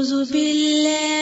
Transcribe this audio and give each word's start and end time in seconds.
أعوذ 0.00 0.32
بالله 0.32 1.19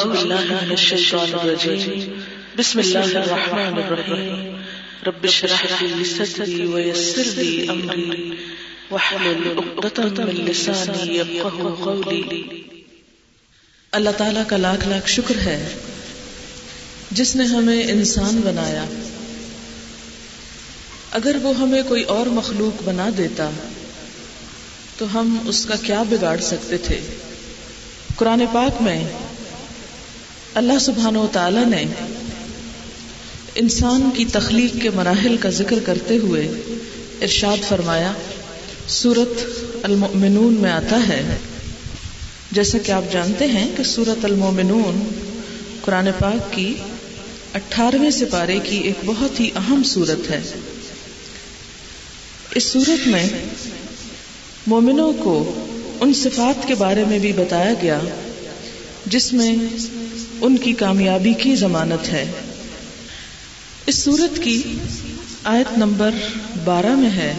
فأعوذ 0.00 0.16
بالله 0.16 0.64
من 0.64 0.70
الشيطان 0.70 1.34
الرجيم. 1.34 2.20
بسم 2.58 2.78
الله 2.78 3.16
الرحمن 3.16 3.82
الرحيم. 3.82 4.60
رب 5.06 5.24
اشرح 5.24 5.82
لي 5.82 6.04
صدري 6.04 6.66
ويسر 6.66 7.22
لي 7.36 7.66
أمري. 7.68 8.30
واحلل 8.90 9.58
عقدة 9.58 10.08
من 10.08 10.46
لساني 10.46 11.14
يفقهوا 11.14 11.74
قولي. 11.84 12.42
اللہ 13.92 14.10
تعالیٰ 14.16 14.42
کا 14.46 14.56
لاکھ 14.56 14.88
لاکھ 14.88 15.08
شکر 15.08 15.34
ہے 15.44 15.68
جس 17.10 17.36
نے 17.36 17.44
ہمیں 17.44 17.82
انسان 17.82 18.40
بنایا۔ 18.44 18.84
اگر 21.10 21.36
وہ 21.42 21.58
ہمیں 21.58 21.82
کوئی 21.88 22.02
اور 22.02 22.26
مخلوق 22.26 22.82
بنا 22.82 23.08
دیتا، 23.18 23.50
تو 24.98 25.20
ہم 25.20 25.38
اس 25.46 25.66
کا 25.66 25.74
کیا 25.82 26.02
بگاڑ 26.02 26.40
سکتے 26.40 26.78
تھے؟ 26.78 27.00
قرآن 28.16 28.42
پاک 28.52 28.82
میں 28.82 29.04
اللہ 30.54 30.78
سبحانہ 30.80 31.18
و 31.18 31.26
تعالی 31.32 31.64
نے 31.66 31.84
انسان 33.54 34.10
کی 34.14 34.24
تخلیق 34.24 34.82
کے 34.82 34.90
مراحل 34.90 35.36
کا 35.36 35.50
ذکر 35.50 35.78
کرتے 35.84 36.16
ہوئے 36.16 36.50
ارشاد 37.22 37.56
فرمایا، 37.68 38.12
سورت 38.88 39.44
المؤمنون 39.82 40.54
میں 40.54 40.70
آتا 40.70 41.08
ہے۔ 41.08 41.36
جیسا 42.52 42.78
کہ 42.78 42.92
آپ 42.92 43.12
جانتے 43.12 43.46
ہیں 43.46 43.76
کہ 43.76 43.82
سورت 43.82 44.24
المومنون 44.24 45.08
قرآن 45.80 46.08
پاک 46.18 46.52
کی 46.52 46.74
اٹھارہویں 47.54 48.10
سپارے 48.10 48.58
کی 48.62 48.76
ایک 48.76 48.94
بہت 49.04 49.40
ہی 49.40 49.50
اہم 49.56 49.82
سورت 49.82 50.30
ہے۔ 50.30 50.40
اس 52.54 52.64
سورت 52.64 53.08
میں 53.08 53.28
مومنوں 54.66 55.12
کو 55.12 55.60
ان 56.00 56.14
صفات 56.14 56.68
کے 56.68 56.74
بارے 56.74 57.04
میں 57.04 57.18
بھی 57.18 57.32
بتایا 57.32 57.72
گیا، 57.82 58.00
جس 59.06 59.32
میں 59.32 59.56
ان 60.40 60.56
کی 60.56 60.72
کامیابی 60.72 61.32
کی 61.32 61.56
ضمانت 61.56 62.08
ہے۔ 62.08 62.30
اس 63.86 63.98
سورت 64.02 64.42
کی 64.42 64.62
آیت 65.44 65.78
نمبر 65.78 66.10
بارہ 66.64 66.94
میں 66.96 67.10
ہے۔ 67.10 67.34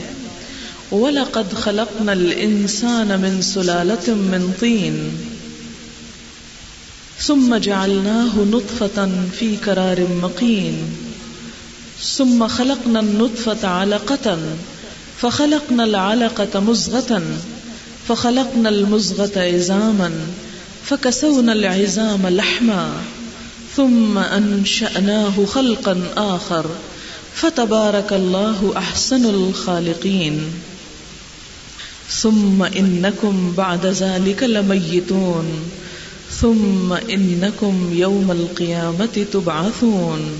وَلَقَدْ 0.92 1.58
خَلَقْنَا 1.58 2.12
الْإِنسَانَ 2.12 3.14
مِنْ 3.14 3.44
سُلَالَةٍ 3.44 4.08
مِنْ 4.08 4.60
طِينٍ۔ 4.60 5.10
ثُمَّ 7.20 7.60
جَعَلْنَاهُ 7.60 8.46
نُطْفَةً 8.46 9.10
فِي 9.38 9.56
قَرَارٍ 9.64 10.12
مَقِينٍ۔ 10.12 10.78
ثُمَّ 12.04 12.48
خَلَقْنَا 12.48 13.00
النُّطْفَةَ 13.00 13.66
عَلَقَةً، 13.66 14.56
فَخَلَقْنَا 15.20 15.84
الْعَلَقَةَ 15.84 16.60
مُزْغَةً، 16.60 17.22
فَخَلَقْنَا 18.08 18.70
الْمُزْغَةَ 18.70 19.40
عِظَامًا۔ 19.40 20.32
فَكَسَوْنَا 20.86 21.54
الْعِظَامَ 21.54 22.28
لَحْمًا 22.28 22.94
ثُمَّ 23.76 24.18
أَنشَأْنَاهُ 24.18 25.46
خَلْقًا 25.46 26.04
آخَرَ 26.18 26.76
فتبارك 27.36 28.14
الله 28.14 28.74
احسن 28.78 29.26
الخالقين 29.26 30.54
ثم 32.10 32.64
انكم 32.64 33.54
بعد 33.58 33.86
ذلك 33.86 34.44
لميتون 34.44 35.46
ثم 36.42 36.94
انكم 36.94 37.94
يوم 37.94 38.32
القيامه 38.32 39.26
تبعثون 39.32 40.36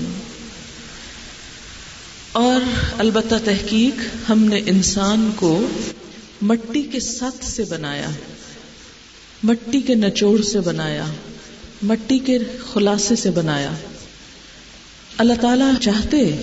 اور 2.32 2.60
البتہ 2.98 3.34
تحقیق 3.44 4.30
ہم 4.30 4.44
نے 4.44 4.60
انسان 4.66 5.30
کو 5.36 5.66
مٹی 6.42 6.82
کے 6.82 7.00
ست 7.00 7.44
سے 7.44 7.64
بنایا 7.68 8.08
ہے 8.08 8.31
مٹی 9.42 9.80
کے 9.80 9.94
نچوڑ 9.94 10.42
سے 10.42 10.60
بنایا، 10.60 11.04
مٹی 11.82 12.18
کے 12.18 12.38
خلاصے 12.72 13.16
سے 13.16 13.30
بنایا۔ 13.30 13.70
اللہ 15.18 15.32
تعالی 15.40 15.64
چاہتے 15.80 16.36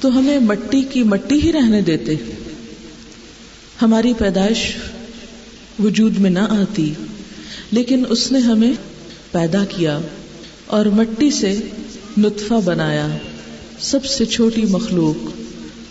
تو 0.00 0.18
ہمیں 0.18 0.38
مٹی 0.38 0.82
کی 0.82 1.02
مٹی 1.02 1.40
ہی 1.42 1.52
رہنے 1.52 1.80
دیتے۔ 1.80 2.14
ہماری 3.82 4.12
پیدائش 4.18 4.76
وجود 5.78 6.18
میں 6.18 6.30
نہ 6.30 6.38
آتی، 6.38 6.94
لیکن 7.70 8.02
اس 8.08 8.32
نے 8.32 8.38
ہمیں 8.38 8.72
پیدا 9.32 9.64
کیا 9.64 9.98
اور 10.66 10.86
مٹی 10.86 11.30
سے 11.30 11.60
نطفہ 12.18 12.54
بنایا۔ 12.64 13.08
سب 13.80 14.04
سے 14.04 14.24
چھوٹی 14.24 14.62
مخلوق، 14.62 15.28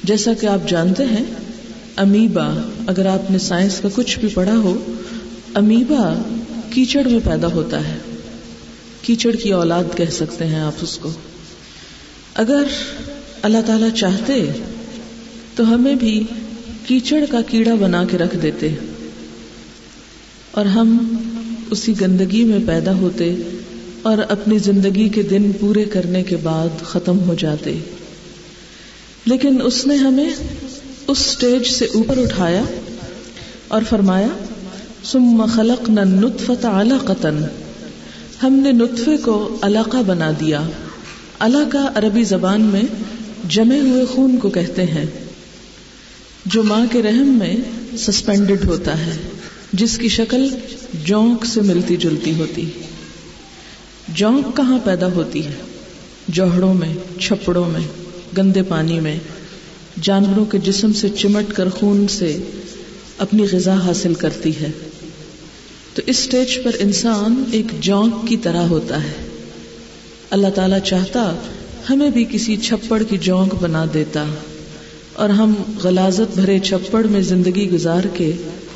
جیسا 0.03 0.33
کہ 0.33 0.45
آپ 0.45 0.69
جانتے 0.69 1.05
ہیں، 1.05 1.23
امیبا۔ 1.95 2.69
اگر 2.87 3.05
آپ 3.05 3.31
نے 3.31 3.37
سائنس 3.37 3.79
کا 3.79 3.89
کچھ 3.95 4.19
بھی 4.19 4.27
پڑھا 4.27 4.57
ہو، 4.57 4.95
امیبا 5.55 6.33
کیچڑ 6.77 7.07
میں 7.07 7.19
پیدا 7.23 7.47
ہوتا 7.47 7.87
ہے۔ 7.87 7.97
کیچڑ 9.01 9.31
کی 9.31 9.53
اولاد 9.53 9.83
کہہ 9.95 10.11
سکتے 10.11 10.45
ہیں 10.45 10.59
آپ 10.59 10.71
اس 10.81 10.97
کو۔ 10.97 11.11
اگر 12.33 12.63
اللہ 13.41 13.57
تعالی 13.65 13.85
چاہتے 13.95 14.51
تو 15.55 15.75
ہمیں 15.75 15.95
بھی 15.95 16.23
کیچڑ 16.85 17.25
کا 17.31 17.41
کیڑا 17.41 17.75
بنا 17.75 18.05
کے 18.05 18.17
رکھ 18.17 18.37
دیتے 18.37 18.69
اور 20.51 20.65
ہم 20.65 21.17
اسی 21.71 21.93
گندگی 22.01 22.43
میں 22.43 22.59
پیدا 22.67 22.93
ہوتے 22.93 23.35
اور 24.01 24.17
اپنی 24.29 24.57
زندگی 24.57 25.09
کے 25.09 25.21
دن 25.21 25.51
پورے 25.59 25.85
کرنے 25.85 26.23
کے 26.23 26.35
بعد 26.35 26.81
ختم 26.81 27.19
ہو 27.19 27.33
جاتے۔ 27.33 27.79
لیکن 29.25 29.61
اس 29.63 29.87
نے 29.87 29.95
ہمیں 29.95 30.29
اس 31.07 31.17
سٹیج 31.17 31.67
سے 31.67 31.85
اوپر 31.85 32.17
اٹھایا 32.17 32.63
اور 33.67 33.81
فرمایا 33.89 34.27
ثم 35.11 35.45
خلقنا 35.45 36.01
النطفة 36.01 36.79
علقة. 36.81 37.39
ہم 38.43 38.53
نے 38.53 38.71
نطفے 38.71 39.17
کو 39.17 39.57
علاقہ 39.61 39.97
بنا 40.07 40.31
دیا۔ 40.39 40.61
علاقہ 41.39 41.77
عربی 41.95 42.23
زبان 42.23 42.61
میں 42.61 42.81
جمے 43.49 43.79
ہوئے 43.79 44.05
خون 44.05 44.37
کو 44.37 44.49
کہتے 44.49 44.83
ہیں، 44.83 45.05
جو 46.45 46.63
ماں 46.63 46.85
کے 46.91 47.03
رحم 47.03 47.39
میں 47.39 47.55
سسپینڈڈ 47.97 48.65
ہوتا 48.65 49.05
ہے، 49.05 49.17
جس 49.73 49.97
کی 49.97 50.07
شکل 50.07 50.47
جونک 51.05 51.45
سے 51.45 51.61
ملتی 51.61 51.97
جلتی 51.97 52.33
ہوتی۔ 52.39 52.69
جونک 54.07 54.57
کہاں 54.57 54.79
پیدا 54.83 55.07
ہوتی 55.07 55.45
ہے؟ 55.45 55.53
جوہڑوں 56.27 56.73
میں، 56.73 57.19
چھپڑوں 57.19 57.65
میں، 57.65 57.87
گندے 58.37 58.63
پانی 58.63 58.99
میں۔ 58.99 59.17
جانوروں 60.01 60.45
کے 60.45 60.57
جسم 60.57 60.93
سے 60.93 61.09
چمٹ 61.09 61.53
کر 61.53 61.69
خون 61.69 62.07
سے 62.07 62.37
اپنی 63.17 63.45
غذا 63.51 63.73
حاصل 63.73 64.13
کرتی 64.13 64.51
ہے۔ 64.61 64.71
تو 65.97 66.03
اس 66.05 66.17
سٹیج 66.17 66.63
پر 66.63 66.71
انسان 66.79 67.43
ایک 67.51 67.65
جونک 67.79 68.27
کی 68.27 68.37
طرح 68.37 68.67
ہوتا 68.67 69.03
ہے۔ 69.03 69.27
اللہ 70.29 70.47
تعالی 70.55 70.75
چاہتا 70.83 71.35
ہمیں 71.89 72.09
بھی 72.09 72.25
کسی 72.29 72.57
چھپڑ 72.57 73.03
کی 73.03 73.17
جونک 73.17 73.55
بنا 73.55 73.85
دیتا 73.93 74.25
اور 75.13 75.29
ہم 75.29 75.53
غلازت 75.83 76.35
بھرے 76.35 76.59
چھپڑ 76.59 77.07
میں 77.07 77.21
زندگی 77.21 77.71
گزار 77.71 78.03
کے 78.13 78.31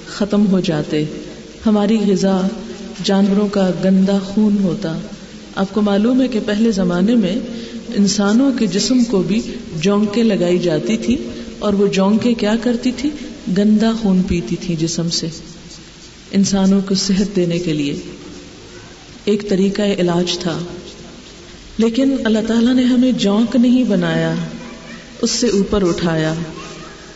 ختم 0.07 0.47
ہو 0.47 0.59
جاتے۔ 0.59 1.05
ہماری 1.65 1.97
غذا 2.07 2.41
جانوروں 3.03 3.47
کا 3.47 3.71
گندا 3.83 4.17
خون 4.19 4.57
ہوتا۔ 4.63 4.99
آپ 5.55 5.73
کو 5.73 5.81
معلوم 5.81 6.21
ہے 6.21 6.27
کہ 6.27 6.39
پہلے 6.45 6.71
زمانے 6.71 7.15
میں 7.15 7.35
انسانوں 7.95 8.51
کے 8.59 8.67
جسم 8.67 9.03
کو 9.03 9.21
بھی 9.21 9.41
جونکے 9.81 10.23
لگائی 10.23 10.59
جاتی 10.59 10.97
تھی 10.97 11.15
اور 11.59 11.73
وہ 11.73 11.87
جونکے 11.87 12.33
کیا 12.33 12.55
کرتی 12.63 12.91
تھی 12.97 13.09
گندا 13.57 13.91
خون 14.01 14.21
پیتی 14.27 14.55
تھی 14.55 14.75
جسم 14.75 15.09
سے۔ 15.09 15.27
انسانوں 16.31 16.81
کو 16.87 16.95
صحت 16.95 17.35
دینے 17.35 17.59
کے 17.59 17.73
لیے 17.73 17.99
ایک 19.25 19.49
طریقہ 19.49 19.81
علاج 19.81 20.39
تھا۔ 20.39 20.59
لیکن 21.77 22.15
اللہ 22.25 22.39
تعالیٰ 22.47 22.73
نے 22.73 22.83
ہمیں 22.83 23.11
جونک 23.11 23.55
نہیں 23.55 23.83
بنایا، 23.83 24.35
اس 25.21 25.31
سے 25.31 25.47
اوپر 25.47 25.87
اٹھایا۔ 25.87 26.33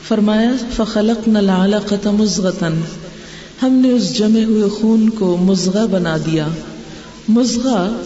فرمایا 0.08 0.52
فخلق 0.76 1.28
نہ 1.28 1.38
لال 1.38 1.74
ختم 1.86 2.24
ہم 3.62 3.74
نے 3.74 3.92
اس 3.92 4.18
جمے 4.18 4.44
ہوئے 4.44 4.70
خون 4.70 5.10
کو 5.10 5.38
مزغہ 5.38 5.88
بنا 5.88 6.18
دیا۔ 6.18 6.48
مزغہ 7.28 8.02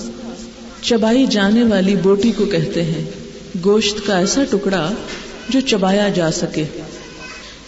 چبائی 0.81 1.25
جانے 1.25 1.63
والی 1.63 1.95
بوٹی 1.95 2.31
کو 2.31 2.45
کہتے 2.45 2.83
ہیں۔ 2.83 3.05
گوشت 3.65 4.07
کا 4.07 4.17
ایسا 4.17 4.43
ٹکڑا 4.49 4.91
جو 5.49 5.59
چبایا 5.59 6.09
جا 6.09 6.31
سکے۔ 6.31 6.63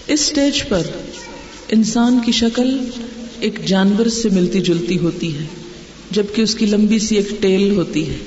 اس 0.08 0.22
سٹیج 0.22 0.68
پر 0.70 0.82
انسان 1.70 2.20
کی 2.26 2.32
شکل 2.32 2.78
ایک 3.42 3.66
جانور 3.66 4.06
سے 4.06 4.30
ملتی 4.30 4.62
جلتی 4.62 4.98
ہوتی 4.98 5.38
ہے، 5.38 5.44
جبکہ 6.12 6.42
اس 6.42 6.56
کی 6.56 6.66
لمبی 6.66 7.00
سی 7.00 7.16
ایک 7.16 7.30
ٹیل 7.40 7.72
ہوتی 7.72 8.10
ہے۔ 8.10 8.18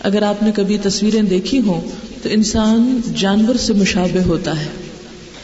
اگر 0.00 0.22
آپ 0.22 0.42
نے 0.42 0.50
کبھی 0.54 0.78
تصویریں 0.78 1.22
دیکھی 1.22 1.60
ہوں، 1.60 1.80
تو 2.22 2.28
انسان 2.28 3.00
جانور 3.16 3.54
سے 3.54 3.72
مشابہ 3.72 4.20
ہوتا 4.20 4.60
ہے۔ 4.60 4.68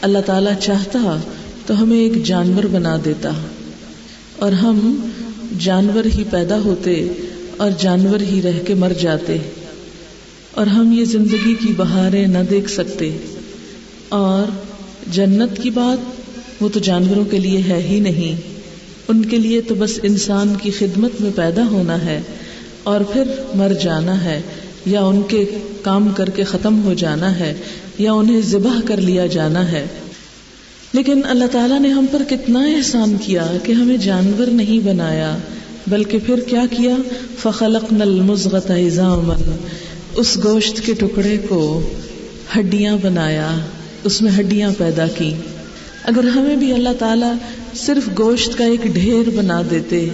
اللہ 0.01 0.17
تعالی 0.25 0.49
چاہتا 0.61 1.17
تو 1.65 1.83
ہمیں 1.83 1.97
ایک 1.97 2.23
جانور 2.23 2.63
بنا 2.63 2.97
دیتا۔ 3.05 3.31
اور 4.35 4.51
ہم 4.51 4.95
جانور 5.59 6.05
ہی 6.05 6.23
پیدا 6.31 6.59
ہوتے 6.59 7.07
اور 7.57 7.71
جانور 7.79 8.19
ہی 8.21 8.41
رہ 8.41 8.63
کے 8.67 8.73
مر 8.73 8.91
جاتے۔ 9.01 9.37
اور 10.51 10.67
ہم 10.67 10.91
یہ 10.91 11.05
زندگی 11.05 11.55
کی 11.59 11.73
بہاریں 11.77 12.27
نہ 12.27 12.37
دیکھ 12.49 12.71
سکتے۔ 12.71 13.17
اور 14.09 14.51
جنت 15.11 15.63
کی 15.63 15.69
بات 15.69 16.21
وہ 16.63 16.69
تو 16.69 16.79
جانوروں 16.79 17.25
کے 17.25 17.39
لیے 17.39 17.61
ہے 17.67 17.81
ہی 17.89 17.99
نہیں۔ 17.99 18.50
ان 19.11 19.25
کے 19.25 19.37
لیے 19.37 19.61
تو 19.61 19.75
بس 19.75 19.99
انسان 20.03 20.53
کی 20.61 20.71
خدمت 20.71 21.21
میں 21.21 21.31
پیدا 21.35 21.65
ہونا 21.65 22.05
ہے 22.05 22.21
اور 22.83 23.01
پھر 23.01 23.23
مر 23.55 23.73
جانا 23.83 24.23
ہے، 24.23 24.41
یا 24.85 25.01
ان 25.01 25.21
کے 25.27 25.45
کام 25.81 26.09
کر 26.09 26.29
کے 26.29 26.43
ختم 26.43 26.83
ہو 26.83 26.93
جانا 26.93 27.39
ہے، 27.39 27.53
یا 27.97 28.13
انہیں 28.13 28.41
ذبح 28.41 28.79
کر 28.85 28.97
لیا 28.97 29.25
جانا 29.25 29.71
ہے۔ 29.71 29.85
لیکن 30.93 31.21
اللہ 31.29 31.45
تعالیٰ 31.51 31.79
نے 31.79 31.89
ہم 31.89 32.05
پر 32.11 32.21
کتنا 32.29 32.59
احسان 32.59 33.15
کیا 33.21 33.47
کہ 33.63 33.71
ہمیں 33.71 33.97
جانور 33.97 34.47
نہیں 34.47 34.87
بنایا، 34.87 35.37
بلکہ 35.87 36.17
پھر 36.25 36.39
کیا 36.39 36.63
کیا؟ 36.71 36.95
فخلق 37.37 37.93
نل 37.93 38.21
مزغت 38.21 38.71
اس 40.15 40.37
گوشت 40.43 40.81
کے 40.85 40.93
ٹکڑے 40.93 41.37
کو 41.49 41.89
ہڈیاں 42.59 42.97
بنایا، 43.01 43.49
اس 44.03 44.21
میں 44.21 44.31
ہڈیاں 44.39 44.71
پیدا 44.77 45.07
کی 45.07 45.33
اگر 46.03 46.23
ہمیں 46.23 46.55
بھی 46.55 46.73
اللہ 46.73 46.89
تعالیٰ 46.99 47.33
صرف 47.75 48.09
گوشت 48.19 48.57
کا 48.57 48.65
ایک 48.65 48.83
ڈھیر 48.83 49.29
بنا 49.29 49.61
دیتے، 49.71 50.07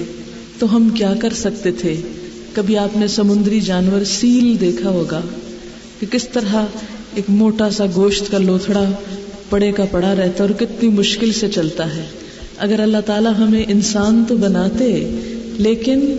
تو 0.59 0.75
ہم 0.75 0.89
کیا 0.89 1.13
کر 1.19 1.33
سکتے 1.33 1.71
تھے؟ 1.71 1.95
کبھی 2.53 2.77
آپ 2.77 2.97
نے 2.97 3.07
سمندری 3.07 3.59
جانور 3.59 4.03
سیل 4.03 4.57
دیکھا 4.61 4.89
ہوگا 4.89 5.21
کہ 5.99 6.05
کس 6.11 6.27
طرح 6.29 6.55
ایک 7.15 7.25
موٹا 7.29 7.69
سا 7.69 7.85
گوشت 7.95 8.31
کا 8.31 8.37
لوتھڑا 8.37 8.91
پڑے 9.49 9.71
کا 9.71 9.85
پڑا 9.91 10.15
رہتا 10.15 10.43
اور 10.43 10.51
کتنی 10.59 10.89
مشکل 10.89 11.31
سے 11.31 11.47
چلتا 11.47 11.95
ہے۔ 11.95 12.05
اگر 12.57 12.79
اللہ 12.79 12.97
تعالیٰ 13.05 13.31
ہمیں 13.37 13.65
انسان 13.67 14.23
تو 14.27 14.37
بناتے، 14.37 15.19
لیکن 15.57 16.17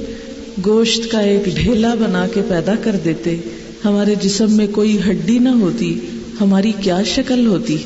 گوشت 0.66 1.10
کا 1.10 1.18
ایک 1.18 1.56
ڈھیلا 1.56 1.94
بنا 1.94 2.26
کے 2.34 2.40
پیدا 2.48 2.74
کر 2.82 2.96
دیتے، 3.04 3.36
ہمارے 3.84 4.14
جسم 4.22 4.52
میں 4.52 4.66
کوئی 4.66 4.98
ہڈی 5.10 5.38
نہ 5.38 5.48
ہوتی، 5.48 6.00
ہماری 6.40 6.72
کیا 6.80 7.02
شکل 7.02 7.46
ہوتی؟ 7.46 7.76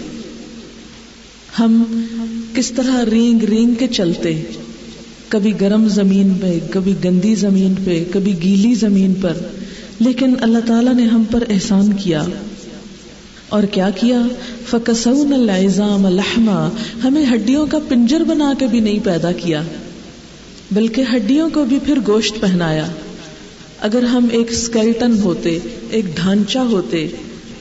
ہم 1.58 2.02
کس 2.54 2.70
طرح 2.70 3.04
رینگ 3.10 3.44
رینگ 3.44 3.74
کے 3.74 3.86
چلتے، 3.86 4.42
کبھی 5.28 5.60
گرم 5.60 5.88
زمین 5.88 6.32
پہ، 6.40 6.58
کبھی 6.70 6.94
گندی 7.04 7.34
زمین 7.34 7.74
پہ، 7.84 8.04
کبھی 8.12 8.34
گیلی 8.42 8.74
زمین 8.74 9.14
پر، 9.20 9.32
لیکن 10.00 10.34
اللہ 10.40 10.58
تعالیٰ 10.66 10.94
نے 10.94 11.02
ہم 11.02 11.24
پر 11.30 11.44
احسان 11.48 11.92
کیا۔ 11.92 12.24
اور 13.48 13.62
کیا 13.62 13.90
کیا؟ 13.90 14.20
فکسون 14.70 15.50
الزام 15.50 16.06
الحما 16.06 16.68
ہمیں 17.04 17.24
ہڈیوں 17.34 17.66
کا 17.66 17.78
پنجر 17.88 18.20
بنا 18.20 18.52
کے 18.58 18.66
بھی 18.66 18.80
نہیں 18.80 18.98
پیدا 19.04 19.32
کیا، 19.32 19.62
بلکہ 20.72 21.04
ہڈیوں 21.16 21.50
کو 21.54 21.64
بھی 21.64 21.78
پھر 21.84 21.98
گوشت 22.06 22.40
پہنایا۔ 22.40 22.86
اگر 23.80 24.02
ہم 24.02 24.26
ایک 24.32 24.52
اسکیلٹن 24.52 25.18
ہوتے، 25.22 25.58
ایک 25.90 26.04
ڈھانچہ 26.16 26.58
ہوتے، 26.58 27.08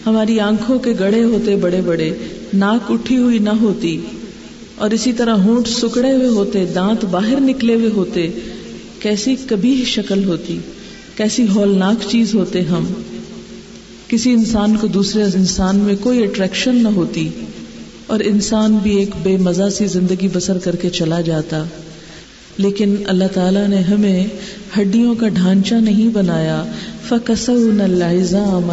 ہماری 0.05 0.39
آنکھوں 0.39 0.79
کے 0.79 0.93
گڑے 0.99 1.23
ہوتے 1.23 1.55
بڑے 1.55 1.81
بڑے 1.85 2.13
ناک 2.53 2.91
اٹھی 2.91 3.17
ہوئی 3.17 3.39
نہ 3.39 3.49
ہوتی 3.49 3.97
اور 4.75 4.91
اسی 4.91 5.13
طرح 5.13 5.33
ہونٹ 5.33 5.67
سکڑے 5.67 6.11
ہوئے 6.11 6.27
ہوتے، 6.27 6.65
دانت 6.65 7.05
باہر 7.05 7.39
نکلے 7.39 7.75
ہوئے 7.75 7.89
ہوتے، 7.89 8.29
کیسی 8.99 9.35
کبھی 9.47 9.83
شکل 9.87 10.23
ہوتی، 10.23 10.57
کیسی 11.15 11.45
ہولناک 11.55 12.09
چیز 12.09 12.35
ہوتے 12.35 12.61
ہم۔ 12.61 12.85
کسی 14.07 14.31
انسان 14.31 14.75
کو 14.81 14.87
دوسرے 14.87 15.23
انسان 15.23 15.79
میں 15.79 15.95
کوئی 16.01 16.23
اٹریکشن 16.23 16.75
نہ 16.75 16.87
ہوتی 16.87 17.29
اور 18.07 18.19
انسان 18.19 18.77
بھی 18.83 18.97
ایک 18.97 19.09
بے 19.23 19.37
مزہ 19.37 19.69
سی 19.69 19.87
زندگی 19.87 20.27
بسر 20.33 20.57
کر 20.57 20.75
کے 20.75 20.89
چلا 20.89 21.21
جاتا۔ 21.21 21.63
لیکن 22.57 22.95
اللہ 23.07 23.23
تعالیٰ 23.33 23.67
نے 23.67 23.77
ہمیں 23.77 24.27
ہڈیوں 24.79 25.15
کا 25.15 25.27
ڈھانچہ 25.27 25.75
نہیں 25.75 26.09
بنایا۔ 26.09 26.63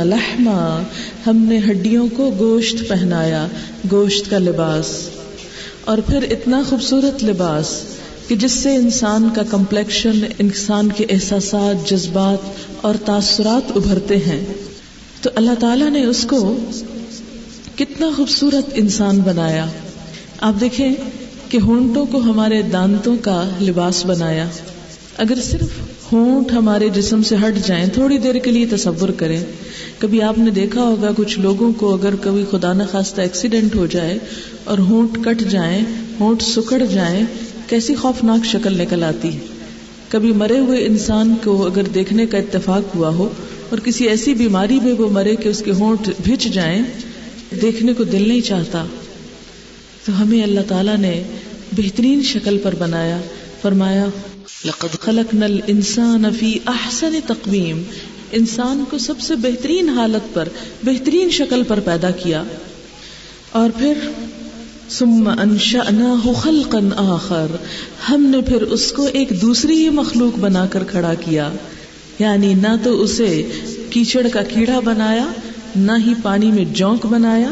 لحما۔ 0.04 0.82
ہم 1.26 1.36
نے 1.36 1.58
ہڈیوں 1.58 2.08
کو 2.16 2.30
گوشت 2.38 2.88
پہنایا، 2.88 3.46
گوشت 3.90 4.30
کا 4.30 4.38
لباس۔ 4.38 5.08
اور 5.84 5.98
پھر 5.98 6.22
اتنا 6.22 6.62
خوبصورت 6.68 7.24
لباس 7.24 7.82
کہ 8.28 8.36
جس 8.36 8.52
سے 8.52 8.74
انسان 8.74 9.28
کا 9.34 9.42
کمپلیکشن، 9.42 10.24
انسان 10.38 10.88
کے 10.88 11.06
احساسات، 11.10 11.90
جذبات 11.90 12.38
اور 12.80 12.94
تاثرات 13.04 13.70
ابھرتے 13.76 14.16
ہیں۔ 14.16 14.44
تو 15.22 15.30
اللہ 15.34 15.54
تعالیٰ 15.60 15.90
نے 15.90 16.04
اس 16.04 16.26
کو 16.30 16.56
کتنا 17.76 18.10
خوبصورت 18.16 18.70
انسان 18.74 19.18
بنایا۔ 19.18 19.66
آپ 20.40 20.54
دیکھیں 20.60 20.94
کہ 21.48 21.58
ہونٹوں 21.58 22.06
کو 22.06 22.18
ہمارے 22.18 22.62
دانتوں 22.62 23.16
کا 23.22 23.50
لباس 23.60 24.06
بنایا۔ 24.06 24.48
اگر 25.16 25.34
صرف 25.44 25.68
ہونٹ 26.12 26.52
ہمارے 26.52 26.88
جسم 26.88 27.22
سے 27.22 27.36
ہٹ 27.36 27.66
جائیں، 27.66 27.86
تھوڑی 27.86 28.18
دیر 28.18 28.34
کے 28.34 28.50
لیے 28.50 28.66
تصور 28.66 29.08
کریں۔ 29.08 29.44
کبھی 29.98 30.22
آپ 30.22 30.38
نے 30.38 30.50
دیکھا 30.50 30.82
ہوگا 30.82 31.10
کچھ 31.16 31.38
لوگوں 31.38 31.72
کو 31.72 31.94
اگر 31.94 32.14
کبھی 32.20 32.44
خدا 32.50 32.72
نخواستہ 32.72 33.20
ایکسیڈنٹ 33.20 33.74
ہو 33.74 33.86
جائے 33.86 34.18
اور 34.64 34.78
ہونٹ 34.78 35.24
کٹ 35.24 35.42
جائیں، 35.50 35.84
ہونٹ 36.20 36.42
سکڑ 36.42 36.82
جائیں، 36.94 37.24
کیسی 37.66 37.94
خوفناک 37.94 38.46
شکل 38.46 38.80
نکل 38.80 39.02
آتی۔ 39.02 39.28
ہے 39.28 39.38
کبھی 40.08 40.32
مرے 40.32 40.58
ہوئے 40.58 40.86
انسان 40.86 41.34
کو 41.44 41.66
اگر 41.66 41.82
دیکھنے 41.82 42.26
کا 42.26 42.38
اتفاق 42.38 42.96
ہوا 42.96 43.08
ہو 43.08 43.28
اور 43.70 43.78
کسی 43.78 44.08
ایسی 44.08 44.34
بیماری 44.34 44.80
میں 44.82 44.92
وہ 44.92 45.08
مرے 45.10 45.36
کہ 45.36 45.48
اس 45.48 45.62
کے 45.64 45.70
ہونٹ 45.70 46.10
بھچ 46.24 46.44
جائیں، 46.44 46.82
دیکھنے 47.62 47.92
کو 47.92 48.04
دل 48.04 48.28
نہیں 48.28 48.40
چاہتا۔ 48.40 48.84
تو 50.08 50.22
ہمیں 50.22 50.42
اللہ 50.42 50.60
تعالیٰ 50.68 50.96
نے 50.96 51.22
بہترین 51.72 52.22
شکل 52.22 52.58
پر 52.62 52.74
بنایا۔ 52.78 53.18
فرمایا، 53.62 54.06
لقد 54.64 55.00
خلقنا 55.00 55.46
الانسان 55.46 56.24
فی 56.38 56.58
احسن 56.66 57.18
تقویم۔ 57.26 57.82
انسان 58.32 58.84
کو 58.90 58.98
سب 58.98 59.20
سے 59.20 59.36
بہترین 59.36 59.88
حالت 59.88 60.34
پر، 60.34 60.48
بہترین 60.82 61.30
شکل 61.30 61.62
پر 61.68 61.80
پیدا 61.80 62.10
کیا۔ 62.10 62.44
اور 63.50 63.70
پھر، 63.78 63.94
ثم 64.90 65.28
انشأناه 65.28 66.32
خلقا 66.32 66.78
آخر۔ 66.96 67.46
ہم 68.08 68.22
نے 68.22 68.40
پھر 68.40 68.62
اس 68.62 68.92
کو 68.92 69.08
ایک 69.12 69.28
دوسری 69.42 69.84
ہی 69.84 69.90
مخلوق 69.90 70.38
بنا 70.38 70.66
کر 70.66 70.84
کھڑا 70.84 71.14
کیا۔ 71.14 71.52
یعنی 72.18 72.54
نہ 72.54 72.76
تو 72.82 73.02
اسے 73.02 73.46
کیچڑ 73.90 74.26
کا 74.32 74.42
کیڑا 74.42 74.80
بنایا، 74.80 75.26
نہ 75.76 75.92
ہی 76.06 76.12
پانی 76.22 76.52
میں 76.52 76.64
جونک 76.72 77.06
بنایا، 77.06 77.50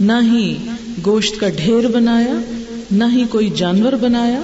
نہ 0.00 0.12
ہی 0.22 0.56
گوشت 1.06 1.40
کا 1.40 1.48
ڈھیر 1.48 1.88
بنایا، 1.88 2.40
نہ 2.90 3.04
ہی 3.14 3.24
کوئی 3.28 3.50
جانور 3.56 3.92
بنایا، 3.92 4.40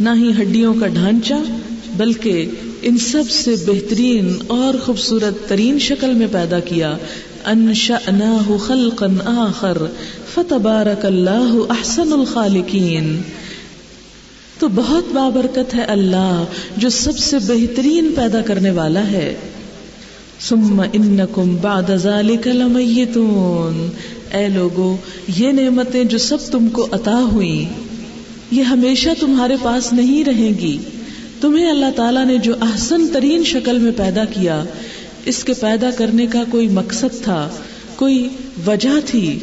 نہ 0.00 0.10
ہی 0.16 0.42
ہڈیوں 0.42 0.74
کا 0.74 0.86
ڈھانچہ، 0.86 1.34
بلکہ 1.96 2.50
ان 2.82 2.98
سب 2.98 3.30
سے 3.30 3.54
بہترین 3.66 4.34
اور 4.46 4.78
خوبصورت 4.78 5.48
ترین 5.48 5.78
شکل 5.78 6.14
میں 6.14 6.26
پیدا 6.32 6.60
کیا 6.60 6.96
خلقا 8.66 9.06
آخر، 9.24 9.78
فتبارک 10.34 11.06
اللہ 11.06 11.50
احسن 11.70 12.12
الخالقین۔ 12.12 13.22
تو 14.58 14.68
بہت 14.68 15.04
بابرکت 15.12 15.74
ہے 15.74 15.82
اللہ 15.82 16.44
جو 16.76 16.88
سب 16.88 17.18
سے 17.18 17.36
بہترین 17.38 18.12
پیدا 18.16 18.40
کرنے 18.40 18.70
والا 18.70 19.06
ہے۔ 19.06 19.34
ثم 20.40 20.82
انکم 20.92 21.56
بعد 21.60 21.90
ذالک 21.96 22.48
لمیتون۔ 22.48 23.90
اے 24.34 24.48
لوگو، 24.48 24.96
یہ 25.36 25.52
نعمتیں 25.52 26.04
جو 26.04 26.18
سب 26.18 26.38
تم 26.50 26.68
کو 26.68 26.88
عطا 26.92 27.28
ہوئی 27.32 27.64
یہ 28.50 28.62
ہمیشہ 28.62 29.08
تمہارے 29.20 29.56
پاس 29.62 29.92
نہیں 29.92 30.24
رہیں 30.24 30.58
گی۔ 30.58 30.78
تمہیں 31.40 31.70
اللہ 31.70 31.90
تعالیٰ 31.96 32.26
نے 32.26 32.38
جو 32.38 32.54
احسن 32.60 33.08
ترین 33.08 33.44
شکل 33.44 33.78
میں 33.78 33.92
پیدا 33.96 34.24
کیا، 34.24 34.64
اس 35.24 35.44
کے 35.44 35.52
پیدا 35.60 35.90
کرنے 35.90 36.26
کا 36.26 36.44
کوئی 36.50 36.68
مقصد 36.68 37.24
تھا، 37.24 37.48
کوئی 37.96 38.28
وجہ 38.66 39.00
تھی، 39.06 39.38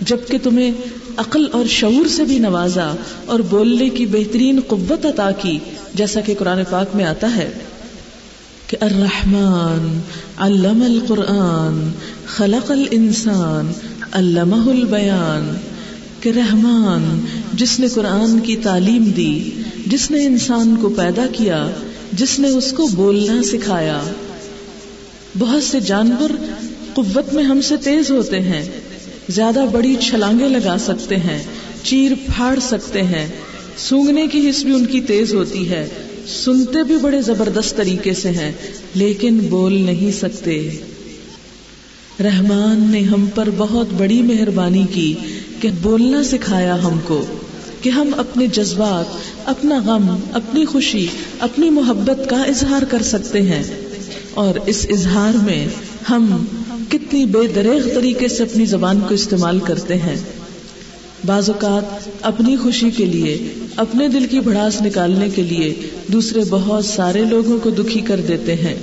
جبکہ 0.00 0.38
تمہیں 0.42 0.72
عقل 1.16 1.46
اور 1.52 1.64
شعور 1.66 2.08
سے 2.08 2.24
بھی 2.24 2.38
نوازا 2.38 2.92
اور 3.26 3.40
بولنے 3.40 3.88
کی 3.88 4.06
بہترین 4.06 4.60
قوت 4.66 5.06
عطا 5.06 5.30
کی، 5.30 5.58
جیسا 5.94 6.20
کہ 6.20 6.34
قرآن 6.38 6.58
پاک 6.70 6.96
میں 6.96 7.04
آتا 7.04 7.36
ہے۔ 7.36 7.50
کہ 8.68 8.76
الرحمن 8.80 9.98
علم 10.36 10.82
القرآن، 10.82 11.90
خلق 12.26 12.70
الانسان 12.70 13.72
علمہ 14.12 14.70
البیان، 14.70 15.56
کہ 16.20 16.32
رحمان 16.36 17.24
جس 17.54 17.80
نے 17.80 17.88
قرآن 17.88 18.40
کی 18.40 18.56
تعلیم 18.56 19.04
دی، 19.04 19.50
جس 19.86 20.10
نے 20.10 20.26
انسان 20.26 20.76
کو 20.80 20.88
پیدا 20.88 21.26
کیا، 21.32 21.70
جس 22.12 22.38
نے 22.38 22.48
اس 22.48 22.72
کو 22.72 22.86
بولنا 22.86 23.42
سکھایا۔ 23.42 24.00
بہت 25.38 25.62
سے 25.62 25.80
جانور 25.80 26.30
قوت 26.94 27.34
میں 27.34 27.44
ہم 27.44 27.60
سے 27.60 27.76
تیز 27.76 28.10
ہوتے 28.10 28.40
ہیں، 28.40 28.64
زیادہ 29.28 29.64
بڑی 29.72 29.96
چھلانگیں 30.00 30.48
لگا 30.48 30.76
سکتے 30.78 31.16
ہیں، 31.16 31.42
چیر 31.82 32.12
پھاڑ 32.36 32.58
سکتے 32.58 33.02
ہیں، 33.02 33.26
سونگنے 33.78 34.26
کی 34.26 34.50
حص 34.50 34.62
بھی 34.62 34.74
ان 34.74 34.86
کی 34.86 35.00
تیز 35.00 35.34
ہوتی 35.34 35.70
ہے۔ 35.70 35.88
سنتے 36.28 36.82
بھی 36.82 36.96
بڑے 36.96 37.22
زبردست 37.22 37.76
طریقے 37.76 38.14
سے 38.14 38.30
ہیں، 38.30 38.52
لیکن 38.94 39.38
بول 39.38 39.72
نہیں 39.72 40.12
سکتے۔ 40.12 40.70
رحمان 42.20 42.88
نے 42.90 43.00
ہم 43.00 43.26
پر 43.34 43.48
بہت 43.56 43.86
بڑی 43.96 44.22
مہربانی 44.22 44.86
کی 44.92 45.14
کہ 45.60 45.70
بولنا 45.82 46.24
سکھایا 46.24 46.84
ہم 46.84 46.98
کو، 47.04 47.24
کہ 47.82 47.90
ہم 47.90 48.10
اپنے 48.16 48.46
جذبات، 48.46 49.04
اپنا 49.48 49.80
غم، 49.86 50.16
اپنی 50.32 50.64
خوشی، 50.64 51.06
اپنی 51.40 51.70
محبت 51.70 52.30
کا 52.30 52.42
اظہار 52.42 52.82
کر 52.82 53.02
سکتے 53.02 53.42
ہیں۔ 53.42 53.62
اور 54.34 54.54
اس 54.66 54.86
اظہار 54.90 55.44
میں 55.44 55.66
ہم 56.10 56.44
کتنی 56.88 57.26
بے 57.26 57.46
دریغ 57.54 57.94
طریقے 57.94 58.28
سے 58.28 58.42
اپنی 58.42 58.66
زبان 58.66 59.00
کو 59.00 59.14
استعمال 59.14 59.60
کرتے 59.60 59.94
ہیں۔ 59.94 60.16
بعض 61.26 61.50
اوقات 61.50 62.08
اپنی 62.22 62.56
خوشی 62.56 62.90
کے 62.90 63.04
لیے 63.04 63.54
اپنے 63.76 64.08
دل 64.08 64.26
کی 64.26 64.40
بڑاس 64.40 64.82
نکالنے 64.82 65.28
کے 65.34 65.42
لیے 65.42 65.74
دوسرے 66.06 66.40
بہت 66.50 66.84
سارے 66.84 67.24
لوگوں 67.24 67.58
کو 67.62 67.70
دکھی 67.70 68.00
کر 68.00 68.20
دیتے 68.28 68.54
ہیں۔ 68.54 68.74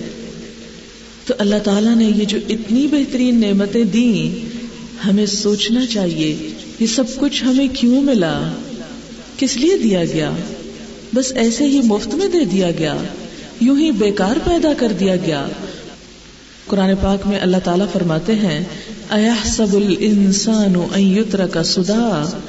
تو 1.25 1.33
اللہ 1.37 1.55
تعالیٰ 1.63 1.95
نے 1.95 2.05
یہ 2.05 2.25
جو 2.25 2.37
اتنی 2.49 2.87
بہترین 2.87 3.41
نعمتیں 3.41 3.83
دی 3.83 4.31
ہمیں 5.05 5.25
سوچنا 5.25 5.85
چاہیے 5.85 6.53
یہ 6.79 6.85
سب 6.85 7.03
کچھ 7.15 7.43
ہمیں 7.43 7.67
کیوں 7.73 8.01
ملا؟ 8.01 8.53
کس 9.37 9.57
لیے 9.57 9.77
دیا 9.77 10.05
گیا؟ 10.05 10.31
بس 11.15 11.31
ایسے 11.35 11.65
ہی 11.65 11.81
مفت 11.81 12.15
میں 12.15 12.27
دے 12.27 12.45
دیا 12.45 12.71
گیا۔ 12.71 12.97
یوں 13.61 13.79
ہی 13.79 13.91
بیکار 13.91 14.35
پیدا 14.43 14.73
کر 14.77 14.91
دیا 14.99 15.15
گیا۔ 15.15 15.47
قرآن 16.67 16.89
پاک 17.01 17.27
میں 17.27 17.39
اللہ 17.39 17.57
تعالیٰ 17.63 17.85
فرماتے 17.93 18.35
ہیں 18.35 18.63
احسب 19.11 19.73
الانسان 19.73 20.73
ان 20.75 21.01
یترک 21.01 21.57
سدا 21.65 22.39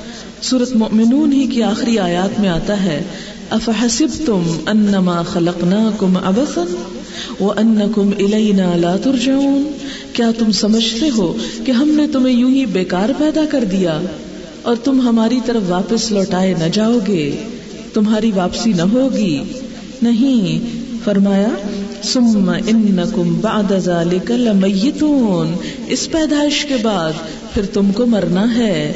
سورت 0.51 0.77
مؤمنون 0.77 1.33
ہی 1.33 1.47
کی 1.47 1.63
آخری 1.63 1.99
آیات 1.99 2.41
میں 2.41 2.49
آتا 2.49 2.83
ہے 2.83 3.03
افحسب 3.51 3.75
افحسبتم 3.79 4.57
انما 4.67 5.23
خلقناکم 5.23 6.17
عبثا 6.17 6.65
وانکم 7.41 8.11
الینا 8.19 8.73
لا 8.77 8.97
ترجعون۔ 8.97 9.65
کیا 10.13 10.31
تم 10.39 10.53
سمجھتے 10.53 11.09
ہو 11.17 11.37
کہ 11.65 11.73
ہم 11.73 11.89
نے 11.89 12.07
تمہیں 12.07 12.35
یوں 12.35 12.51
ہی 12.51 12.67
بیکار 12.67 13.11
پیدا 13.19 13.41
کر 13.51 13.65
دیا 13.65 14.01
اور 14.63 14.77
تم 14.85 15.01
ہماری 15.01 15.41
طرف 15.47 15.63
واپس 15.69 16.13
لوٹائے 16.13 16.55
نہ 16.59 16.69
جاؤ 16.73 16.99
گے 17.07 17.37
تمہاری 17.95 18.31
واپسی 18.35 18.73
نہ 18.73 18.83
ہوگی۔ 18.83 19.43
نہیں، 20.03 20.65
فرمایا، 21.05 21.49
ثم 22.05 22.51
انکم 22.67 23.41
بعد 23.41 23.73
ذلك 23.79 24.31
لمیتون 24.31 25.55
اس 25.87 26.11
پیدائش 26.11 26.65
کے 26.65 26.77
بعد 26.83 27.13
پھر 27.55 27.63
تم 27.67 27.93
کو 27.93 28.07
مرنا 28.07 28.57
ہے۔ 28.57 28.93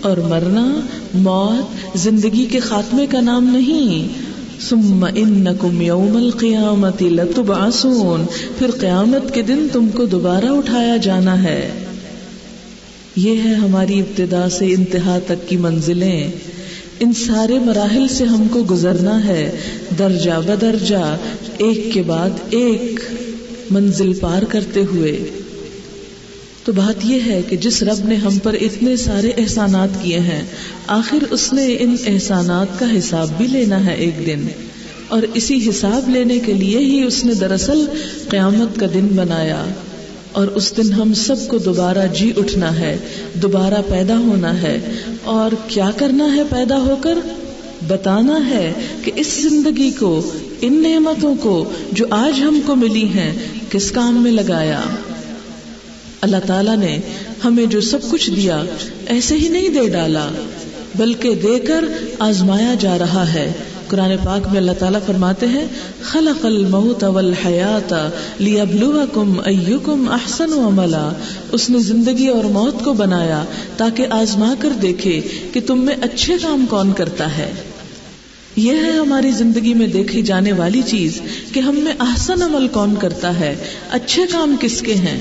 اور 0.00 0.16
مرنا 0.16 0.80
موت 1.14 1.96
زندگی 1.98 2.46
کے 2.50 2.60
خاتمے 2.60 3.06
کا 3.06 3.20
نام 3.20 3.44
نہیں۔ 3.44 4.26
ثم 4.60 5.06
انکم 5.14 5.80
یوم 5.80 6.16
القیامت 6.16 7.02
لتبعثون۔ 7.02 8.26
پھر 8.58 8.70
قیامت 8.70 9.34
کے 9.34 9.42
دن 9.42 9.66
تم 9.72 9.88
کو 9.88 10.04
دوبارہ 10.04 10.44
اٹھایا 10.44 10.96
جانا 10.96 11.42
ہے۔ 11.42 11.70
یہ 13.16 13.40
ہے 13.44 13.54
ہماری 13.54 14.00
ابتدا 14.00 14.48
سے 14.48 14.74
انتہا 14.74 15.18
تک 15.26 15.48
کی 15.48 15.56
منزلیں۔ 15.56 16.30
ان 17.00 17.12
سارے 17.12 17.58
مراحل 17.58 18.08
سے 18.08 18.24
ہم 18.24 18.46
کو 18.50 18.64
گزرنا 18.70 19.26
ہے۔ 19.26 19.56
درجہ 19.98 20.40
بدرجہ، 20.46 21.16
ایک 21.58 21.92
کے 21.92 22.02
بعد 22.02 22.30
ایک۔ 22.50 23.00
منزل 23.70 24.12
پار 24.12 24.42
کرتے 24.42 24.84
ہوئے۔ 24.84 25.30
تو 26.66 26.72
بات 26.72 27.04
یہ 27.04 27.18
ہے 27.26 27.42
کہ 27.48 27.56
جس 27.56 27.82
رب 27.82 28.08
نے 28.08 28.14
ہم 28.14 28.38
پر 28.38 28.54
اتنے 28.60 28.96
سارے 28.96 29.32
احسانات 29.36 29.88
کیے 30.02 30.18
ہیں، 30.18 30.42
آخر 30.86 31.18
اس 31.30 31.52
نے 31.52 31.76
ان 31.80 31.96
احسانات 32.06 32.78
کا 32.78 32.98
حساب 32.98 33.28
بھی 33.36 33.46
لینا 33.46 33.86
ہے 33.86 33.94
ایک 33.94 34.26
دن۔ 34.26 34.46
اور 35.08 35.22
اسی 35.34 35.68
حساب 35.68 36.10
لینے 36.10 36.38
کے 36.38 36.52
لیے 36.52 36.78
ہی 36.78 37.02
اس 37.02 37.24
نے 37.24 37.34
دراصل 37.34 37.84
قیامت 38.28 38.80
کا 38.80 38.86
دن 38.94 39.06
بنایا۔ 39.06 39.64
اور 40.32 40.46
اس 40.46 40.76
دن 40.76 40.92
ہم 40.92 41.14
سب 41.14 41.48
کو 41.48 41.58
دوبارہ 41.58 42.06
جی 42.14 42.32
اٹھنا 42.36 42.78
ہے، 42.78 42.96
دوبارہ 43.34 43.82
پیدا 43.88 44.18
ہونا 44.18 44.62
ہے۔ 44.62 44.78
اور 45.24 45.54
کیا 45.68 45.90
کرنا 45.96 46.36
ہے 46.36 46.42
پیدا 46.50 46.76
ہو 46.76 46.96
کر؟ 47.00 47.18
بتانا 47.88 48.50
ہے 48.50 48.72
کہ 49.04 49.12
اس 49.16 49.38
زندگی 49.42 49.90
کو، 49.90 50.30
ان 50.60 50.82
نعمتوں 50.82 51.34
کو 51.40 51.70
جو 51.92 52.04
آج 52.10 52.40
ہم 52.40 52.60
کو 52.66 52.76
ملی 52.76 53.08
ہیں، 53.08 53.32
کس 53.70 53.90
کام 53.90 54.22
میں 54.22 54.32
لگایا؟ 54.32 54.80
اللہ 56.20 56.36
تعالیٰ 56.46 56.76
نے 56.76 56.98
ہمیں 57.44 57.66
جو 57.66 57.80
سب 57.80 57.98
کچھ 58.10 58.30
دیا 58.30 58.62
ایسے 59.06 59.36
ہی 59.36 59.48
نہیں 59.48 59.68
دے 59.68 59.88
ڈالا، 59.88 60.28
بلکہ 60.94 61.34
دے 61.34 61.58
کر 61.58 61.84
آزمایا 62.18 62.74
جا 62.80 62.98
رہا 62.98 63.32
ہے۔ 63.32 63.52
قرآن 63.88 64.10
پاک 64.24 64.48
میں 64.48 64.56
اللہ 64.56 64.72
تعالیٰ 64.78 65.00
فرماتے 65.06 65.46
ہیں، 65.48 65.66
خلق 66.02 66.46
الموت 66.46 67.04
والحیات 67.04 67.94
لیبلوکم 68.38 69.40
ایکم 69.44 70.08
احسن 70.08 70.52
عملا۔ 70.52 71.12
اس 71.52 71.70
نے 71.70 71.78
زندگی 71.78 72.26
اور 72.26 72.44
موت 72.44 72.84
کو 72.84 72.92
بنایا 72.92 73.44
تاکہ 73.76 74.06
آزما 74.10 74.54
کر 74.58 74.68
دیکھے 74.68 75.20
کہ 75.52 75.60
تم 75.66 75.80
میں 75.80 75.94
اچھے 76.02 76.34
کام 76.42 76.66
کون 76.70 76.92
کرتا 76.92 77.38
ہے۔ 77.38 77.52
یہ 78.56 78.72
ہے 78.72 78.90
ہماری 78.90 79.30
زندگی 79.30 79.74
میں 79.74 79.86
دیکھی 79.86 80.22
جانے 80.22 80.52
والی 80.52 80.82
چیز 80.86 81.20
کہ 81.52 81.60
ہم 81.60 81.74
میں 81.74 81.92
احسن 82.00 82.42
عمل 82.42 82.68
کون 82.68 82.94
کرتا 82.98 83.40
ہے، 83.40 83.56
اچھے 83.90 84.22
کام 84.32 84.56
کس 84.60 84.80
کے 84.80 84.94
ہیں۔ 84.94 85.20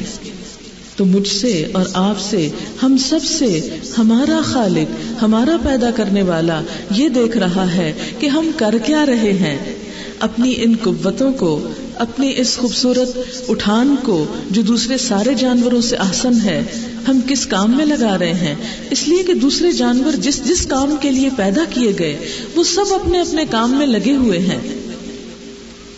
تو 0.96 1.06
مجھ 1.06 1.28
سے 1.28 1.66
اور 1.74 1.86
آپ 1.94 2.20
سے، 2.20 2.50
ہم 2.84 2.98
سب 2.98 3.20
سے، 3.24 3.70
ہمارا 3.98 4.40
خالق، 4.46 5.24
ہمارا 5.24 5.58
پیدا 5.64 5.92
کرنے 5.92 6.22
والا 6.22 6.62
یہ 6.92 7.10
دیکھ 7.10 7.38
رہا 7.38 7.74
ہے 7.74 7.94
کہ 8.20 8.28
ہم 8.28 8.52
کر 8.58 8.76
کیا 8.86 9.06
رہے 9.06 9.34
ہیں۔ 9.34 9.76
اپنی 10.20 10.54
ان 10.58 10.76
قوتوں 10.84 11.34
کو، 11.34 11.68
اپنی 11.96 12.34
اس 12.38 12.58
خوبصورت 12.58 13.18
اٹھان 13.50 13.96
کو 14.04 14.26
جو 14.52 14.62
دوسرے 14.62 14.98
سارے 14.98 15.34
جانوروں 15.34 15.82
سے 15.82 15.98
آسن 15.98 16.42
ہے، 16.44 16.64
ہم 17.08 17.20
کس 17.28 17.46
کام 17.46 17.78
میں 17.78 17.86
لگا 17.86 18.18
رہے 18.20 18.34
ہیں؟ 18.34 18.56
اس 18.90 19.08
لیے 19.08 19.24
کہ 19.24 19.34
دوسرے 19.34 19.72
جانور 19.72 20.12
جس 20.12 20.44
جس 20.46 20.66
کام 20.66 20.96
کے 21.02 21.12
لیے 21.12 21.30
پیدا 21.36 21.62
کیے 21.70 21.92
گئے، 22.00 22.18
وہ 22.56 22.64
سب 22.64 22.86
اپنے 22.90 23.20
اپنے 23.20 23.46
کام 23.50 23.72
میں 23.78 23.88
لگے 23.88 24.16
ہوئے 24.16 24.40
ہیں۔ 24.40 24.85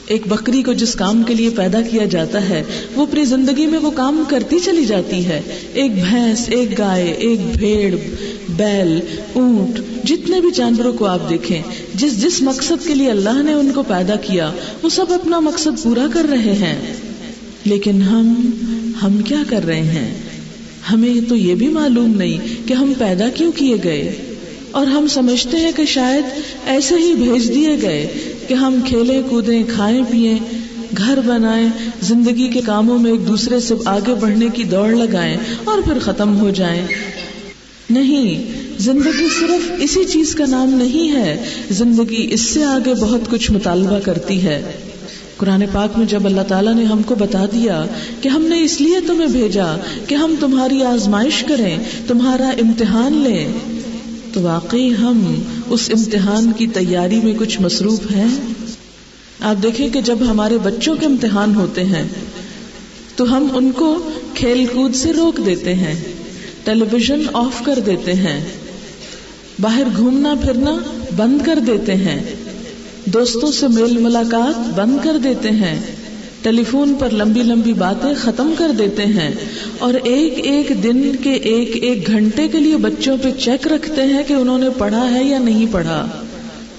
ایک 0.07 0.27
بکری 0.27 0.63
کو 0.63 0.73
جس 0.73 0.95
کام 0.95 1.23
کے 1.23 1.33
لیے 1.33 1.49
پیدا 1.49 1.81
کیا 1.81 2.05
جاتا 2.05 2.49
ہے، 2.49 2.63
وہ 2.95 3.03
اپنی 3.03 3.25
زندگی 3.25 3.65
میں 3.65 3.79
وہ 3.79 3.91
کام 3.91 4.23
کرتی 4.27 4.59
چلی 4.59 4.85
جاتی 4.85 5.25
ہے۔ 5.25 5.41
ایک 5.73 5.93
بھینس، 5.93 6.49
ایک 6.49 6.77
گائے، 6.77 7.11
ایک 7.11 7.39
بھیڑ، 7.57 7.95
بیل، 8.49 8.99
اونٹ، 9.33 10.07
جتنے 10.07 10.41
بھی 10.41 10.49
جانوروں 10.55 10.93
کو 10.93 11.05
آپ 11.05 11.29
دیکھیں، 11.29 11.61
جس 11.95 12.21
جس 12.21 12.41
مقصد 12.41 12.87
کے 12.87 12.95
لیے 12.95 13.11
اللہ 13.11 13.43
نے 13.43 13.53
ان 13.53 13.71
کو 13.75 13.83
پیدا 13.83 14.15
کیا، 14.15 14.51
وہ 14.83 14.89
سب 14.89 15.05
اپنا 15.09 15.39
مقصد 15.39 15.83
پورا 15.83 16.07
کر 16.13 16.25
رہے 16.29 16.53
ہیں۔ 16.53 16.93
لیکن 17.65 18.01
ہم 18.01 18.51
ہم 19.03 19.21
کیا 19.21 19.43
کر 19.49 19.65
رہے 19.65 19.81
ہیں؟ 19.81 20.13
ہمیں 20.93 21.29
تو 21.29 21.35
یہ 21.35 21.55
بھی 21.55 21.67
معلوم 21.67 22.15
نہیں 22.15 22.67
کہ 22.67 22.73
ہم 22.73 22.93
پیدا 22.97 23.29
کیوں 23.29 23.51
کیے 23.51 23.75
گئے۔ 23.83 24.15
اور 24.77 24.87
ہم 24.87 25.07
سمجھتے 25.07 25.57
ہیں 25.57 25.71
کہ 25.75 25.85
شاید 25.85 26.23
ایسے 26.65 26.95
ہی 26.95 27.13
بھیج 27.13 27.53
دیے 27.53 27.77
گئے 27.81 28.07
کہ 28.47 28.53
ہم 28.53 28.79
کھیلیں، 28.85 29.21
کودیں، 29.29 29.63
کھائیں 29.75 30.03
پیئیں 30.11 30.39
گھر 30.97 31.19
بنائیں، 31.25 31.69
زندگی 32.01 32.47
کے 32.47 32.61
کاموں 32.65 32.99
میں 32.99 33.11
ایک 33.11 33.27
دوسرے 33.27 33.59
سے 33.59 33.73
آگے 33.85 34.13
بڑھنے 34.13 34.47
کی 34.53 34.63
دوڑ 34.63 34.89
لگائیں 34.89 35.37
اور 35.63 35.81
پھر 35.81 35.99
ختم 35.99 36.39
ہو 36.39 36.49
جائیں۔ 36.49 36.87
نہیں، 37.89 38.51
زندگی 38.79 39.27
صرف 39.39 39.71
اسی 39.79 40.03
چیز 40.03 40.35
کا 40.35 40.45
نام 40.45 40.69
نہیں 40.69 41.11
ہے، 41.11 41.43
زندگی 41.69 42.27
اس 42.31 42.41
سے 42.41 42.63
آگے 42.63 42.93
بہت 42.93 43.21
کچھ 43.29 43.51
مطالبہ 43.51 43.99
کرتی 43.99 44.43
ہے۔ 44.43 44.71
قرآن 45.37 45.63
پاک 45.71 45.97
میں 45.97 46.05
جب 46.05 46.25
اللہ 46.25 46.41
تعالیٰ 46.41 46.73
نے 46.73 46.83
ہم 46.83 47.01
کو 47.01 47.15
بتا 47.15 47.45
دیا 47.45 47.85
کہ 48.21 48.29
ہم 48.29 48.41
نے 48.41 48.63
اس 48.63 48.81
لیے 48.81 48.99
تمہیں 49.07 49.27
بھیجا 49.27 49.77
کہ 50.07 50.15
ہم 50.15 50.35
تمہاری 50.39 50.83
آزمائش 50.83 51.43
کریں، 51.43 51.77
تمہارا 52.07 52.49
امتحان 52.49 53.13
لیں۔ 53.13 53.76
تو 54.37 54.41
واقعی 54.41 54.95
ہم 54.95 55.41
اس 55.69 55.89
امتحان 55.93 56.51
کی 56.51 56.67
تیاری 56.67 57.19
میں 57.23 57.33
کچھ 57.39 57.61
مصروف 57.61 57.99
ہیں؟ 58.11 58.37
آپ 59.39 59.63
دیکھیں 59.63 59.89
کہ 59.89 60.01
جب 60.01 60.17
ہمارے 60.27 60.57
بچوں 60.63 60.95
کے 60.95 61.05
امتحان 61.05 61.55
ہوتے 61.55 61.83
ہیں، 61.83 62.03
تو 63.15 63.37
ہم 63.37 63.47
ان 63.53 63.71
کو 63.71 64.09
کھیل 64.33 64.65
کود 64.65 64.95
سے 64.95 65.13
روک 65.13 65.45
دیتے 65.45 65.73
ہیں 65.73 65.95
ٹیلی 66.63 66.85
ویژن 66.91 67.21
آف 67.33 67.61
کر 67.63 67.79
دیتے 67.85 68.13
ہیں، 68.13 68.45
باہر 69.59 69.83
گھومنا 69.97 70.33
پھرنا 70.41 70.77
بند 71.15 71.45
کر 71.45 71.59
دیتے 71.67 71.95
ہیں، 71.95 72.35
دوستوں 73.05 73.51
سے 73.51 73.67
میل 73.67 73.97
ملاقات 73.97 74.73
بند 74.73 74.97
کر 75.03 75.17
دیتے 75.17 75.49
ہیں۔ 75.49 75.79
ٹیلی 76.47 76.63
فون 76.63 76.95
پر 76.99 77.09
لمبی 77.09 77.43
لمبی 77.43 77.73
باتیں 77.73 78.13
ختم 78.13 78.53
کر 78.57 78.71
دیتے 78.71 79.05
ہیں 79.05 79.31
اور 79.79 79.93
ایک 79.93 80.33
ایک 80.43 80.83
دن 80.83 81.11
کے 81.21 81.33
ایک 81.33 81.83
ایک 81.83 82.07
گھنٹے 82.07 82.47
کے 82.47 82.57
لیے 82.57 82.77
بچوں 82.77 83.17
پہ 83.23 83.31
چیک 83.31 83.67
رکھتے 83.67 84.03
ہیں 84.03 84.23
کہ 84.27 84.33
انہوں 84.33 84.57
نے 84.57 84.69
پڑھا 84.77 85.13
ہے 85.13 85.23
یا 85.23 85.39
نہیں 85.39 85.65
پڑھا۔ 85.71 86.07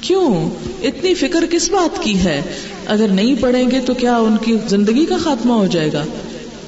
کیوں؟ 0.01 0.51
اتنی 0.83 1.15
فکر 1.15 1.47
کس 1.51 1.71
بات 1.71 2.03
کی 2.03 2.19
ہے؟ 2.19 2.43
اگر 2.87 3.09
نہیں 3.09 3.35
پڑھیں 3.41 3.71
گے 3.71 3.81
تو 3.87 3.95
کیا 3.95 4.17
ان 4.17 4.37
کی 4.45 4.57
زندگی 4.69 5.05
کا 5.05 5.17
خاتمہ 5.17 5.53
ہو 5.53 5.67
جائے 5.67 5.93
گا؟ 5.93 6.05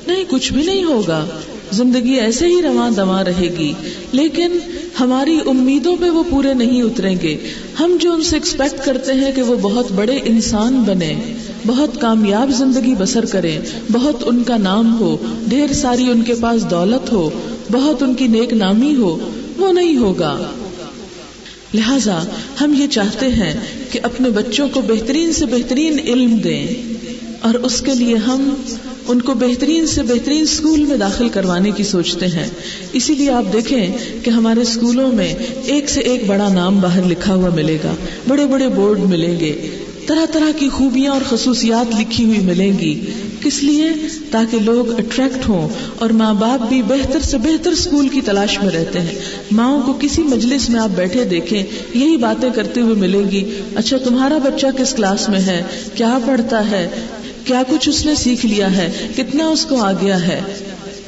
نہیں، 0.06 0.24
کچھ 0.28 0.52
بھی 0.52 0.62
نہیں 0.62 0.84
ہوگا۔ 0.84 1.26
زندگی 1.72 2.12
ایسے 2.12 2.46
ہی 2.46 2.62
رواں 2.62 2.90
دواں 2.90 3.24
رہے 3.24 3.48
گی۔ 3.58 3.72
لیکن 4.12 4.58
ہماری 5.00 5.38
امیدوں 5.46 5.96
پہ 6.00 6.10
وہ 6.10 6.22
پورے 6.30 6.54
نہیں 6.54 6.82
اتریں 6.82 7.16
گے۔ 7.22 7.36
ہم 7.80 7.96
جو 8.00 8.12
ان 8.12 8.22
سے 8.22 8.36
ایکسپیکٹ 8.36 8.84
کرتے 8.84 9.12
ہیں 9.14 9.32
کہ 9.32 9.42
وہ 9.42 9.56
بہت 9.62 9.92
بڑے 9.92 10.18
انسان 10.24 10.82
بنے 10.86 11.34
بہت 11.66 12.00
کامیاب 12.00 12.50
زندگی 12.50 12.94
بسر 12.98 13.24
کریں، 13.24 13.60
بہت 13.92 14.16
ان 14.26 14.44
کا 14.44 14.56
نام 14.56 15.00
ہو، 15.00 15.16
ڈھیر 15.48 15.72
ساری 15.72 16.10
ان 16.10 16.22
کے 16.22 16.34
پاس 16.40 16.70
دولت 16.70 17.12
ہو، 17.12 17.30
بہت 17.72 18.02
ان 18.02 18.14
کی 18.14 18.26
نیک 18.26 18.52
نامی 18.52 18.96
ہو، 18.96 19.30
وہ 19.58 19.72
نہیں 19.72 19.96
ہوگا۔ 19.96 20.38
لہذا 21.74 22.22
ہم 22.60 22.74
یہ 22.78 22.86
چاہتے 22.86 23.26
ہیں 23.26 23.60
کہ 23.90 24.00
اپنے 24.02 24.30
بچوں 24.30 24.68
کو 24.68 24.80
بہترین 24.80 25.32
سے 25.32 25.46
بہترین 25.46 25.98
علم 25.98 26.36
دیں 26.36 26.66
اور 27.40 27.54
اس 27.54 27.80
کے 27.80 27.94
لیے 27.94 28.16
ہم 28.16 28.54
ان 29.08 29.20
کو 29.20 29.34
بہترین 29.34 29.86
سے 29.86 30.02
بہترین 30.02 30.42
اسکول 30.42 30.80
میں 30.80 30.96
داخل 30.96 31.28
کروانے 31.28 31.70
کی 31.70 31.82
سوچتے 31.82 32.26
ہیں۔ 32.26 32.48
اسی 32.92 33.14
لیے 33.14 33.30
آپ 33.30 33.52
دیکھیں 33.52 33.92
کہ 34.22 34.30
ہمارے 34.30 34.60
اسکولوں 34.60 35.12
میں 35.12 35.34
ایک 35.64 35.90
سے 35.90 36.00
ایک 36.00 36.26
بڑا 36.26 36.48
نام 36.48 36.80
باہر 36.80 37.00
لکھا 37.06 37.34
ہوا 37.34 37.48
ملے 37.54 37.78
گا، 37.84 37.94
بڑے 38.28 38.46
بڑے 38.46 38.68
بورڈ 38.68 38.98
ملیں 38.98 39.40
گے۔ 39.40 39.78
طرح 40.06 40.26
طرح 40.32 40.58
کی 40.58 40.68
خوبیاں 40.68 41.12
اور 41.12 41.20
خصوصیات 41.28 42.00
لکھی 42.00 42.24
ہوئی 42.24 42.38
ملیں 42.38 42.78
گی۔ 42.78 43.06
کس 43.40 43.62
لیے؟ 43.62 43.88
تاکہ 44.30 44.58
لوگ 44.58 44.92
اٹریکٹ 44.92 45.48
ہوں 45.48 45.68
اور 45.98 46.10
ماں 46.10 46.34
باپ 46.34 46.68
بھی 46.68 46.82
بہتر 46.82 47.20
سے 47.20 47.38
بہتر 47.38 47.70
اسکول 47.70 48.08
کی 48.08 48.20
تلاش 48.20 48.58
میں 48.62 48.70
رہتے 48.70 49.00
ہیں۔ 49.00 49.18
ماؤں 49.50 49.82
کو 49.82 49.98
کسی 50.00 50.22
مجلس 50.22 50.70
میں 50.70 50.80
آپ 50.80 50.88
بیٹھے 50.88 51.24
دیکھیں، 51.24 51.62
یہی 51.94 52.16
باتیں 52.16 52.50
کرتے 52.50 52.80
ہوئے 52.80 52.94
ملیں 52.94 53.30
گی۔ 53.30 53.60
اچھا 53.74 53.96
تمہارا 53.96 54.38
بچہ 54.38 54.66
کس 54.78 54.94
کلاس 54.94 55.28
میں 55.28 55.40
ہے؟ 55.40 55.62
کیا 55.94 56.18
پڑھتا 56.26 56.70
ہے؟ 56.70 56.88
کیا 57.44 57.62
کچھ 57.68 57.88
اس 57.88 58.06
نے 58.06 58.14
سیکھ 58.14 58.46
لیا 58.46 58.76
ہے؟ 58.76 59.08
کتنا 59.16 59.46
اس 59.46 59.64
کو 59.64 59.82
آ 59.82 59.92
گیا 59.92 60.26
ہے؟ 60.26 60.40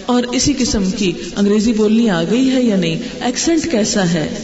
اور 0.07 0.23
اسی 0.23 0.53
قسم 0.59 0.91
کی 0.91 1.13
انگریزی 1.37 1.73
بولنی 1.73 2.11
آ 2.11 2.23
گئی 2.31 2.51
ہے 2.51 2.63
یا 2.63 2.77
نہیں؟ 2.77 2.97
ایکسنٹ 3.21 3.71
کیسا 3.71 4.13
ہے؟ 4.13 4.35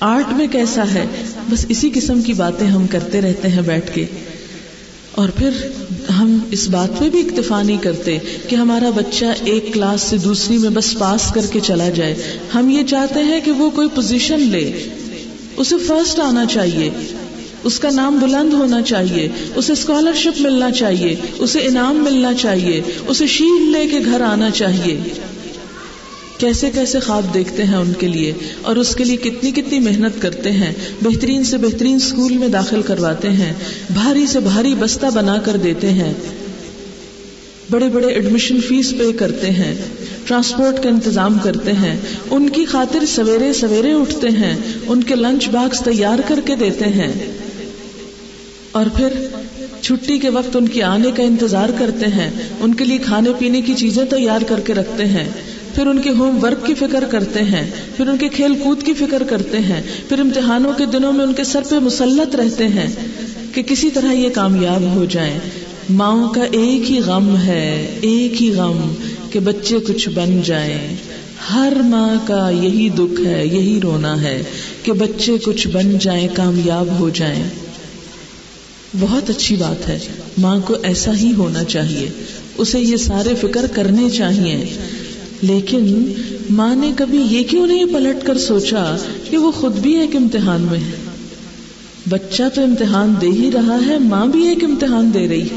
آرٹ 0.00 0.32
میں 0.32 0.46
کیسا 0.46 0.82
ہے؟ 0.94 1.06
بس 1.50 1.66
اسی 1.68 1.90
قسم 1.94 2.22
کی 2.22 2.32
باتیں 2.32 2.66
ہم 2.66 2.86
کرتے 2.86 3.20
رہتے 3.20 3.48
ہیں 3.48 3.62
بیٹھ 3.62 3.94
کے۔ 3.94 4.06
اور 5.12 5.28
پھر 5.28 5.50
ہم 6.18 6.38
اس 6.50 6.68
بات 6.68 6.98
پہ 6.98 7.10
بھی 7.10 7.20
اکتفا 7.20 7.62
نہیں 7.62 7.76
کرتے 7.76 8.18
کہ 8.48 8.56
ہمارا 8.56 8.90
بچہ 8.90 9.24
ایک 9.44 9.74
کلاس 9.74 10.00
سے 10.00 10.18
دوسری 10.18 10.58
میں 10.58 10.70
بس 10.70 10.98
پاس 10.98 11.32
کر 11.34 11.46
کے 11.52 11.60
چلا 11.60 11.88
جائے۔ 11.88 12.14
ہم 12.54 12.70
یہ 12.70 12.82
چاہتے 12.82 13.20
ہیں 13.20 13.40
کہ 13.40 13.50
وہ 13.50 13.70
کوئی 13.70 13.88
پوزیشن 13.94 14.40
لے۔ 14.40 14.88
اسے 15.56 15.76
فرسٹ 15.86 16.20
آنا 16.20 16.46
چاہیے۔ 16.46 16.90
اس 17.64 17.78
کا 17.78 17.90
نام 17.90 18.18
بلند 18.18 18.52
ہونا 18.52 18.82
چاہیے۔ 18.82 19.28
اسے 19.56 19.72
اسکالرشپ 19.72 20.40
ملنا 20.40 20.70
چاہیے۔ 20.70 21.16
اسے 21.38 21.58
انعام 21.58 22.04
ملنا 22.04 22.34
چاہیے۔ 22.34 22.82
اسے 23.06 23.26
شیل 23.26 23.72
لے 23.72 23.86
کے 23.86 23.98
گھر 24.04 24.20
آنا 24.20 24.50
چاہیے۔ 24.50 25.00
کیسے 26.38 26.70
کیسے 26.70 27.00
خواب 27.00 27.34
دیکھتے 27.34 27.64
ہیں 27.64 27.76
ان 27.76 27.92
کے 27.98 28.08
لیے 28.08 28.32
اور 28.62 28.76
اس 28.76 28.96
کے 28.96 29.04
لیے 29.04 29.16
کتنی 29.16 29.50
کتنی 29.50 29.78
محنت 29.78 30.22
کرتے 30.22 30.50
ہیں، 30.52 30.72
بہترین 31.02 31.44
سے 31.44 31.56
بہترین 31.56 31.96
اسکول 31.96 32.32
میں 32.32 32.48
داخل 32.48 32.82
کرواتے 32.82 33.30
ہیں، 33.30 33.52
بھاری 33.90 34.26
سے 34.26 34.40
بھاری 34.40 34.74
بستہ 34.78 35.06
بنا 35.14 35.38
کر 35.38 35.56
دیتے 35.56 35.90
ہیں، 35.90 36.12
بڑے 37.70 37.88
بڑے 37.88 38.06
ایڈمیشن 38.06 38.60
فیس 38.60 38.94
پے 38.98 39.12
کرتے 39.12 39.50
ہیں 39.50 39.74
ٹرانسپورٹ 40.24 40.82
کا 40.82 40.88
انتظام 40.88 41.38
کرتے 41.42 41.72
ہیں، 41.72 41.96
ان 42.30 42.48
کی 42.48 42.64
خاطر 42.64 43.06
سویرے 43.06 43.52
سویرے 43.52 43.92
اٹھتے 43.92 44.28
ہیں، 44.28 44.56
ان 44.86 45.02
کے 45.02 45.14
لنچ 45.14 45.48
باکس 45.48 45.80
تیار 45.80 46.18
کر 46.28 46.40
کے 46.44 46.54
دیتے 46.54 46.84
ہیں۔ 46.84 47.12
اور 48.72 48.86
پھر 48.96 49.08
چھٹی 49.80 50.18
کے 50.18 50.30
وقت 50.30 50.56
ان 50.56 50.68
کی 50.68 50.82
آنے 50.82 51.10
کا 51.10 51.22
انتظار 51.22 51.68
کرتے 51.78 52.06
ہیں، 52.06 52.30
ان 52.60 52.74
کے 52.74 52.84
لیے 52.84 52.98
کھانے 52.98 53.30
پینے 53.38 53.60
کی 53.60 53.74
چیزیں 53.74 54.04
تیار 54.04 54.40
کر 54.46 54.60
کے 54.60 54.74
رکھتے 54.74 55.04
ہیں۔ 55.04 55.30
پھر 55.76 55.86
ان 55.86 56.02
کے 56.02 56.10
ہوم 56.10 56.42
ورک 56.42 56.66
کی 56.66 56.74
فکر 56.74 57.04
کرتے 57.10 57.42
ہیں، 57.42 57.70
پھر 57.96 58.08
ان 58.08 58.16
کے 58.18 58.28
کھیل 58.28 58.54
کود 58.54 58.82
کی 58.82 58.92
فکر 58.94 59.22
کرتے 59.22 59.58
ہیں، 59.58 59.82
پھر 60.08 60.20
امتحانوں 60.20 60.72
کے 60.72 60.86
دنوں 60.86 61.12
میں 61.12 61.24
ان 61.24 61.32
کے 61.32 61.44
سر 61.44 61.60
پہ 61.70 61.78
مسلط 61.78 62.36
رہتے 62.36 62.68
ہیں 62.68 62.86
کہ 63.54 63.62
کسی 63.62 63.90
طرح 63.90 64.12
یہ 64.12 64.28
کامیاب 64.28 64.82
ہو 64.82 65.04
جائیں۔ 65.04 65.38
ماؤں 65.90 66.28
کا 66.28 66.42
ایک 66.42 66.90
ہی 66.90 67.00
غم 67.06 67.36
ہے، 67.36 67.98
ایک 68.00 68.42
ہی 68.42 68.50
غم 68.50 68.94
کہ 69.30 69.40
بچے 69.40 69.78
کچھ 69.78 70.08
بن 70.08 70.40
جائیں۔ 70.44 70.96
ہر 71.54 71.72
ماں 71.84 72.14
کا 72.26 72.50
یہی 72.50 72.88
دکھ 72.88 73.26
ہے، 73.26 73.46
یہی 73.46 73.80
رونا 73.82 74.22
ہے 74.22 74.42
کہ 74.82 74.92
بچے 74.92 75.36
کچھ 75.44 75.68
بن 75.68 75.98
جائیں، 76.00 76.28
کامیاب 76.34 76.98
ہو 76.98 77.10
جائیں۔ 77.10 77.44
بہت 79.00 79.30
اچھی 79.30 79.56
بات 79.56 79.88
ہے، 79.88 79.98
ماں 80.38 80.60
کو 80.60 80.76
ایسا 80.82 81.16
ہی 81.16 81.32
ہونا 81.32 81.64
چاہیے، 81.64 82.08
اسے 82.58 82.80
یہ 82.80 82.96
سارے 82.96 83.34
فکر 83.40 83.66
کرنے 83.66 84.10
چاہیے۔ 84.10 84.64
لیکن 85.46 86.12
ماں 86.50 86.74
نے 86.74 86.92
کبھی 86.96 87.18
یہ 87.18 87.42
کیوں 87.42 87.66
نہیں 87.66 87.84
پلٹ 87.84 88.26
کر 88.26 88.38
سوچا 88.38 88.96
کہ 89.30 89.38
وہ 89.38 89.50
خود 89.50 89.78
بھی 89.78 89.94
ایک 89.96 90.16
امتحان 90.16 90.60
میں 90.60 90.78
ہے؟ 90.78 91.06
بچہ 92.08 92.42
تو 92.54 92.62
امتحان 92.62 93.14
دے 93.20 93.26
ہی 93.26 93.50
رہا 93.54 93.78
ہے، 93.86 93.98
ماں 93.98 94.26
بھی 94.26 94.48
ایک 94.48 94.64
امتحان 94.64 95.10
دے 95.14 95.28
رہی 95.28 95.48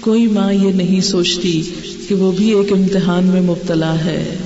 کوئی 0.00 0.26
ماں 0.26 0.52
یہ 0.52 0.72
نہیں 0.72 1.00
سوچتی 1.00 1.62
کہ 2.08 2.14
وہ 2.14 2.32
بھی 2.32 2.54
ایک 2.54 2.72
امتحان 2.72 3.24
میں 3.24 3.40
مبتلا 3.40 4.04
ہے۔ 4.04 4.36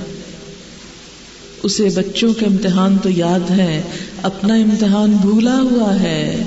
اسے 1.63 1.89
بچوں 1.95 2.33
کے 2.33 2.45
امتحان 2.45 2.97
تو 3.03 3.09
یاد 3.09 3.51
ہے، 3.51 3.81
اپنا 4.21 4.53
امتحان 4.53 5.11
بھولا 5.21 5.61
ہوا 5.61 5.99
ہے۔ 5.99 6.43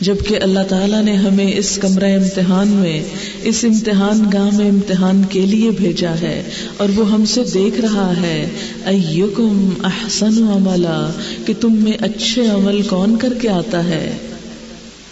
جبکہ 0.00 0.38
اللہ 0.42 0.58
تعالیٰ 0.68 1.02
نے 1.02 1.14
ہمیں 1.14 1.52
اس 1.56 1.78
کمرہ 1.82 2.16
امتحان 2.16 2.68
میں، 2.68 3.02
اس 3.42 3.64
امتحان 3.64 4.24
گاہ 4.32 4.56
میں 4.56 4.68
امتحان 4.68 5.22
کے 5.30 5.40
لیے 5.40 5.70
بھیجا 5.70 6.14
ہے، 6.20 6.42
اور 6.76 6.88
وہ 6.94 7.10
ہم 7.10 7.24
سے 7.24 7.42
دیکھ 7.54 7.80
رہا 7.80 8.12
ہے۔ 8.22 8.48
ایکم 8.84 9.70
احسن 9.84 10.42
عملا 10.42 11.10
کہ 11.46 11.54
تم 11.60 11.72
میں 11.72 11.92
اچھے 12.00 12.46
عمل 12.46 12.82
کون 12.82 13.16
کر 13.16 13.32
کے 13.40 13.48
آتا 13.48 13.84
ہے؟ 13.84 14.16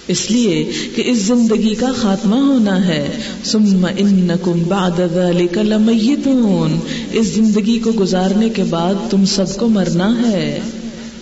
اس 0.09 0.31
لیے 0.31 0.71
کہ 0.95 1.03
اس 1.07 1.19
زندگی 1.19 1.75
کا 1.75 1.93
خاتمہ 1.97 2.37
ہونا 2.37 2.89
ہے۔ 2.89 3.09
ثم 3.45 3.87
انکم 3.99 4.63
بعد 4.69 5.01
ذلك 5.15 5.59
لمیتون۔ 5.59 6.79
اس 7.13 7.27
زندگی 7.27 7.79
کو 7.79 7.91
گزارنے 8.01 8.49
کے 8.49 8.63
بعد 8.65 8.95
تم 9.11 9.25
سب 9.25 9.57
کو 9.57 9.69
مرنا 9.69 10.23
ہے۔ 10.29 10.61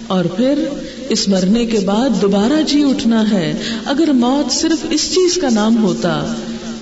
اور 0.07 0.25
پھر 0.25 0.59
اس 1.09 1.29
مرنے 1.29 1.67
کے 1.67 1.79
بعد 1.79 2.23
دوبارہ 2.23 2.63
جی 2.63 2.83
اٹھنا 2.83 3.31
ہے۔ 3.31 3.53
اگر 3.85 4.13
موت 4.13 4.53
صرف 4.53 4.87
اس 4.91 5.15
چیز 5.15 5.37
کا 5.37 5.49
نام 5.53 5.83
ہوتا 5.83 6.35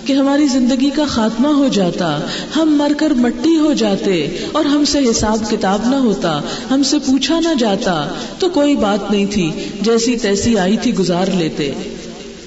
کہ 0.07 0.13
ہماری 0.13 0.47
زندگی 0.47 0.91
کا 0.97 1.05
خاتمہ 1.09 1.49
ہو 1.49 1.69
جاتا، 1.69 2.21
ہم 2.57 2.75
مر 2.77 2.93
کر 2.97 3.11
مٹی 3.11 3.59
ہو 3.59 3.73
جاتے 3.73 4.37
اور 4.53 4.65
ہم 4.65 4.85
سے 4.85 4.99
حساب 4.99 5.51
کتاب 5.51 5.81
نہ 5.89 5.95
ہوتا، 5.95 6.41
ہم 6.71 6.83
سے 6.83 6.99
پوچھا 6.99 7.41
نہ 7.41 7.55
جاتا، 7.59 8.09
تو 8.39 8.49
کوئی 8.49 8.77
بات 8.77 9.11
نہیں 9.11 9.27
تھی، 9.31 9.51
جیسی 9.81 10.17
تیسی 10.17 10.59
آئی 10.59 10.77
تھی 10.77 10.95
گزار 10.95 11.27
لیتے۔ 11.39 11.71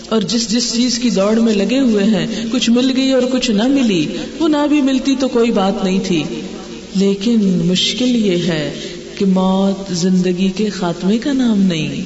اور 0.10 0.22
جس 0.22 0.50
جس 0.50 0.74
چیز 0.74 1.00
کی 1.00 1.10
دوڑ 1.10 1.36
میں 1.36 1.54
لگے 1.54 1.80
ہوئے 1.80 2.04
ہیں، 2.04 2.28
کچھ 2.52 2.70
مل 2.70 2.92
گئی 2.96 3.12
اور 3.12 3.22
کچھ 3.32 3.52
نہ 3.52 3.64
ملی، 3.64 4.06
وہ 4.40 4.48
نہ 4.48 4.68
بھی 4.70 4.82
ملتی 4.82 5.16
تو 5.20 5.28
کوئی 5.28 5.52
بات 5.52 5.84
نہیں 5.84 6.00
تھی۔ 6.04 6.24
لیکن 6.96 7.62
مشکل 7.66 8.16
یہ 8.26 8.38
ہے 8.48 8.80
کہ 9.16 9.26
موت 9.26 9.94
زندگی 9.94 10.50
کے 10.56 10.70
خاتمے 10.70 11.18
کا 11.18 11.34
نام 11.34 11.62
نہیں۔ 11.62 12.04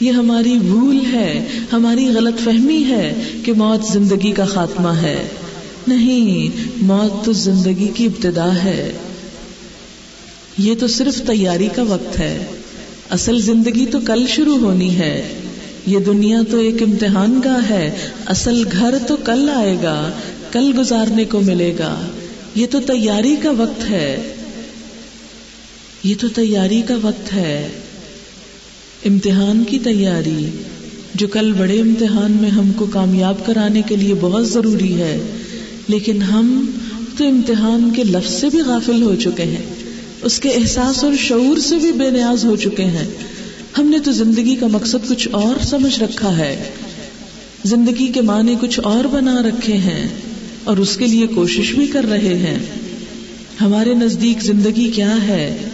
یہ 0.00 0.10
ہماری 0.10 0.58
بھول 0.58 0.98
ہے، 1.12 1.46
ہماری 1.72 2.08
غلط 2.08 2.40
فہمی 2.44 2.84
ہے 2.84 3.14
کہ 3.44 3.52
موت 3.52 3.92
زندگی 3.92 4.32
کا 4.32 4.44
خاتمہ 4.44 4.88
ہے۔ 4.88 5.28
نہیں، 5.86 6.66
موت 6.76 7.24
تو 7.24 7.32
زندگی 7.32 7.88
کی 7.94 8.06
ابتدا 8.06 8.54
ہے۔ 8.64 8.92
یہ 10.58 10.74
تو 10.80 10.86
صرف 10.86 11.26
تیاری 11.26 11.68
کا 11.76 11.82
وقت 11.82 12.18
ہے۔ 12.18 12.44
اصل 13.10 13.40
زندگی 13.40 13.86
تو 13.86 13.98
کل 14.06 14.26
شروع 14.28 14.58
ہونی 14.58 14.98
ہے۔ 14.98 15.40
یہ 15.86 15.98
دنیا 15.98 16.40
تو 16.50 16.58
ایک 16.58 16.82
امتحان 16.82 17.40
گاہ 17.44 17.70
ہے۔ 17.70 18.08
اصل 18.26 18.64
گھر 18.72 18.94
تو 19.06 19.16
کل 19.16 19.50
آئے 19.54 19.76
گا، 19.82 20.10
کل 20.52 20.72
گزارنے 20.78 21.24
کو 21.24 21.40
ملے 21.40 21.74
گا۔ 21.78 22.06
یہ 22.54 22.66
تو 22.70 22.80
تیاری 22.80 23.36
کا 23.42 23.50
وقت 23.50 23.90
ہے۔ 23.90 24.34
یہ 26.04 26.14
تو 26.20 26.28
تیاری 26.28 26.82
کا 26.88 26.94
وقت 27.02 27.32
ہے۔ 27.32 27.68
امتحان 29.04 29.64
کی 29.64 29.78
تیاری، 29.78 30.46
جو 31.14 31.28
کل 31.28 31.52
بڑے 31.52 31.80
امتحان 31.80 32.32
میں 32.40 32.50
ہم 32.50 32.72
کو 32.72 32.86
کامیاب 32.86 33.46
کرانے 33.46 33.82
کے 33.82 33.96
لیے 33.96 34.14
بہت 34.14 34.48
ضروری 34.48 34.94
ہے، 34.94 35.18
لیکن 35.88 36.22
ہم 36.22 36.70
تو 37.18 37.28
امتحان 37.28 37.90
کے 37.96 38.04
لفظ 38.04 38.40
سے 38.40 38.46
بھی 38.50 38.58
غافل 38.58 39.02
ہو 39.02 39.14
چکے 39.14 39.42
ہیں۔ 39.42 39.62
اس 40.22 40.40
کے 40.40 40.48
احساس 40.48 41.04
اور 41.04 41.12
شعور 41.18 41.56
سے 41.56 41.76
بھی 41.76 41.92
بے 41.92 42.10
نیاز 42.10 42.44
ہو 42.44 42.56
چکے 42.56 42.84
ہیں۔ 42.84 43.06
ہم 43.78 43.86
نے 43.86 43.98
تو 43.98 44.12
زندگی 44.12 44.56
کا 44.56 44.66
مقصد 44.66 45.08
کچھ 45.08 45.28
اور 45.32 45.64
سمجھ 45.64 46.00
رکھا 46.00 46.36
ہے۔ 46.36 46.64
زندگی 47.64 48.06
کے 48.06 48.20
معنی 48.20 48.54
کچھ 48.60 48.80
اور 48.80 49.04
بنا 49.04 49.42
رکھے 49.42 49.72
ہیں 49.72 50.08
اور 50.64 50.76
اس 50.76 50.96
کے 50.96 51.06
لیے 51.06 51.26
کوشش 51.26 51.74
بھی 51.74 51.86
کر 51.86 52.04
رہے 52.04 52.38
ہیں۔ 52.38 52.58
ہمارے 53.60 53.94
نزدیک 53.94 54.42
زندگی 54.42 54.90
کیا 54.90 55.16
ہے؟ 55.28 55.67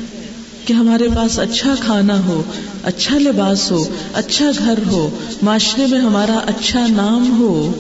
کہ 0.67 0.73
ہمارے 0.73 1.09
پاس 1.15 1.39
اچھا 1.39 1.75
کھانا 1.81 2.19
ہو 2.27 2.43
اچھا 2.83 3.19
لباس 3.19 3.71
ہو 3.71 3.85
اچھا 4.13 4.51
گھر 4.59 4.79
ہو، 4.87 5.09
معاشرے 5.43 5.87
میں 5.87 5.99
ہمارا 5.99 6.39
اچھا 6.47 6.87
نام 6.87 7.31
ہو، 7.39 7.73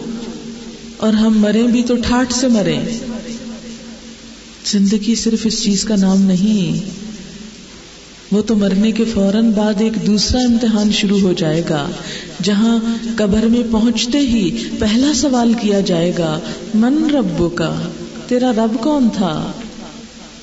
اور 0.96 1.12
ہم 1.12 1.38
مریں 1.38 1.66
بھی 1.66 1.82
تو 1.82 1.94
ٹھاٹ 1.96 2.32
سے 2.32 2.48
مریں۔ 2.48 2.82
زندگی 4.66 5.14
صرف 5.14 5.46
اس 5.46 5.62
چیز 5.62 5.84
کا 5.84 5.96
نام 5.96 6.22
نہیں، 6.22 6.90
وہ 8.32 8.42
تو 8.42 8.54
مرنے 8.54 8.92
کے 8.92 9.04
فوراً 9.04 9.50
بعد 9.50 9.80
ایک 9.80 10.06
دوسرا 10.06 10.40
امتحان 10.40 10.92
شروع 10.92 11.20
ہو 11.20 11.32
جائے 11.32 11.62
گا، 11.70 11.86
جہاں 12.42 12.78
قبر 13.16 13.44
میں 13.46 13.62
پہنچتے 13.70 14.18
ہی 14.18 14.50
پہلا 14.78 15.12
سوال 15.14 15.52
کیا 15.60 15.80
جائے 15.80 16.12
گا، 16.18 16.38
من 16.74 17.04
ربو 17.14 17.48
کا 17.48 17.74
تیرا 18.28 18.52
رب 18.52 18.80
کون 18.80 19.08
تھا؟ 19.14 19.34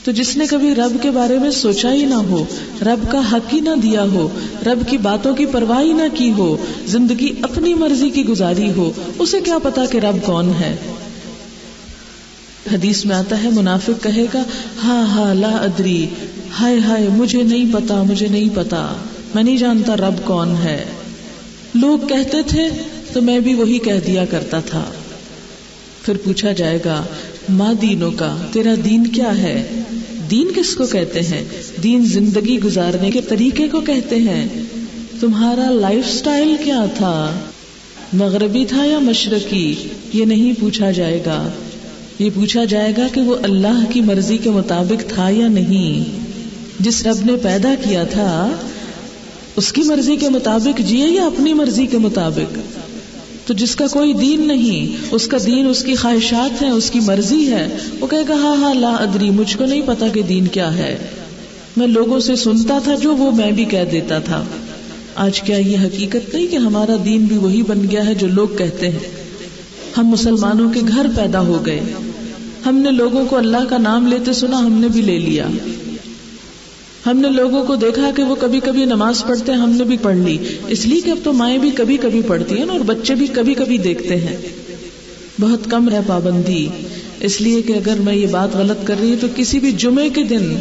تو 0.04 0.12
جس 0.12 0.38
نے 0.38 0.46
کبھی 0.50 0.76
رب 0.76 0.98
کے 1.02 1.12
بارے 1.12 1.40
میں 1.40 1.52
سوچا 1.52 1.94
ہی 1.94 2.06
نہ 2.06 2.16
ہو، 2.16 2.46
رب 2.82 3.12
کا 3.12 3.22
حق 3.32 3.54
ہی 3.54 3.60
نہ 3.60 3.70
دیا 3.84 4.04
ہو، 4.04 4.30
رب 4.66 4.88
کی 4.88 4.98
باتوں 4.98 5.36
کی 5.36 5.46
پرواہ 5.46 5.84
نہ 5.84 6.04
کی 6.14 6.32
ہو، 6.32 6.58
زندگی 6.86 7.34
اپنی 7.42 7.74
مرضی 7.74 8.10
کی 8.10 8.26
گزاری 8.26 8.72
ہو، 8.72 8.92
اسے 9.20 9.42
کیا 9.42 9.58
پتا 9.58 9.86
کہ 9.86 9.98
رب 9.98 10.26
کون 10.26 10.52
ہے؟ 10.60 10.76
حدیث 12.74 13.06
میں 13.06 13.16
آتا 13.16 13.44
ہے، 13.44 13.50
منافق 13.50 14.04
کہے 14.04 14.26
گا 14.34 14.44
ہاں 14.84 15.06
ہاں 15.06 15.34
لا 15.34 15.52
ادری، 15.52 16.06
ہائے 16.60 16.80
ہائے، 16.80 17.08
مجھے 17.10 17.44
نہیں 17.44 17.66
پتا، 17.74 18.04
مجھے 18.04 18.28
نہیں 18.28 18.50
پتا، 18.54 18.94
میں 19.36 19.44
نہیں 19.44 19.58
جانتا 19.58 19.98
رب 19.98 20.26
کون 20.26 20.56
ہے۔ 20.64 20.86
لوگ 21.76 22.08
کہتے 22.08 22.38
تھے 22.48 22.70
تو 23.14 23.22
میں 23.22 23.40
بھی 23.40 23.54
وہی 23.54 23.80
کہہ 23.80 24.00
دیا 24.08 24.26
کرتا 24.26 24.60
تھا۔ 24.60 24.84
پھر 26.02 26.18
پوچھا 26.18 26.52
جائے 26.52 26.80
گا 26.86 27.04
ماں 27.52 27.74
دینوں 27.74 28.12
کا، 28.12 28.38
تیرا 28.52 28.74
دین 28.86 29.08
کیا 29.08 29.38
ہے؟ 29.38 29.82
دین 30.32 30.48
کس 30.56 30.76
کو 30.76 30.86
کہتے 30.86 31.22
ہیں؟ 31.22 31.44
دین 31.84 32.06
زندگی 32.06 32.60
گزارنے 32.60 33.12
کے 33.12 33.22
طریقے 33.22 33.68
کو 33.68 33.82
کہتے 33.82 34.16
ہیں۔ 34.16 34.48
تمہارا 35.20 35.72
لائف 35.72 36.14
سٹائل 36.14 36.56
کیا 36.64 36.86
تھا؟ 36.96 37.40
مغربی 38.14 38.66
تھا 38.66 38.86
یا 38.86 39.00
مشرقی؟ 39.00 39.76
یہ 40.14 40.26
نہیں 40.26 40.54
پوچھا 40.60 40.92
جائے 40.92 41.24
گا۔ 41.26 41.50
یہ 42.20 42.30
پوچھا 42.34 42.64
جائے 42.64 42.94
گا 42.98 43.08
کہ 43.14 43.22
وہ 43.22 43.36
اللہ 43.44 43.84
کی 43.90 44.02
مرضی 44.02 44.38
کے 44.38 44.50
مطابق 44.50 45.10
تھا 45.10 45.30
یا 45.30 45.48
نہیں۔ 45.48 46.20
جس 46.80 47.08
رب 47.08 47.26
نے 47.26 47.34
پیدا 47.44 47.76
کیا 47.84 48.04
تھا، 48.04 48.50
اس 49.56 49.72
کی 49.72 49.82
مرضی 49.82 50.16
کے 50.16 50.30
مطابق 50.30 50.82
جیے 50.82 51.08
یا 51.08 51.26
اپنی 51.26 51.54
مرضی 51.54 51.86
کے 51.86 51.98
مطابق؟ 51.98 52.60
تو 53.46 53.54
جس 53.54 53.76
کا 53.76 53.88
کوئی 53.88 54.14
دین 54.14 54.48
نہیں، 54.48 55.06
اس 55.12 55.28
کا 55.28 55.38
دین 55.46 55.68
اس 55.68 55.84
کی 55.84 55.96
خواہشات 55.96 56.62
ہیں، 56.62 56.70
اس 56.70 56.92
کی 56.92 57.00
مرضی 57.00 57.52
ہے۔ 57.52 57.78
وہ 58.00 58.08
کہے 58.08 58.24
گا 58.30 58.34
ہاں 58.34 58.56
ہاں 58.56 58.74
لا 58.74 58.96
ادری، 58.96 59.30
مجھ 59.30 59.58
کو 59.58 59.66
نہیں 59.66 59.82
پتا 59.86 60.08
کہ 60.08 60.22
دین 60.22 60.48
کیا 60.48 60.78
ہے۔ 60.78 60.98
میں 61.78 61.88
لوگوں 61.88 62.20
سے 62.20 62.36
سنتا 62.36 62.80
تھا 62.84 62.96
جو، 62.96 63.16
وہ 63.16 63.32
میں 63.32 63.52
بھی 63.52 63.66
کہہ 63.66 63.84
دیتا 63.92 64.20
تھا۔ 64.20 64.44
آج 65.16 65.42
کیا 65.42 65.58
یہ 65.58 65.78
حقیقت 65.84 66.36
نہیں 66.36 66.48
کہ 66.48 66.56
ہمارا 66.56 66.96
دین 67.06 67.26
بھی 67.26 67.38
وہی 67.38 67.62
بن 67.62 67.82
گیا 67.92 68.06
ہے 68.06 68.16
جو 68.16 68.28
لوگ 68.28 68.48
کہتے 68.58 68.90
ہیں؟ 68.90 69.00
ہم 69.98 70.08
مسلمانوں 70.08 70.70
کے 70.70 70.80
گھر 70.88 71.06
پیدا 71.16 71.40
ہو 71.40 71.66
گئے۔ 71.66 71.80
ہم 72.66 72.76
نے 72.76 72.92
لوگوں 72.92 73.26
کو 73.26 73.38
اللہ 73.38 73.66
کا 73.70 73.78
نام 73.78 74.08
لیتے 74.08 74.34
سنا، 74.34 74.60
ہم 74.60 74.74
نے 74.74 74.88
بھی 74.88 75.02
لے 75.02 75.20
لیا۔ 75.20 75.48
ہم 77.06 77.18
نے 77.18 77.30
لوگوں 77.30 77.64
کو 77.64 77.76
دیکھا 77.76 78.12
کہ 78.16 78.24
وہ 78.24 78.36
کبھی 78.40 78.60
کبھی 78.60 78.86
نماز 78.86 79.24
پڑھتے 79.28 79.52
ہیں، 79.52 79.60
ہم 79.60 79.70
نے 79.70 79.84
بھی 79.84 79.98
پڑھ 80.02 80.18
لی۔ 80.18 80.38
اس 80.68 80.86
لیے 80.86 81.02
کہ 81.02 81.10
اب 81.10 81.18
تو 81.24 81.34
مائیں 81.34 81.58
بھی 81.58 81.72
کبھی 81.72 81.98
کبھی 81.98 82.22
پڑھتی 82.28 82.58
ہیں 82.58 82.66
نا 82.66 82.72
اور 82.72 82.80
بچے 82.80 83.16
بھی 83.16 83.28
کبھی 83.28 83.54
کبھی 83.54 83.78
دیکھتے 83.78 84.16
ہیں۔ 84.16 84.38
بہت 85.42 85.60
کم 85.70 85.90
ہے 85.90 86.00
پابندی۔ 86.08 86.68
اس 87.20 87.42
لیے 87.42 87.62
کہ 87.62 87.74
اگر 87.74 87.96
میں 88.00 88.16
یہ 88.16 88.28
بات 88.28 88.56
غلط 88.56 88.88
کر 88.88 88.96
رہی 89.02 89.10
ہوں 89.10 89.22
تو 89.22 89.28
کسی 89.36 89.60
بھی 89.60 89.72
جمعے 89.72 90.10
کے 90.10 90.24
دن 90.24 90.56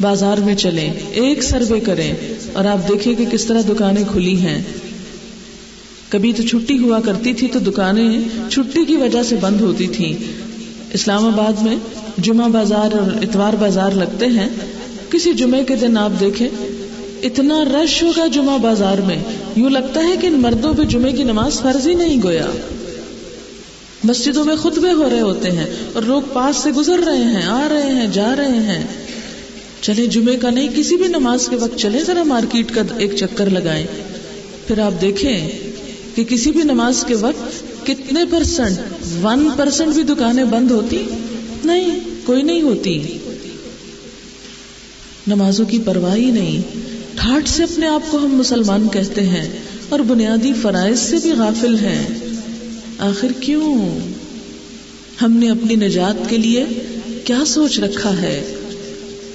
بازار 0.00 0.38
میں 0.38 0.54
چلیں، 0.54 0.92
ایک 1.12 1.42
سروے 1.42 1.80
کریں۔ 1.80 2.14
اور 2.52 2.64
آپ 2.64 2.88
دیکھیں 2.88 3.14
کہ 3.14 3.24
کس 3.24 3.44
طرح 3.44 3.60
دکانیں 3.68 4.04
کھلی 4.12 4.38
ہیں۔ 4.38 4.62
کبھی 6.08 6.32
تو 6.32 6.42
چھٹی 6.42 6.78
ہوا 6.78 7.00
کرتی 7.00 7.34
تھی 7.34 7.48
تو 7.52 7.58
دکانیں 7.58 8.18
چھٹی 8.50 8.84
کی 8.84 8.96
وجہ 8.96 9.22
سے 9.22 9.36
بند 9.40 9.60
ہوتی 9.60 9.86
تھی 9.86 10.16
اسلام 10.92 11.26
آباد 11.26 11.62
میں 11.62 11.76
جمعہ 12.18 12.48
بازار 12.48 12.96
اور 12.96 13.16
اتوار 13.22 13.52
بازار 13.52 13.90
لگتے 13.90 14.26
ہیں۔ 14.26 14.48
کسی 15.10 15.32
جمعے 15.32 15.64
کے 15.64 15.76
دن 15.76 15.98
آپ 15.98 16.10
دیکھیں، 16.20 16.48
اتنا 17.22 17.64
رش 17.64 18.02
ہوگا 18.02 18.26
جمعہ 18.26 18.58
بازار 18.58 18.98
میں۔ 18.98 19.16
یوں 19.56 19.70
لگتا 19.70 20.00
ہے 20.08 20.16
کہ 20.20 20.26
ان 20.26 20.32
مردوں 20.32 20.74
پہ 20.74 20.82
جمعے 20.82 21.12
کی 21.12 21.22
نماز 21.22 21.60
فرض 21.60 21.88
ہی 21.88 21.94
نہیں 21.94 22.22
گویا۔ 22.22 22.46
مسجدوں 24.04 24.44
میں 24.44 24.56
خطبے 24.56 24.92
ہو 24.92 25.10
رہے 25.10 25.20
ہوتے 25.20 25.50
ہیں 25.50 25.66
اور 25.92 26.02
لوگ 26.02 26.22
پاس 26.32 26.56
سے 26.56 26.70
گزر 26.70 26.98
رہے 27.06 27.24
ہیں، 27.24 27.42
آ 27.42 27.68
رہے 27.70 27.94
ہیں، 27.94 28.06
جا 28.12 28.34
رہے 28.38 28.60
ہیں۔ 28.60 28.86
چلے 29.80 30.06
جمعے 30.06 30.36
کا 30.36 30.50
نہیں، 30.50 30.68
کسی 30.76 30.96
بھی 30.96 31.06
نماز 31.06 31.48
کے 31.48 31.56
وقت 31.56 31.78
چلے 31.78 32.04
ذرا 32.04 32.22
مارکیٹ 32.22 32.74
کا 32.74 32.82
ایک 32.98 33.16
چکر 33.16 33.50
لگائیں۔ 33.50 33.86
پھر 34.66 34.78
آپ 34.78 35.00
دیکھیں 35.00 35.50
کہ 36.14 36.24
کسی 36.24 36.50
بھی 36.50 36.62
نماز 36.62 37.04
کے 37.08 37.14
وقت 37.14 37.86
کتنے 37.86 38.20
پرسنٹ 38.30 38.78
ون 39.22 39.48
پرسنٹ 39.56 39.94
بھی 39.94 40.02
دکانیں 40.02 40.44
بند 40.44 40.70
ہوتی؟ 40.70 41.04
نہیں، 41.64 42.00
کوئی 42.24 42.42
نہیں 42.42 42.62
ہوتی۔ 42.62 43.18
نمازوں 45.26 45.66
کی 45.66 45.78
پرواہ 45.84 46.16
نہیں۔ 46.16 46.62
ٹھاٹ 47.16 47.48
سے 47.48 47.62
اپنے 47.62 47.86
آپ 47.86 48.00
کو 48.10 48.18
ہم 48.18 48.36
مسلمان 48.36 48.88
کہتے 48.88 49.22
ہیں 49.22 49.58
اور 49.88 50.00
بنیادی 50.00 50.52
فرائض 50.62 50.98
سے 50.98 51.16
بھی 51.22 51.32
غافل 51.32 51.78
ہیں۔ 51.78 52.06
آخر 52.98 53.28
کیوں؟ 53.40 53.98
ہم 55.22 55.32
نے 55.32 55.50
اپنی 55.50 55.74
نجات 55.74 56.30
کے 56.30 56.36
لیے 56.36 56.64
کیا 57.24 57.38
سوچ 57.46 57.80
رکھا 57.80 58.22
ہے؟ 58.22 58.54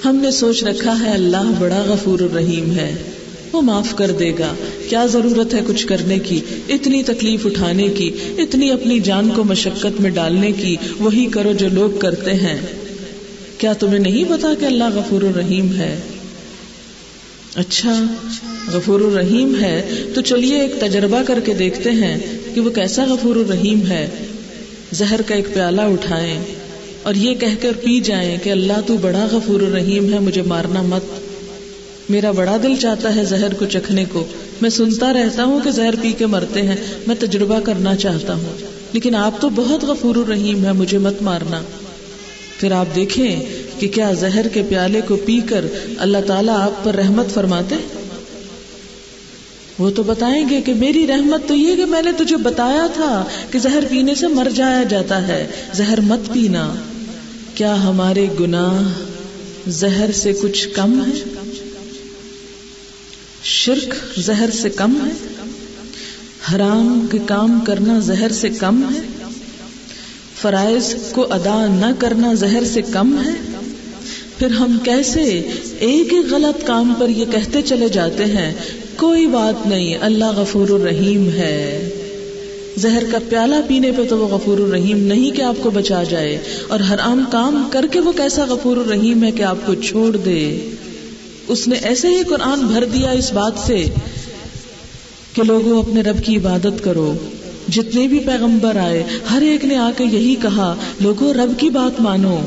ہم 0.04 0.16
نے 0.16 0.30
سوچ 0.30 0.64
رکھا 0.64 1.00
ہے 1.00 1.10
اللہ 1.10 1.52
بڑا 1.58 1.82
غفور 1.86 2.20
الرحیم 2.20 2.72
ہے۔ 2.72 2.94
وہ 3.52 3.60
معاف 3.60 3.94
کر 3.94 4.10
دے 4.10 4.32
گا۔ 4.38 4.54
کیا 4.88 5.06
ضرورت 5.06 5.54
ہے 5.54 5.60
کچھ 5.66 5.86
کرنے 5.86 6.18
کی؟ 6.18 6.40
اتنی 6.68 7.02
تکلیف 7.02 7.46
اٹھانے 7.46 7.88
کی، 7.88 8.10
اتنی 8.38 8.70
اپنی 8.70 9.00
جان 9.00 9.30
کو 9.34 9.44
مشقت 9.44 10.00
میں 10.00 10.10
ڈالنے 10.10 10.52
کی۔ 10.52 10.76
وہی 10.98 11.26
کرو 11.26 11.52
جو 11.52 11.68
لوگ 11.68 11.98
کرتے 11.98 12.32
ہیں۔ 12.34 12.81
کیا 13.62 13.72
تمہیں 13.72 13.98
نہیں 13.98 14.24
پتا 14.24 14.48
کہ 14.60 14.64
اللہ 14.64 14.84
غفور 14.94 15.22
الرحیم 15.22 15.74
ہے؟ 15.76 16.00
اچھا 17.54 18.04
غفور 18.72 19.00
الرحیم 19.00 19.54
ہے۔ 19.60 20.04
تو 20.14 20.20
چلیے 20.20 20.60
ایک 20.60 20.80
تجربہ 20.80 21.22
کر 21.26 21.40
کے 21.40 21.54
دیکھتے 21.54 21.90
ہیں 21.90 22.18
کہ 22.54 22.60
وہ 22.60 22.70
کیسا 22.70 23.04
غفور 23.04 23.36
الرحیم 23.36 23.86
ہے۔ 23.86 24.08
زہر 24.92 25.22
کا 25.22 25.34
ایک 25.34 25.54
پیالہ 25.54 25.80
اٹھائیں 25.80 26.44
اور 27.02 27.14
یہ 27.14 27.34
کہہ 27.34 27.62
کر 27.62 27.72
پی 27.72 28.00
جائیں 28.00 28.38
کہ 28.42 28.50
اللہ 28.50 28.80
تو 28.86 28.96
بڑا 28.96 29.26
غفور 29.32 29.60
الرحیم 29.60 30.12
ہے، 30.12 30.18
مجھے 30.18 30.42
مارنا 30.42 30.82
مت۔ 30.82 31.04
میرا 32.10 32.30
بڑا 32.30 32.56
دل 32.62 32.76
چاہتا 32.76 33.16
ہے 33.16 33.24
زہر 33.24 33.54
کو 33.54 33.66
چکھنے 33.66 34.04
کو۔ 34.12 34.24
میں 34.62 34.70
سنتا 34.70 35.12
رہتا 35.12 35.44
ہوں 35.44 35.60
کہ 35.64 35.70
زہر 35.70 35.94
پی 36.02 36.12
کے 36.12 36.26
مرتے 36.26 36.62
ہیں۔ 36.62 36.76
میں 37.06 37.16
تجربہ 37.18 37.60
کرنا 37.60 37.96
چاہتا 37.96 38.34
ہوں۔ 38.34 38.56
لیکن 38.92 39.14
آپ 39.14 39.40
تو 39.40 39.48
بہت 39.48 39.84
غفور 39.84 40.16
الرحیم 40.16 40.64
ہے 40.64 40.72
مجھے 40.72 40.98
مت 40.98 41.22
مارنا۔ 41.22 41.62
پھر 42.62 42.72
آپ 42.72 42.86
دیکھیں 42.94 43.40
کہ 43.78 43.88
کیا 43.88 44.12
زہر 44.12 44.48
کے 44.48 44.62
پیالے 44.68 45.00
کو 45.08 45.16
پی 45.16 45.40
کر 45.40 45.64
اللہ 45.98 46.18
تعالیٰ 46.26 46.60
آپ 46.60 46.84
پر 46.84 46.94
رحمت 46.94 47.30
فرماتے 47.34 47.74
وہ 49.78 49.90
تو 49.90 50.02
بتائیں 50.02 50.48
گے 50.48 50.60
کہ 50.60 50.74
میری 50.74 51.06
رحمت 51.06 51.48
تو 51.48 51.54
یہ 51.54 51.76
کہ 51.76 51.84
میں 51.84 52.02
نے 52.02 52.10
تجھے 52.18 52.36
بتایا 52.36 52.86
تھا 52.94 53.24
کہ 53.50 53.58
زہر 53.58 53.84
پینے 53.90 54.14
سے 54.14 54.26
مر 54.26 54.48
جایا 54.54 54.82
جاتا 54.82 55.28
ہے۔ 55.28 55.46
زہر 55.72 56.00
مت 56.00 56.32
پینا۔ 56.32 56.74
کیا 57.54 57.82
ہمارے 57.82 58.26
گناہ 58.40 58.92
زہر 59.70 60.12
سے 60.12 60.32
کچھ 60.42 60.68
کم 60.68 61.04
ہے 61.06 61.22
شرک 63.42 64.20
زہر 64.20 64.50
سے 64.50 64.70
کم 64.70 65.06
ہے؟ 65.06 65.28
حرام 66.52 67.06
کے 67.10 67.18
کام 67.26 67.60
کرنا 67.60 67.98
زہر 67.98 68.32
سے 68.32 68.48
کم 68.48 68.94
ہے؟ 68.94 69.00
فرائض 70.42 70.94
کو 71.12 71.26
ادا 71.30 71.66
نہ 71.70 71.90
کرنا 71.98 72.32
زہر 72.34 72.64
سے 72.64 72.82
کم 72.82 73.16
ہے؟ 73.24 73.34
پھر 74.38 74.50
ہم 74.50 74.76
کیسے 74.82 75.22
ایک 75.22 76.12
ایک 76.12 76.30
غلط 76.30 76.66
کام 76.66 76.92
پر 76.98 77.08
یہ 77.08 77.24
کہتے 77.30 77.62
چلے 77.62 77.88
جاتے 77.88 78.24
ہیں، 78.24 78.52
کوئی 78.96 79.26
بات 79.26 79.66
نہیں، 79.66 79.98
اللہ 80.00 80.32
غفور 80.36 80.68
الرحیم 80.68 81.28
ہے۔ 81.28 81.88
زہر 82.76 83.04
کا 83.12 83.18
پیالہ 83.28 83.54
پینے 83.66 83.90
پہ 83.96 84.02
تو 84.08 84.18
وہ 84.18 84.28
غفور 84.28 84.58
الرحیم 84.58 84.98
نہیں 84.98 85.30
کہ 85.30 85.42
آپ 85.42 85.62
کو 85.62 85.70
بچا 85.70 86.02
جائے، 86.02 86.38
اور 86.68 86.80
ہر 86.80 87.00
عام 87.00 87.24
کام 87.30 87.62
کر 87.72 87.86
کے 87.90 88.00
وہ 88.00 88.12
کیسا 88.12 88.44
غفور 88.44 88.76
الرحیم 88.76 89.24
ہے 89.24 89.30
کہ 89.30 89.42
آپ 89.42 89.66
کو 89.66 89.74
چھوڑ 89.74 90.16
دے۔ 90.16 90.70
اس 91.48 91.68
نے 91.68 91.76
ایسے 91.82 92.08
ہی 92.08 92.22
قرآن 92.28 92.66
بھر 92.66 92.84
دیا 92.84 93.10
اس 93.10 93.32
بات 93.32 93.66
سے 93.66 93.84
کہ 95.32 95.42
لوگوں 95.42 95.78
اپنے 95.82 96.00
رب 96.00 96.24
کی 96.24 96.36
عبادت 96.36 96.84
کرو۔ 96.84 97.12
جتنے 97.72 98.08
بھی 98.08 98.18
پیغمبر 98.18 98.76
آئے، 98.76 99.02
ہر 99.30 99.42
ایک 99.42 99.64
نے 99.64 99.76
آ 99.76 99.90
کے 99.96 100.04
یہی 100.04 100.34
کہا، 100.34 100.74
لوگوں، 101.00 101.34
رب 101.34 101.52
کی 101.58 101.70
بات 101.70 102.00
مانو۔ 102.00 102.38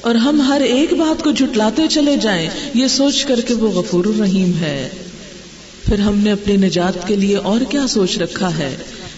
اور 0.00 0.14
ہم 0.14 0.40
ہر 0.40 0.60
ایک 0.60 0.94
بات 0.94 1.24
کو 1.24 1.30
جھٹلاتے 1.30 1.82
چلے 1.90 2.16
جائیں، 2.16 2.48
یہ 2.74 2.86
سوچ 2.86 3.24
کر 3.24 3.40
کے 3.40 3.54
وہ 3.54 3.68
غفور 3.68 4.04
الرحیم 4.04 4.52
ہے۔ 4.60 4.88
پھر 5.84 5.98
ہم 5.98 6.18
نے 6.18 6.32
اپنی 6.32 6.56
نجات 6.56 7.08
کے 7.08 7.16
لیے 7.16 7.36
اور 7.36 7.60
کیا 7.60 7.86
سوچ 7.86 8.18
رکھا 8.18 8.58
ہے؟ 8.58 8.76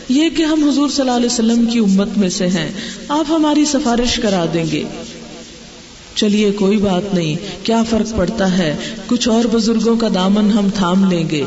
یہ 0.08 0.30
کہ 0.36 0.42
ہم 0.42 0.68
حضور 0.68 0.88
صلی 0.88 1.00
اللہ 1.00 1.16
علیہ 1.16 1.26
وسلم 1.26 1.66
کی 1.66 1.78
امت 1.78 2.18
میں 2.18 2.28
سے 2.28 2.46
ہیں، 2.46 2.72
آپ 3.08 3.24
ہماری 3.28 3.64
سفارش 3.64 4.16
کرا 4.16 4.44
دیں 4.54 4.64
گے۔ 4.72 4.82
چلیے، 6.14 6.52
کوئی 6.52 6.76
بات 6.76 7.14
نہیں، 7.14 7.36
کیا 7.62 7.82
فرق 7.82 8.16
پڑتا 8.16 8.58
ہے؟ 8.58 8.76
کچھ 9.06 9.28
اور 9.28 9.44
بزرگوں 9.52 9.96
کا 9.96 10.08
دامن 10.14 10.50
ہم 10.50 10.68
تھام 10.74 11.10
لیں 11.10 11.30
گے۔ 11.30 11.44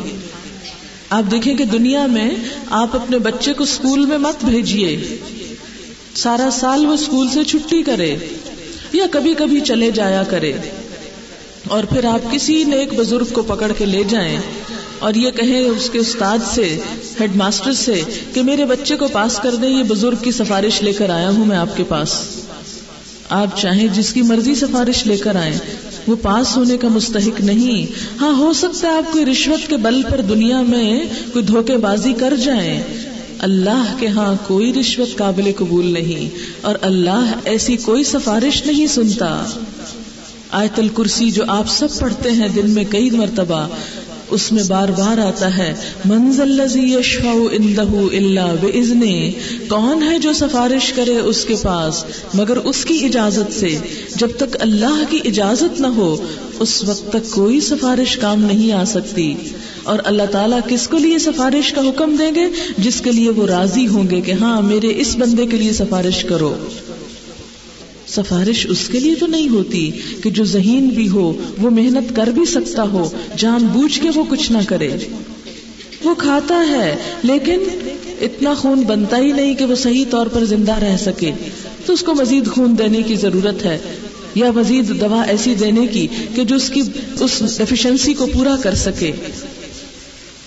آپ 1.09 1.31
دیکھیں 1.31 1.57
کہ 1.57 1.65
دنیا 1.65 2.05
میں 2.05 2.29
آپ 2.69 2.95
اپنے 2.95 3.17
بچے 3.17 3.53
کو 3.53 3.63
اسکول 3.63 4.05
میں 4.05 4.17
مت 4.17 4.45
بھیجیے۔ 4.45 5.17
سارا 6.15 6.49
سال 6.51 6.85
وہ 6.85 6.93
اسکول 6.93 7.27
سے 7.33 7.43
چھٹی 7.43 7.83
کرے 7.83 8.15
یا 8.93 9.03
کبھی 9.11 9.33
کبھی 9.33 9.59
چلے 9.59 9.91
جایا 9.91 10.23
کرے۔ 10.23 10.53
اور 11.67 11.83
پھر 11.83 12.05
آپ 12.05 12.31
کسی 12.31 12.63
نیک 12.63 12.93
بزرگ 12.93 13.25
کو 13.33 13.41
پکڑ 13.41 13.71
کے 13.77 13.85
لے 13.85 14.03
جائیں 14.03 14.37
اور 14.99 15.13
یہ 15.13 15.31
کہیں 15.31 15.61
اس 15.61 15.89
کے 15.89 15.99
استاد 15.99 16.37
سے، 16.53 16.79
ہیڈ 17.19 17.35
ماسٹر 17.35 17.73
سے 17.73 18.01
کہ 18.33 18.43
میرے 18.43 18.65
بچے 18.65 18.95
کو 18.95 19.07
پاس 19.07 19.39
کر 19.43 19.55
دیں، 19.55 19.69
یہ 19.69 19.83
بزرگ 19.83 20.23
کی 20.23 20.31
سفارش 20.31 20.81
لے 20.81 20.93
کر 20.93 21.09
آیا 21.09 21.29
ہوں 21.29 21.45
میں 21.45 21.57
آپ 21.57 21.77
کے 21.77 21.83
پاس۔ 21.83 22.23
آپ 23.29 23.57
چاہیں 23.57 23.87
جس 23.87 24.11
کی 24.13 24.21
مرضی 24.21 24.53
سفارش 24.55 25.05
لے 25.05 25.17
کر 25.17 25.35
آئیں، 25.35 25.57
وہ 26.07 26.15
پاس 26.21 26.55
ہونے 26.57 26.77
کا 26.77 26.87
مستحق 26.87 27.41
نہیں۔ 27.41 27.91
ہاں 28.21 28.31
ہو 28.37 28.51
سکتا 28.53 28.87
ہے 28.87 28.93
آپ 28.93 29.11
کوئی 29.11 29.25
رشوت 29.25 29.67
کے 29.69 29.77
بل 29.77 30.01
پر 30.09 30.21
دنیا 30.21 30.61
میں 30.61 30.99
کوئی 31.33 31.45
دھوکے 31.45 31.77
بازی 31.77 32.13
کر 32.13 32.33
جائیں۔ 32.35 32.81
اللہ 33.39 33.93
کے 33.99 34.07
ہاں 34.07 34.33
کوئی 34.47 34.71
رشوت 34.73 35.17
قابل 35.17 35.51
قبول 35.57 35.85
نہیں، 35.93 36.29
اور 36.61 36.75
اللہ 36.81 37.33
ایسی 37.45 37.77
کوئی 37.77 38.03
سفارش 38.03 38.65
نہیں 38.65 38.87
سنتا۔ 38.87 39.45
آیت 40.51 40.79
الکرسی 40.79 41.29
جو 41.31 41.43
آپ 41.47 41.69
سب 41.69 41.97
پڑھتے 41.99 42.31
ہیں 42.31 42.47
دن 42.47 42.69
میں 42.71 42.83
کئی 42.89 43.09
مرتبہ 43.09 43.67
اس 44.29 44.51
میں 44.51 44.63
بار 44.67 44.89
بار 44.89 45.17
آتا 45.17 45.57
ہے 45.57 45.73
منزل 46.05 46.61
اللہ 46.61 48.65
کون 49.67 50.03
ہے 50.03 50.19
جو 50.19 50.33
سفارش 50.33 50.93
کرے 50.93 51.17
اس 51.17 51.45
کے 51.45 51.55
پاس، 51.61 52.05
مگر 52.33 52.57
اس 52.57 52.85
کی 52.85 53.05
اجازت 53.05 53.59
سے، 53.59 53.77
جب 54.15 54.27
تک 54.37 54.57
اللہ 54.59 55.03
کی 55.09 55.19
اجازت 55.25 55.81
نہ 55.81 55.87
ہو، 55.87 56.17
اس 56.59 56.83
وقت 56.83 57.09
تک 57.09 57.31
کوئی 57.31 57.59
سفارش 57.59 58.17
کام 58.17 58.41
نہیں 58.41 58.71
آ 58.71 58.83
سکتی۔ 58.83 59.35
اور 59.83 59.99
اللہ 60.03 60.23
تعالیٰ 60.31 60.59
کس 60.67 60.87
کو 60.87 60.97
لیے 60.97 61.19
سفارش 61.19 61.73
کا 61.73 61.81
حکم 61.81 62.15
دیں 62.19 62.35
گے؟ 62.35 62.45
جس 62.77 63.01
کے 63.01 63.11
لیے 63.11 63.29
وہ 63.29 63.47
راضی 63.47 63.87
ہوں 63.87 64.09
گے 64.09 64.21
کہ 64.21 64.31
ہاں 64.31 64.61
میرے 64.61 64.93
اس 64.95 65.15
بندے 65.19 65.45
کے 65.45 65.57
لیے 65.57 65.73
سفارش 65.73 66.23
کرو۔ 66.23 66.55
سفارش 68.09 68.67
اس 68.69 68.89
کے 68.91 68.99
لیے 68.99 69.15
تو 69.15 69.27
نہیں 69.27 69.49
ہوتی 69.49 69.91
کہ 70.23 70.29
جو 70.29 70.43
ذہین 70.43 70.87
بھی 70.87 71.09
ہو، 71.09 71.33
وہ 71.61 71.69
محنت 71.69 72.15
کر 72.15 72.27
بھی 72.27 72.45
سکتا 72.45 72.83
ہو، 72.83 73.09
جان 73.37 73.67
بوجھ 73.67 73.99
کے 73.99 74.09
وہ 74.15 74.23
کچھ 74.29 74.51
نہ 74.51 74.57
کرے۔ 74.67 74.97
وہ 76.03 76.15
کھاتا 76.15 76.65
ہے، 76.69 76.95
لیکن 77.23 77.59
اتنا 78.21 78.53
خون 78.53 78.81
بنتا 78.81 79.17
ہی 79.17 79.31
نہیں 79.31 79.55
کہ 79.55 79.65
وہ 79.65 79.75
صحیح 79.75 80.05
طور 80.09 80.27
پر 80.27 80.45
زندہ 80.45 80.71
رہ 80.71 80.97
سکے۔ 80.97 81.31
تو 81.85 81.93
اس 81.93 82.01
کو 82.01 82.13
مزید 82.13 82.47
خون 82.47 82.77
دینے 82.77 83.01
کی 83.01 83.15
ضرورت 83.15 83.65
ہے، 83.65 83.77
یا 84.35 84.51
مزید 84.51 85.01
دوا 85.01 85.21
ایسی 85.21 85.55
دینے 85.55 85.87
کی 85.87 86.07
کہ 86.35 86.43
جو 86.43 86.55
اس 86.55 86.69
کی، 86.69 86.81
اس 87.19 87.57
ڈیفیشنسی 87.57 88.13
کو 88.13 88.25
پورا 88.25 88.55
کر 88.63 88.75
سکے۔ 88.75 89.11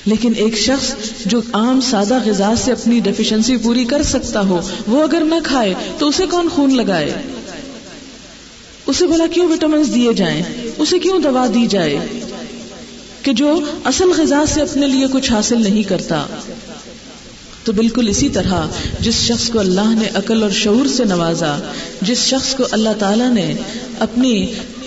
لیکن 0.07 0.33
ایک 0.37 0.59
شخص 0.59 0.95
جو 1.27 1.41
عام 1.53 1.81
سادہ 1.81 2.19
غذا 2.25 2.55
سے 2.57 2.73
اپنی 2.73 3.01
ڈیفیشنسی 3.01 3.57
پوری 3.57 3.85
کر 3.85 4.03
سکتا 4.03 4.41
ہو، 4.41 4.61
وہ 4.87 5.03
اگر 5.03 5.23
نہ 5.25 5.35
کھائے 5.45 5.75
تو 5.99 6.09
اسے 6.09 6.27
کون 6.31 6.49
خون 6.49 6.77
لگائے؟ 6.77 7.13
اسے 8.93 9.07
بلا 9.07 9.27
کیوں 9.27 9.49
وٹامنس 9.49 9.95
دیے 9.95 10.13
جائیں؟ 10.13 10.43
اسے 10.79 10.99
کیوں 10.99 11.19
دوا 11.19 11.47
دی 11.55 11.67
جائے؟ 11.67 11.99
کہ 13.23 13.33
جو 13.33 13.61
اصل 13.85 14.11
غذا 14.17 14.45
سے 14.47 14.61
اپنے 14.61 14.87
لیے 14.87 15.07
کچھ 15.13 15.33
حاصل 15.33 15.63
نہیں 15.63 15.83
کرتا۔ 15.83 16.27
تو 17.65 17.73
بالکل 17.73 18.09
اسی 18.09 18.29
طرح 18.29 18.67
جس 19.01 19.15
شخص 19.15 19.51
کو 19.51 19.61
اللہ 19.61 19.95
نے 20.01 20.09
عقل 20.15 20.43
اور 20.43 20.51
شعور 20.51 20.87
سے 20.87 21.05
نوازا، 21.05 21.59
جس 22.03 22.19
شخص 22.19 22.55
کو 22.55 22.65
اللہ 22.71 22.89
تعالیٰ 22.99 23.31
نے 23.31 23.55
اپنی 23.99 24.47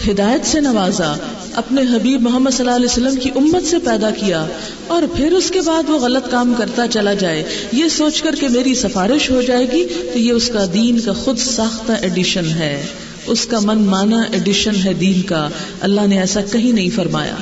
ہدایت 0.09 0.45
سے 0.45 0.59
نوازا، 0.59 1.15
اپنے 1.53 1.81
حبیب 1.81 2.21
محمد 2.21 2.51
صلی 2.51 2.59
اللہ 2.59 2.75
علیہ 2.75 2.85
وسلم 2.85 3.15
کی 3.15 3.29
امت 3.35 3.63
سے 3.63 3.77
پیدا 3.79 4.09
کیا 4.09 4.45
اور 4.87 5.03
پھر 5.17 5.31
اس 5.31 5.51
کے 5.51 5.61
بعد 5.61 5.89
وہ 5.89 5.99
غلط 5.99 6.31
کام 6.31 6.53
کرتا 6.57 6.87
چلا 6.87 7.13
جائے، 7.13 7.43
یہ 7.71 7.87
سوچ 7.87 8.21
کر 8.21 8.35
کہ 8.39 8.49
میری 8.49 8.75
سفارش 8.75 9.31
ہو 9.31 9.41
جائے 9.41 9.71
گی 9.71 9.85
تو 10.13 10.19
یہ 10.19 10.31
اس 10.31 10.49
کا 10.49 10.65
دین 10.73 10.99
کا 10.99 11.13
خود 11.13 11.37
ساختہ 11.37 11.93
ایڈیشن 12.01 12.45
ہے۔ 12.45 12.85
اس 13.27 13.45
کا 13.45 13.59
من 13.63 13.83
مانا 13.83 14.21
ایڈیشن 14.21 14.71
ہے 14.85 14.93
دین 14.93 15.21
کا۔ 15.21 15.49
اللہ 15.79 16.01
نے 16.07 16.19
ایسا 16.19 16.41
کہیں 16.41 16.71
نہیں 16.71 16.89
فرمایا۔ 16.89 17.35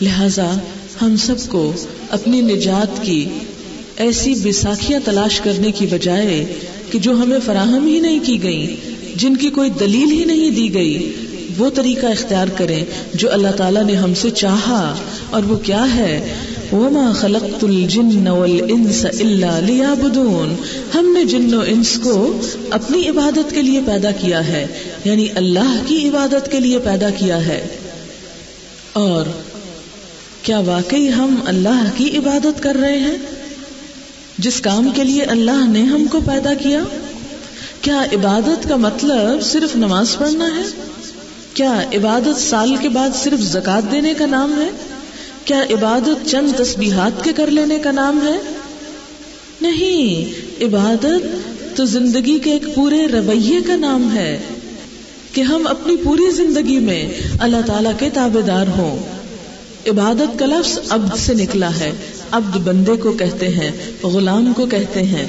لہذا 0.00 0.58
ہم 1.02 1.16
سب 1.16 1.34
کو 1.48 1.72
اپنی 2.10 2.40
نجات 2.40 3.02
کی 3.02 3.24
ایسی 3.96 4.34
بساکیاں 4.34 5.00
تلاش 5.04 5.40
کرنے 5.40 5.72
کی 5.72 5.86
بجائے 5.86 6.54
کہ 6.90 6.98
جو 6.98 7.12
ہمیں 7.12 7.38
فراہم 7.46 7.86
ہی 7.86 8.00
نہیں 8.00 8.18
کی 8.24 8.42
گئی 8.42 8.76
جن 9.16 9.36
کی 9.36 9.50
کوئی 9.50 9.70
دلیل 9.70 10.10
ہی 10.12 10.24
نہیں 10.24 10.50
دی 10.50 10.74
گئی، 10.74 11.12
وہ 11.58 11.70
طریقہ 11.70 12.06
اختیار 12.06 12.46
کریں 12.48 12.84
جو 13.14 13.32
اللہ 13.32 13.48
تعالیٰ 13.48 13.84
نے 13.84 13.94
ہم 13.94 14.14
سے 14.14 14.30
چاہا۔ 14.30 14.94
اور 15.30 15.42
وہ 15.42 15.56
کیا 15.56 15.94
ہے؟ 15.94 16.34
وما 16.72 17.12
خلقت 17.12 17.64
الجن 17.64 18.28
والانس 18.28 19.04
الا 19.04 19.60
ليعبدون۔ 19.60 20.54
ہم 20.94 21.12
نے 21.12 21.24
جن 21.24 21.54
و 21.54 21.60
انس 21.66 21.98
کو 22.02 22.40
اپنی 22.70 23.08
عبادت 23.08 23.54
کے 23.54 23.62
لیے 23.62 23.80
پیدا 23.86 24.10
کیا 24.10 24.48
ہے 24.48 24.66
یعنی 25.04 25.28
اللہ 25.34 25.82
کی 25.86 26.08
عبادت 26.08 26.52
کے 26.52 26.60
لیے 26.60 26.78
پیدا 26.78 27.10
کیا 27.10 27.46
ہے۔ 27.46 27.66
اور 28.92 29.26
کیا 30.42 30.58
واقعی 30.58 31.12
ہم 31.12 31.34
اللہ 31.44 31.84
کی 31.96 32.18
عبادت 32.18 32.62
کر 32.62 32.76
رہے 32.80 32.98
ہیں؟ 32.98 33.16
جس 34.38 34.60
کام 34.60 34.90
کے 34.94 35.04
لیے 35.04 35.22
اللہ 35.22 35.68
نے 35.68 35.82
ہم 35.82 36.06
کو 36.10 36.20
پیدا 36.20 36.54
کیا؟ 36.54 36.80
کیا 37.80 38.02
عبادت 38.12 38.68
کا 38.68 38.76
مطلب 38.76 39.42
صرف 39.42 39.76
نماز 39.76 40.16
پڑھنا 40.18 40.46
ہے؟ 40.46 40.82
کیا 41.54 41.82
عبادت 41.94 42.40
سال 42.40 42.76
کے 42.80 42.88
بعد 42.88 43.10
صرف 43.22 43.40
زکات 43.40 43.92
دینے 43.92 44.14
کا 44.14 44.26
نام 44.26 44.62
ہے؟ 44.62 44.91
کیا 45.44 45.62
عبادت 45.70 46.28
چند 46.28 46.52
تسبیحات 46.52 47.24
کے 47.24 47.32
کر 47.32 47.46
لینے 47.46 47.78
کا 47.78 47.90
نام 47.90 48.20
ہے؟ 48.26 48.38
نہیں، 49.60 50.40
عبادت 50.64 51.46
تو 51.76 51.84
زندگی 51.84 52.38
کے 52.38 52.52
ایک 52.52 52.74
پورے 52.74 53.06
رویے 53.06 53.60
کا 53.66 53.76
نام 53.76 54.14
ہے 54.14 54.38
کہ 55.32 55.40
ہم 55.40 55.66
اپنی 55.66 55.96
پوری 55.96 56.30
زندگی 56.30 56.78
میں 56.78 57.08
اللہ 57.40 57.56
تعالی 57.66 57.88
کے 57.98 58.10
تابے 58.14 58.40
دار 58.40 58.66
ہوں۔ 58.66 58.98
عبادت 59.88 60.38
کا 60.38 60.46
لفظ 60.46 60.78
عبد 60.88 61.16
سے 61.16 61.34
نکلا 61.34 61.80
ہے۔ 61.80 61.92
عبد 62.30 62.56
بندے 62.56 62.96
کو 62.96 63.12
کہتے 63.12 63.48
ہیں، 63.48 63.70
غلام 64.06 64.52
کو 64.52 64.66
کہتے 64.66 65.02
ہیں۔ 65.02 65.28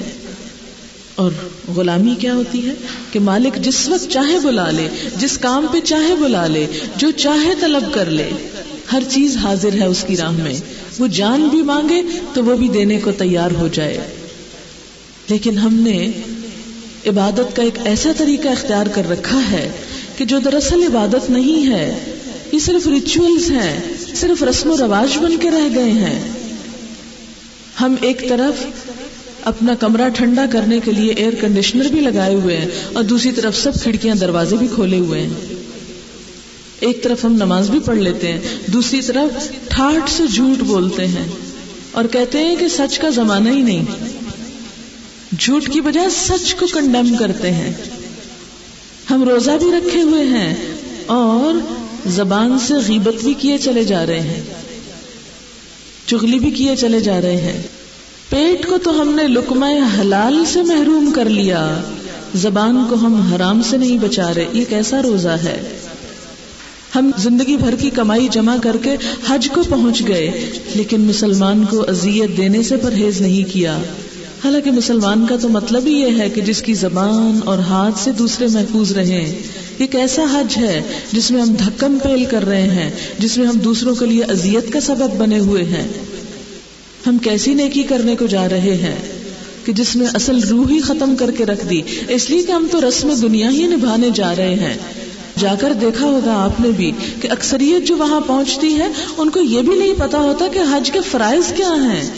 اور 1.15 1.31
غلامی 1.75 2.15
کیا 2.15 2.33
ہوتی 2.33 2.69
ہے؟ 2.69 2.73
کہ 3.11 3.19
مالک 3.19 3.55
جس 3.55 3.89
وقت 3.89 4.11
چاہے 4.11 4.39
بلا 4.39 4.71
لے، 4.71 4.89
جس 5.17 5.37
کام 5.37 5.65
پہ 5.71 5.79
چاہے 5.79 6.15
بلا 6.15 6.47
لے، 6.47 6.67
جو 6.95 7.11
چاہے 7.11 7.53
طلب 7.59 7.83
کر 7.93 8.05
لے۔ 8.05 8.29
ہر 8.91 9.03
چیز 9.09 9.37
حاضر 9.37 9.73
ہے 9.73 9.85
اس 9.85 10.03
کی 10.07 10.17
راہ 10.17 10.31
میں۔ 10.31 10.53
وہ 10.99 11.07
جان 11.07 11.47
بھی 11.47 11.61
مانگے 11.61 12.01
تو 12.33 12.45
وہ 12.45 12.55
بھی 12.55 12.67
دینے 12.67 12.99
کو 12.99 13.11
تیار 13.11 13.51
ہو 13.51 13.67
جائے۔ 13.67 13.97
لیکن 15.29 15.57
ہم 15.57 15.73
نے 15.73 16.11
عبادت 17.07 17.55
کا 17.55 17.63
ایک 17.63 17.79
ایسا 17.85 18.11
طریقہ 18.17 18.47
اختیار 18.47 18.85
کر 18.85 19.09
رکھا 19.09 19.51
ہے 19.51 19.71
کہ 20.17 20.25
جو 20.25 20.39
دراصل 20.39 20.83
عبادت 20.83 21.29
نہیں 21.29 21.71
ہے، 21.71 21.99
یہ 22.51 22.59
صرف 22.59 22.87
ریچولس 22.87 23.51
ہیں، 23.51 23.79
صرف 24.15 24.43
رسم 24.43 24.71
و 24.71 24.77
رواج 24.77 25.17
بن 25.17 25.37
کے 25.37 25.51
رہ 25.51 25.75
گئے 25.75 25.91
ہیں۔ 25.91 26.29
ہم 27.81 27.95
ایک 28.01 28.29
طرف 28.29 28.65
اپنا 29.45 29.75
کمرہ 29.75 30.09
ٹھنڈا 30.09 30.45
کرنے 30.51 30.79
کے 30.79 30.91
لیے 30.91 31.13
ایئر 31.13 31.33
کنڈیشنر 31.41 31.87
بھی 31.87 31.99
لگائے 31.99 32.35
ہوئے 32.35 32.57
ہیں 32.57 32.67
اور 32.93 33.03
دوسری 33.03 33.31
طرف 33.31 33.57
سب 33.57 33.71
کھڑکیاں 33.83 34.15
دروازے 34.15 34.55
بھی 34.55 34.67
کھولے 34.75 34.99
ہوئے 34.99 35.21
ہیں۔ 35.21 35.62
ایک 36.83 37.03
طرف 37.03 37.25
ہم 37.25 37.33
نماز 37.33 37.69
بھی 37.69 37.79
پڑھ 37.79 37.97
لیتے 37.97 38.31
ہیں، 38.31 38.39
دوسری 38.67 39.01
طرف 39.01 39.51
ٹھاٹ 39.69 40.09
سے 40.09 40.23
جھوٹ 40.27 40.63
بولتے 40.63 41.07
ہیں۔ 41.07 41.25
اور 41.91 42.05
کہتے 42.05 42.39
ہیں 42.39 42.55
کہ 42.55 42.67
سچ 42.67 42.99
کا 42.99 43.09
زمانہ 43.09 43.49
ہی 43.49 43.61
نہیں۔ 43.61 43.85
جھوٹ 45.39 45.69
کی 45.69 45.81
بجائے 45.81 46.09
سچ 46.09 46.55
کو 46.55 46.65
کنڈیم 46.73 47.15
کرتے 47.17 47.51
ہیں۔ 47.51 47.73
ہم 49.09 49.23
روزہ 49.29 49.51
بھی 49.51 49.71
رکھے 49.71 50.01
ہوئے 50.01 50.23
ہیں 50.23 50.55
اور 51.05 51.53
زبان 52.05 52.59
سے 52.59 52.73
غیبت 52.73 53.23
بھی 53.23 53.33
کیے 53.33 53.57
چلے 53.57 53.83
جا 53.83 54.05
رہے 54.05 54.19
ہیں۔ 54.19 54.41
چگلی 56.05 56.39
بھی 56.39 56.51
کیے 56.51 56.75
چلے 56.75 56.99
جا 56.99 57.21
رہے 57.21 57.37
ہیں۔ 57.37 57.61
پیٹ 58.29 58.67
کو 58.67 58.77
تو 58.77 59.01
ہم 59.01 59.15
نے 59.15 59.27
لکمہ 59.27 59.65
حلال 59.99 60.43
سے 60.45 60.61
محروم 60.61 61.11
کر 61.15 61.25
لیا۔ 61.25 61.81
زبان 62.35 62.85
کو 62.89 62.95
ہم 62.95 63.15
حرام 63.15 63.61
سے 63.61 63.77
نہیں 63.77 63.97
بچا 63.97 64.33
رہے۔ 64.33 64.45
یہ 64.53 64.65
کیسا 64.69 65.01
روزہ 65.01 65.29
ہے؟ 65.29 65.79
ہم 66.95 67.11
زندگی 67.17 67.57
بھر 67.57 67.75
کی 67.75 67.89
کمائی 67.89 68.27
جمع 68.31 68.55
کر 68.63 68.77
کے 68.81 68.97
حج 69.27 69.49
کو 69.53 69.61
پہنچ 69.69 70.07
گئے، 70.07 70.31
لیکن 70.75 71.01
مسلمان 71.01 71.65
کو 71.65 71.81
اذیت 71.81 72.37
دینے 72.37 72.63
سے 72.63 72.77
پرہیز 72.77 73.21
نہیں 73.21 73.53
کیا۔ 73.53 73.77
حالانکہ 74.43 74.71
مسلمان 74.71 75.25
کا 75.29 75.35
تو 75.41 75.49
مطلب 75.49 75.85
ہی 75.85 75.91
یہ 75.91 76.21
ہے 76.21 76.29
کہ 76.29 76.41
جس 76.41 76.61
کی 76.61 76.73
زبان 76.73 77.39
اور 77.45 77.57
ہاتھ 77.57 77.99
سے 77.99 78.11
دوسرے 78.11 78.47
محفوظ 78.53 78.91
رہیں۔ 78.91 79.35
ایک 79.77 79.95
ایسا 79.95 80.23
حج 80.33 80.57
ہے 80.57 80.81
جس 81.11 81.31
میں 81.31 81.41
ہم 81.41 81.53
دھکن 81.53 81.97
پیل 82.03 82.25
کر 82.25 82.45
رہے 82.45 82.69
ہیں، 82.69 82.91
جس 83.19 83.37
میں 83.37 83.47
ہم 83.47 83.59
دوسروں 83.59 83.95
کے 83.95 84.05
لیے 84.05 84.23
اذیت 84.23 84.73
کا 84.73 84.79
سبب 84.79 85.15
بنے 85.17 85.39
ہوئے 85.39 85.63
ہیں۔ 85.63 85.87
ہم 87.07 87.17
کیسی 87.17 87.53
نیکی 87.53 87.83
کرنے 87.83 88.15
کو 88.15 88.25
جا 88.25 88.49
رہے 88.49 88.75
ہیں 88.75 88.95
کہ 89.65 89.73
جس 89.73 89.95
میں 89.95 90.07
اصل 90.13 90.39
روح 90.49 90.71
ہی 90.71 90.79
ختم 90.79 91.15
کر 91.15 91.31
کے 91.31 91.45
رکھ 91.45 91.65
دی۔ 91.69 91.81
اس 92.07 92.29
لیے 92.29 92.43
کہ 92.43 92.51
ہم 92.51 92.67
تو 92.71 92.81
رسم 92.81 93.13
دنیا 93.21 93.49
ہی 93.49 93.67
نبھانے 93.67 94.09
جا 94.13 94.35
رہے 94.35 94.55
ہیں۔ 94.55 95.02
جا 95.39 95.55
کر 95.59 95.73
دیکھا 95.73 96.05
ہوگا 96.05 96.33
آپ 96.33 96.61
نے 96.61 96.69
بھی 96.69 96.91
کہ 97.21 97.31
اکثریت 97.31 97.87
جو 97.87 97.97
وہاں 97.97 98.19
پہنچتی 98.27 98.77
ہے 98.77 98.87
ان 99.17 99.29
کو 99.29 99.39
یہ 99.39 99.61
بھی 99.61 99.75
نہیں 99.75 99.93
پتا 99.97 100.17
ہوتا 100.17 100.47
کہ 100.53 100.59
حج 100.71 100.91
کے 100.91 100.99
فرائض 101.11 101.53
کیا 101.53 101.73
ہیں۔ 101.73 102.09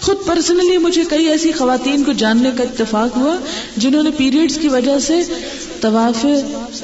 خود 0.00 0.16
پرسنلی 0.26 0.78
مجھے 0.78 1.02
کئی 1.10 1.26
ایسی 1.26 1.52
خواتین 1.52 2.04
کو 2.04 2.12
جاننے 2.12 2.50
کا 2.56 2.62
اتفاق 2.62 3.16
ہوا 3.16 3.36
جنہوں 3.76 4.02
نے 4.02 4.10
پیریڈز 4.16 4.58
کی 4.58 4.68
وجہ 4.68 4.98
سے 4.98 5.22
طواف 5.80 6.26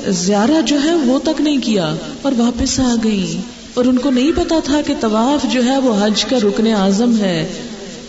زیارہ 0.08 0.60
جو 0.66 0.84
ہے 0.84 0.94
وہ 0.94 1.18
تک 1.18 1.40
نہیں 1.40 1.58
کیا 1.64 1.94
اور 2.22 2.32
واپس 2.38 2.80
آ 2.80 2.94
گئی 3.04 3.40
اور 3.74 3.84
ان 3.84 3.98
کو 3.98 4.10
نہیں 4.10 4.32
پتا 4.36 4.58
تھا 4.64 4.80
کہ 4.86 4.94
طواف 5.00 5.52
جو 5.52 5.64
ہے 5.64 5.78
وہ 5.78 5.94
حج 6.00 6.24
کا 6.24 6.36
رکن 6.36 6.66
اعظم 6.66 7.16
ہے۔ 7.16 7.52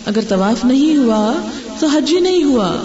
اگر 0.06 0.20
طواف 0.28 0.66
نہیں 0.66 0.98
ہوا 0.98 1.34
تو 1.80 1.88
حج 1.88 2.12
ہی 2.12 2.20
نہیں 2.20 2.44
ہوا۔ 2.44 2.76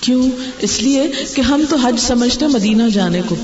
کیوں؟ 0.00 0.30
اس 0.58 0.82
لیے 0.82 1.02
کہ 1.34 1.40
ہم 1.40 1.62
تو 1.68 1.76
حج 1.76 1.94
سمجھتے 1.98 2.46
مدینہ 2.46 2.82
جانے 2.94 3.20
کو۔ 3.28 3.36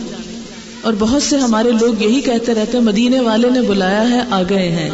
اور 0.83 0.95
بہت 0.99 1.23
سے 1.23 1.37
ہمارے 1.37 1.71
لوگ 1.71 2.03
یہی 2.03 2.21
کہتے 2.21 2.55
رہتے 2.55 2.81
مدینے 2.81 3.21
والے 3.21 3.51
نے 3.51 3.63
بلایا 3.63 4.11
ہے، 4.11 4.21
آ 4.31 4.43
گئے 4.51 4.69
ہیں۔ 4.71 4.91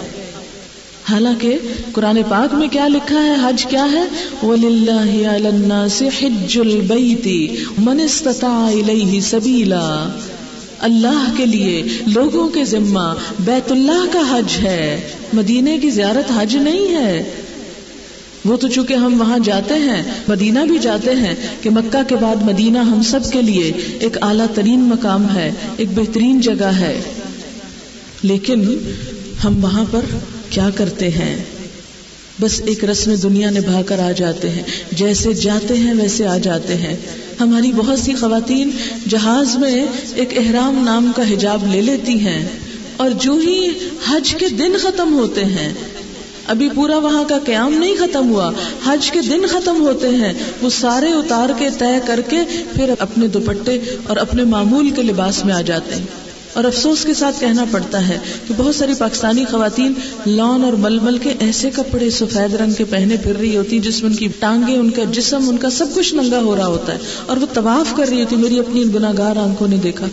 حالانکہ 1.11 1.59
قرآن 1.93 2.19
پاک 2.29 2.55
میں 2.55 2.69
کیا 2.69 2.89
لکھا 2.89 3.25
ہے؟ 3.25 3.35
حج 3.43 3.67
کیا 3.67 3.87
ہے؟ 3.93 4.03
وَلِلَّهِ 4.47 5.25
عَلَى 5.25 5.47
النَّاسِ 5.47 6.07
حِجُّ 6.23 6.61
الْبَيْتِ 6.61 7.49
اللہ 10.79 11.25
کے 11.37 11.47
لیے 11.47 11.83
لوگوں 12.07 12.49
کے 12.49 12.65
ذمہ 12.65 13.15
بیت 13.41 13.73
اللہ 13.73 14.13
کا 14.13 14.21
حج 14.31 14.59
ہے۔ 14.63 15.01
مدینے 15.33 15.79
کی 15.79 15.91
زیارت 15.91 16.33
حج 16.37 16.57
نہیں 16.57 16.95
ہے۔ 16.95 17.31
وہ 18.45 18.57
تو 18.57 18.69
چونکہ 18.69 18.95
ہم 18.95 19.21
وہاں 19.21 19.39
جاتے 19.39 19.75
ہیں، 19.75 20.03
مدینہ 20.29 20.59
بھی 20.59 20.79
جاتے 20.79 21.11
ہیں 21.11 21.35
کہ 21.61 21.71
مکہ 21.71 22.09
کے 22.09 22.17
بعد 22.17 22.37
مدینہ 22.37 22.79
ہم 22.79 23.03
سب 23.03 23.21
کے 23.33 23.43
لیے 23.43 23.73
ایک 24.01 24.23
اعلیٰ 24.23 24.47
ترین 24.55 24.81
مقام 24.81 25.35
ہے، 25.35 25.51
ایک 25.77 25.89
بہترین 25.95 26.41
جگہ 26.41 26.65
ہے۔ 26.65 27.01
لیکن 28.23 28.79
ہم 29.45 29.65
وہاں 29.65 29.85
پر 29.91 30.01
کیا 30.51 30.71
کرتے 30.75 31.09
ہیں؟ 31.09 31.45
بس 32.41 32.63
ایک 32.65 32.85
رسم 32.85 33.15
دنیا 33.15 33.51
نبھا 33.51 33.83
کر 33.83 33.99
آ 33.99 34.13
جاتے 34.13 34.51
ہیں۔ 34.51 34.63
جیسے 34.93 35.33
جاتے 35.33 35.77
ہیں، 35.77 35.95
ویسے 35.95 36.27
آ 36.27 36.39
جاتے 36.39 36.75
ہیں۔ 36.75 36.97
ہماری 37.41 37.73
بہت 37.77 37.99
سی 37.99 38.15
خواتین 38.15 38.71
جہاز 39.09 39.57
میں 39.57 39.87
ایک 40.15 40.39
احرام 40.39 40.85
نام 40.85 41.13
کا 41.17 41.23
حجاب 41.31 41.73
لے 41.73 41.81
لیتی 41.81 42.19
ہیں 42.19 42.49
اور 42.97 43.11
جو 43.11 43.33
ہی 43.33 43.69
حج 44.09 44.35
کے 44.35 44.49
دن 44.49 44.73
ختم 44.83 45.15
ہوتے 45.15 45.45
ہیں 45.45 45.73
ابھی 46.53 46.69
پورا 46.75 46.99
وہاں 46.99 47.25
کا 47.29 47.39
قیام 47.45 47.73
نہیں 47.73 47.95
ختم 47.99 48.31
ہوا۔ 48.31 48.53
حج 48.87 49.11
کے 49.11 49.21
دن 49.21 49.47
ختم 49.51 49.81
ہوتے 49.81 50.09
ہیں۔ 50.09 50.33
وہ 50.63 50.71
سارے 50.71 51.07
اتار 51.07 51.51
کے 51.59 51.69
طے 51.79 52.01
کر 52.07 52.21
کے 52.21 52.37
پھر 52.73 52.91
اپنے 52.99 53.29
دوپٹے 53.29 53.79
اور 54.07 54.17
اپنے 54.17 54.45
معمول 54.45 54.91
کے 54.91 55.03
لباس 55.03 55.45
میں 55.45 55.55
آ 55.55 55.61
جاتے 55.61 55.95
ہیں۔ 55.95 56.07
اور 56.53 56.65
افسوس 56.65 57.05
کے 57.05 57.15
ساتھ 57.15 57.41
کہنا 57.41 57.65
پڑتا 57.71 58.09
ہے 58.09 58.19
کہ 58.49 58.55
بہت 58.57 58.75
ساری 58.75 58.93
پاکستانی 58.99 59.45
خواتین 59.45 59.93
لان 60.27 60.65
اور 60.65 60.73
ململ 60.73 61.19
کے 61.19 61.35
ایسے 61.39 61.71
کپڑے 61.71 62.11
سفید 62.11 62.55
رنگ 62.55 62.73
کے 62.73 62.85
پہنے 62.85 63.17
پھر 63.17 63.37
رہی 63.37 63.57
ہوتی 63.57 63.79
جس 63.79 64.03
میں 64.03 64.11
ان 64.11 64.17
کی 64.17 64.29
ٹانگیں، 64.39 64.79
ان 64.79 64.91
کا 64.91 65.03
جسم، 65.05 65.49
ان 65.49 65.57
کا 65.57 65.71
سب 65.71 65.87
کچھ 65.95 66.15
ننگا 66.15 66.39
ہو 66.39 66.57
رہا 66.57 66.67
ہوتا 66.67 66.93
ہے۔ 66.93 66.99
اور 67.27 67.37
وہ 67.37 67.47
طواف 67.55 67.97
کر 67.97 68.09
رہی 68.09 68.21
ہوتی 68.21 68.37
میری 68.37 68.59
اپنی 68.59 68.95
گناگار 68.95 69.37
آنکھوں 69.37 69.69
نے 69.69 69.77
دیکھا۔ 69.77 70.07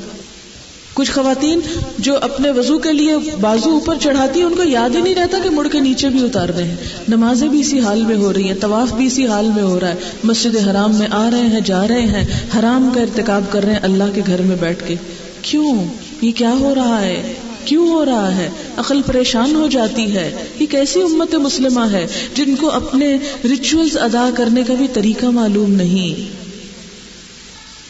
کچھ 0.99 1.11
خواتین 1.11 1.59
جو 1.97 2.17
اپنے 2.21 2.51
وضو 2.51 2.77
کے 2.77 2.93
لیے 2.93 3.17
بازو 3.41 3.71
اوپر 3.71 3.95
چڑھاتی 4.01 4.39
ہیں، 4.39 4.47
ان 4.47 4.55
کو 4.55 4.63
یاد 4.63 4.89
ہی 4.95 5.01
نہیں 5.01 5.15
رہتا 5.15 5.37
کہ 5.43 5.49
مڑ 5.49 5.67
کے 5.67 5.79
نیچے 5.79 6.09
بھی 6.09 6.25
اتار 6.25 6.49
رہے 6.49 6.63
ہیں۔ 6.63 6.75
نمازیں 7.09 7.47
بھی 7.47 7.59
اسی 7.59 7.79
حال 7.79 8.01
میں 8.01 8.15
ہو 8.15 8.33
رہی 8.33 8.47
ہیں، 8.47 8.55
طواف 8.61 8.93
بھی 8.93 9.05
اسی 9.05 9.27
حال 9.27 9.49
میں 9.55 9.63
ہو 9.63 9.79
رہا 9.79 9.89
ہے۔ 9.89 9.95
مسجد 10.23 10.67
حرام 10.67 10.95
میں 10.95 11.07
آ 11.11 11.29
رہے 11.31 11.41
ہیں، 11.41 11.59
جا 11.65 11.87
رہے 11.87 12.01
ہیں۔ 12.01 12.25
حرام 12.59 12.89
کا 12.95 13.01
ارتکاب 13.01 13.43
کر 13.49 13.63
رہے 13.63 13.73
ہیں 13.73 13.79
اللہ 13.83 14.03
کے 14.15 14.21
گھر 14.27 14.41
میں 14.41 14.55
بیٹھ 14.55 14.87
کے۔ 14.87 14.95
کیوں؟ 15.41 15.83
یہ 16.21 16.31
کیا 16.31 16.53
ہو 16.59 16.75
رہا 16.75 17.01
ہے؟ 17.01 17.33
کیوں 17.65 17.87
ہو 17.87 18.05
رہا 18.05 18.35
ہے؟ 18.35 18.49
عقل 18.77 19.01
پریشان 19.01 19.55
ہو 19.55 19.67
جاتی 19.67 20.15
ہے۔ 20.15 20.35
یہ 20.59 20.65
کیسی 20.65 21.01
امت 21.01 21.35
مسلمہ 21.35 21.91
ہے 21.91 22.07
جن 22.35 22.55
کو 22.55 22.69
اپنے 22.69 23.17
ریچولز 23.43 23.97
ادا 23.97 24.29
کرنے 24.37 24.63
کا 24.63 24.73
بھی 24.73 24.87
طریقہ 24.93 25.25
معلوم 25.25 25.71
نہیں؟ 25.71 26.39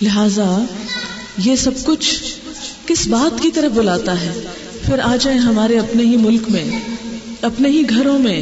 لہذا 0.04 0.58
یہ 1.46 1.56
سب 1.56 1.72
کچھ 1.84 2.24
کس 2.90 3.08
بات 3.08 3.42
کی 3.42 3.52
طرف 3.52 3.72
بلاتا 3.72 4.22
ہے؟ 4.22 4.40
پھر 4.86 5.00
آ 5.00 5.16
جائیں 5.16 5.40
ہمارے 5.40 5.80
اپنے 5.80 6.04
ہی 6.04 6.18
ملک 6.18 6.42
میں، 6.50 6.64
اپنے 7.42 7.70
ہی 7.70 7.90
گھروں 7.90 8.20
میں۔ 8.20 8.42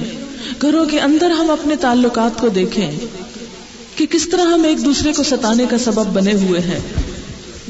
گھروں 0.62 0.86
کے 0.86 1.00
اندر 1.00 1.30
ہم 1.30 1.52
اپنے 1.52 1.76
تعلقات 1.76 2.42
کو 2.42 2.48
دیکھیں 2.48 2.92
کہ 3.96 4.06
کس 4.06 4.30
طرح 4.30 4.42
ہم 4.42 4.64
ایک 4.64 4.86
دوسرے 4.86 5.14
کو 5.14 5.24
ستانے 5.24 5.66
کا 5.70 5.78
سبب 5.78 6.06
بنے 6.14 6.34
ہوئے 6.34 6.60
ہیں۔ 6.60 6.80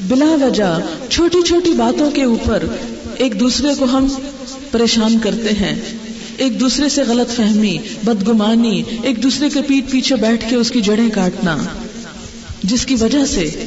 بلا 0.08 0.46
وجہ 0.46 0.80
چھوٹی 1.10 1.42
چھوٹی 1.48 1.72
باتوں 1.72 2.12
کے 2.12 2.24
اوپر 2.24 2.64
ایک 3.18 3.40
دوسرے 3.40 3.68
کو 3.80 3.86
ہم 3.86 4.08
پریشان 4.72 5.20
کرتے 5.20 5.54
ہیں۔ 5.54 5.82
ایک 6.38 6.60
دوسرے 6.60 6.90
سے 6.90 7.04
غلط 7.08 7.36
فہمی، 7.36 7.78
بدگمانی، 8.04 8.84
ایک 9.04 9.24
دوسرے 9.24 9.50
کے 9.50 9.62
پیٹ 9.62 9.92
پیچھے 9.92 10.16
بیٹھ 10.16 10.50
کے 10.50 10.56
اس 10.56 10.72
کی 10.72 10.82
جڑیں 10.82 11.10
کاٹنا، 11.10 11.58
جس 12.64 12.86
کی 12.86 12.96
وجہ 12.96 13.26
سے 13.26 13.66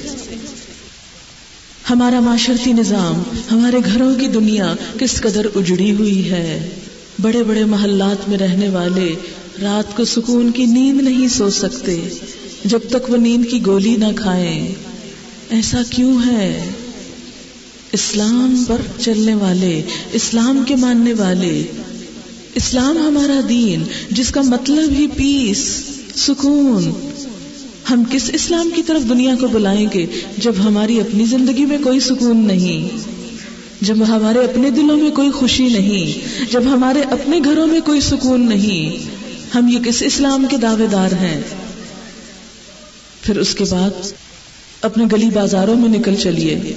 ہمارا 1.91 2.21
معاشرتی 2.21 2.73
نظام 2.73 3.23
ہمارے 3.51 3.77
گھروں 3.85 4.15
کی 4.15 4.27
دنیا 4.27 4.75
کس 4.99 5.21
قدر 5.21 5.47
اجڑی 5.55 5.93
ہوئی 5.93 6.31
ہے۔ 6.31 6.69
بڑے 7.23 7.43
بڑے 7.43 7.65
محلات 7.65 8.29
میں 8.29 8.39
رہنے 8.39 8.69
والے 8.69 9.15
رات 9.63 9.97
کو 9.97 10.05
سکون 10.05 10.51
کی 10.51 10.65
نیند 10.65 11.01
نہیں 11.01 11.29
سو 11.29 11.51
سکتے، 11.51 12.09
جب 12.65 12.79
تک 12.91 13.11
وہ 13.11 13.17
نیند 13.17 13.45
کی 13.51 13.67
گولی 13.67 13.97
نہ 13.97 14.05
کھائیں۔ 14.17 14.69
ایسا 15.51 15.83
کیوں 15.91 16.19
ہے؟ 16.27 16.65
اسلام 17.93 18.65
پر 18.69 18.77
چلنے 19.01 19.35
والے، 19.35 19.83
اسلام 20.13 20.65
کے 20.67 20.77
ماننے 20.77 21.13
والے۔ 21.13 21.63
اسلام 22.55 22.99
ہمارا 22.99 23.41
دین، 23.49 23.83
جس 24.11 24.31
کا 24.31 24.41
مطلب 24.41 24.91
ہی 24.91 25.07
پیس 25.07 25.83
سکون۔ 26.17 26.93
ہم 27.91 28.03
کس 28.11 28.31
اسلام 28.33 28.71
کی 28.77 28.83
طرف 28.83 29.09
دنیا 29.09 29.35
کو 29.41 29.47
بلائیں 29.47 29.87
گے 29.95 30.07
جب 30.39 30.53
ہماری 30.65 31.01
اپنی 31.01 31.25
زندگی 31.25 31.65
میں 31.65 31.79
کوئی 31.85 32.01
سکون 32.01 32.37
نہیں؟ 32.37 32.99
جب 33.81 33.97
ہمارے 34.09 34.39
اپنے 34.39 34.71
دلوں 34.71 34.97
میں 34.97 35.11
کوئی 35.11 35.31
خوشی 35.31 35.69
نہیں؟ 35.69 36.29
جب 36.53 36.63
ہمارے 36.67 37.03
اپنے 37.03 37.41
گھروں 37.45 37.67
میں 37.67 37.81
کوئی 37.81 38.01
سکون 38.01 38.49
نہیں؟ 38.49 39.11
ہم 39.55 39.69
یہ 39.69 39.79
کس 39.79 40.03
اسلام 40.03 40.47
کے 40.51 40.57
دعوے 40.57 40.87
دار 40.87 41.13
ہیں؟ 41.13 41.41
پھر 43.23 43.39
اس 43.39 43.55
کے 43.55 43.65
بعد 43.71 43.91
اپنے 44.83 45.05
گلی 45.13 45.31
بازاروں 45.35 45.77
میں 45.77 45.99
نکل 45.99 46.15
چلیے، 46.15 46.75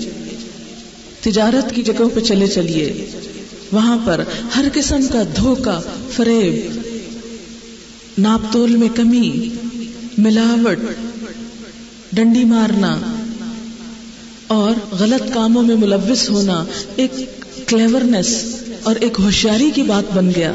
تجارت 1.22 1.76
کی 1.76 1.82
جگہوں 1.82 2.10
پہ 2.14 2.20
چلے 2.20 2.48
چلیے۔ 2.48 3.06
وہاں 3.72 3.98
پر 4.06 4.24
ہر 4.56 4.66
قسم 4.74 5.08
کا 5.14 5.24
دھوکا 5.36 5.82
فریب، 6.12 6.82
ناپ 8.18 8.54
تول 8.54 8.76
میں 8.76 8.90
کمی 8.96 9.50
ملاوٹ، 10.18 10.78
ڈنڈی 12.14 12.44
مارنا 12.44 13.00
اور 14.48 14.96
غلط 15.00 15.34
کاموں 15.34 15.64
میں 15.64 15.76
ملوث 15.76 16.30
ہونا 16.30 16.66
ایک 16.96 17.12
کلیورنس 17.68 18.56
اور 18.84 18.96
ایک 18.96 19.20
ہوشیاری 19.20 19.72
کی 19.72 19.82
بات 19.82 20.18
بن 20.18 20.32
گیا۔ 20.36 20.54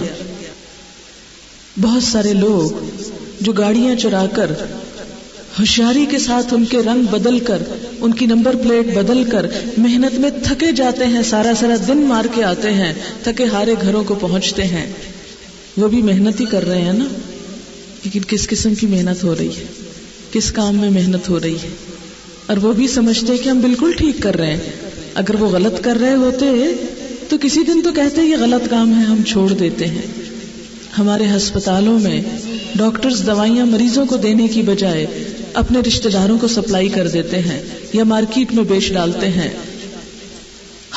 بہت 1.80 2.02
سارے 2.02 2.32
لوگ 2.32 2.84
جو 3.40 3.52
گاڑیاں 3.52 3.94
چرا 3.94 4.26
کر، 4.32 4.50
ہوشیاری 5.58 6.06
کے 6.06 6.18
ساتھ 6.18 6.54
ان 6.54 6.64
کے 6.64 6.78
رنگ 6.78 7.02
بدل 7.02 7.38
کر، 7.38 7.62
ان 8.00 8.12
کی 8.12 8.26
نمبر 8.26 8.56
پلیٹ 8.56 8.94
بدل 8.94 9.24
کر 9.24 9.46
محنت 9.76 10.18
میں 10.18 10.30
تھکے 10.42 10.72
جاتے 10.72 11.04
ہیں، 11.04 11.22
سارا 11.22 11.52
سارا 11.60 11.74
دن 11.88 11.98
مار 11.98 12.24
کے 12.34 12.44
آتے 12.44 12.72
ہیں، 12.72 12.92
تھکے 13.22 13.44
ہارے 13.44 13.74
گھروں 13.82 14.04
کو 14.04 14.14
پہنچتے 14.14 14.64
ہیں۔ 14.64 14.92
وہ 15.76 15.88
بھی 15.88 16.02
محنت 16.02 16.40
ہی 16.40 16.46
کر 16.46 16.66
رہے 16.66 16.80
ہیں 16.80 16.92
نا؟ 16.92 17.04
لیکن 18.04 18.20
کس 18.28 18.48
قسم 18.48 18.74
کی 18.74 18.86
محنت 18.86 19.24
ہو 19.24 19.34
رہی 19.38 19.48
ہے؟ 19.48 19.64
کس 20.32 20.52
کام 20.52 20.76
میں 20.76 20.90
محنت 20.90 21.28
ہو 21.28 21.40
رہی 21.40 21.54
ہے؟ 21.54 21.68
اور 22.46 22.56
وہ 22.56 22.72
بھی 22.72 22.88
سمجھتے 22.88 23.36
کہ 23.36 23.48
ہم 23.48 23.60
بالکل 23.60 23.92
ٹھیک 23.92 24.22
کر 24.22 24.36
رہے 24.36 24.56
ہیں۔ 24.56 24.60
اگر 25.14 25.34
وہ 25.34 25.48
غلط 25.48 25.84
کر 25.84 25.96
رہے 26.00 26.14
ہوتے 26.14 26.46
تو 27.28 27.36
کسی 27.38 27.62
دن 27.62 27.82
تو 27.82 27.92
کہتے 27.92 28.22
یہ 28.22 28.36
غلط 28.40 28.70
کام 28.70 28.98
ہے، 28.98 29.04
ہم 29.04 29.22
چھوڑ 29.26 29.52
دیتے 29.52 29.86
ہیں۔ 29.86 30.02
ہمارے 30.98 31.24
ہسپتالوں 31.36 31.98
میں 31.98 32.22
ڈاکٹرز 32.74 33.26
دوائیاں 33.26 33.66
مریضوں 33.66 34.06
کو 34.06 34.16
دینے 34.16 34.48
کی 34.48 34.62
بجائے 34.62 35.06
اپنے 35.54 35.80
رشتے 35.80 36.08
داروں 36.08 36.38
کو 36.38 36.48
سپلائی 36.48 36.88
کر 36.88 37.08
دیتے 37.08 37.38
ہیں 37.38 37.62
یا 37.92 38.04
مارکیٹ 38.04 38.52
میں 38.52 38.64
بیچ 38.64 38.92
ڈالتے 38.92 39.28
ہیں۔ 39.28 39.50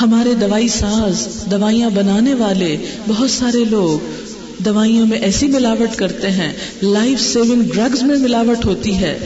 ہمارے 0.02 0.34
دوائی 0.34 0.68
ساز، 0.68 1.28
دوائیاں 1.50 1.90
بنانے 1.90 2.34
والے 2.34 2.76
بہت 3.08 3.30
سارے 3.30 3.64
لوگ 3.64 4.21
دوائیوں 4.64 5.06
میں 5.06 5.18
ایسی 5.18 5.46
ملاوٹ 5.46 5.96
کرتے 5.96 6.30
ہیں 6.30 6.52
لائف 6.82 7.20
سیونگ 7.20 7.62
ڈرگز 7.62 8.02
میں 8.02 8.16
ملاوٹ 8.16 8.64
ہوتی 8.64 8.94
ہے۔ 8.94 9.18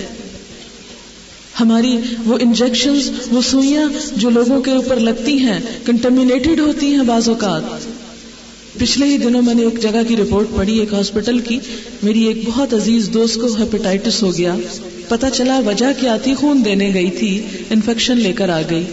ہماری 1.60 1.96
وہ 2.24 2.38
انجیکشن 2.40 2.98
وہ 3.30 3.42
سوئیاں 3.42 3.88
جو 4.16 4.30
لوگوں 4.30 4.60
کے 4.60 4.70
اوپر 4.70 4.96
لگتی 4.96 5.38
ہیں 5.38 5.60
کنٹامینیٹڈ 5.84 6.60
ہوتی 6.60 6.86
ہیں 6.86 7.02
بعض 7.02 7.28
اوقات۔ 7.28 7.62
پچھلے 8.78 9.06
ہی 9.06 9.18
دنوں 9.18 9.42
میں 9.42 9.54
نے 9.54 9.62
ایک 9.62 9.82
جگہ 9.82 10.02
کی 10.08 10.16
رپورٹ 10.16 10.46
پڑھی، 10.56 10.78
ایک 10.78 10.92
ہاسپٹل 10.92 11.38
کی۔ 11.38 11.58
میری 12.02 12.24
ایک 12.24 12.40
بہت 12.46 12.74
عزیز 12.74 13.10
دوست 13.14 13.34
کو 13.34 13.46
ہیپیٹائٹس 13.46 14.22
ہو 14.22 14.36
گیا۔ 14.38 14.54
پتا 15.08 15.30
چلا 15.30 15.60
وجہ 15.66 16.00
کیا 16.00 16.16
تھی، 16.16 16.34
خون 16.34 16.62
دینے 16.64 16.94
گئی 16.94 17.10
تھی 17.10 17.42
انفیکشن 17.70 18.18
لے 18.18 18.32
کر 18.32 18.48
آ 18.48 18.62
گئی۔ 18.70 18.84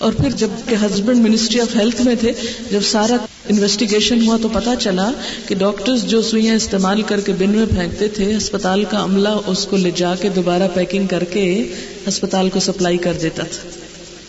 اور 0.00 0.12
پھر 0.12 0.30
جبکہ 0.30 0.74
ہسبینڈ 0.74 1.28
منسٹری 1.28 1.60
آف 1.60 1.76
ہیلتھ 1.76 2.02
میں 2.02 2.14
تھے، 2.14 2.32
جب 2.70 2.80
سارا 2.82 3.16
انویسٹیگیشن 3.48 4.26
ہوا 4.26 4.36
تو 4.42 4.48
پتا 4.48 4.76
چلا 4.76 5.10
کہ 5.46 5.54
ڈاکٹرز 5.54 6.04
جو 6.04 6.22
سوئیاں 6.22 6.54
استعمال 6.54 7.02
کر 7.02 7.20
کے 7.20 7.32
بن 7.32 7.50
میں 7.50 7.66
پھینکتے 7.66 8.08
تھے، 8.08 8.36
ہسپتال 8.36 8.84
کا 8.84 9.04
عملہ 9.04 9.28
اس 9.46 9.66
کو 9.66 9.76
لے 9.76 9.90
جا 9.96 10.14
کے 10.14 10.28
دوبارہ 10.28 10.62
پیکنگ 10.74 11.06
کر 11.06 11.24
کے 11.24 11.72
ہسپتال 12.08 12.48
کو 12.48 12.60
سپلائی 12.60 12.96
کر 12.96 13.12
دیتا 13.22 13.42
تھا۔ 13.42 13.68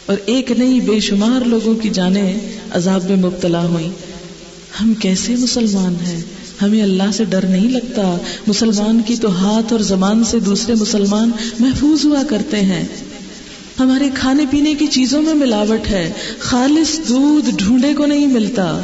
اور 0.05 0.17
ایک 0.26 0.51
نہیں 0.51 0.80
بے 0.80 0.99
شمار 0.99 1.45
لوگوں 1.45 1.76
کی 1.76 1.89
جانیں 1.89 2.39
عذاب 2.72 3.03
میں 3.09 3.17
مبتلا 3.17 3.67
ہوئی 3.67 3.89
ہم 4.82 4.93
کیسے 4.93 5.36
مسلمان 5.36 5.95
ہیں؟ 6.05 6.22
ہمیں 6.61 6.82
اللہ 6.82 7.11
سے 7.13 7.26
ڈر 7.26 7.45
نہیں 7.45 7.69
لگتا۔ 7.69 8.17
مسلمان 8.47 9.01
کی 9.05 9.15
تو 9.15 9.43
ہاتھ 9.43 9.74
اور 9.74 9.80
زبان 9.80 10.24
سے 10.24 10.39
دوسرے 10.39 10.74
مسلمان 10.76 11.32
محفوظ 11.59 12.05
ہوا 12.05 12.24
کرتے 12.30 12.57
ہیں۔ 12.57 12.86
ہمارے 13.82 14.09
کھانے 14.13 14.45
پینے 14.49 14.73
کی 14.73 14.88
چیزوں 14.88 15.21
میں 15.21 15.34
ملاوٹ 15.34 15.88
ہے۔ 15.88 16.11
خالص 16.39 16.99
دودھ 17.09 17.49
ڈھونڈے 17.55 17.93
کو 17.93 18.05
نہیں 18.05 18.27
ملتا۔ 18.27 18.82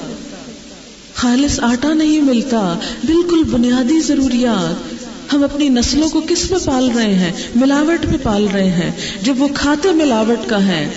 خالص 1.15 1.59
آٹا 1.59 1.93
نہیں 1.93 2.21
ملتا۔ 2.21 2.79
بالکل 3.07 3.43
بنیادی 3.43 3.99
ضروریات۔ 3.99 4.97
ہم 5.33 5.43
اپنی 5.43 5.69
نسلوں 5.69 6.09
کو 6.09 6.21
کس 6.29 6.49
پہ 6.49 6.55
پال 6.65 6.91
رہے 6.95 7.13
ہیں؟ 7.13 7.31
ملاوٹ 7.55 8.05
پہ 8.11 8.17
پال 8.23 8.47
رہے 8.53 8.69
ہیں۔ 8.69 8.91
جب 9.21 9.41
وہ 9.41 9.47
کھاتے 9.53 9.91
ملاوٹ 9.91 10.49
کا 10.49 10.67
ہے، 10.67 10.89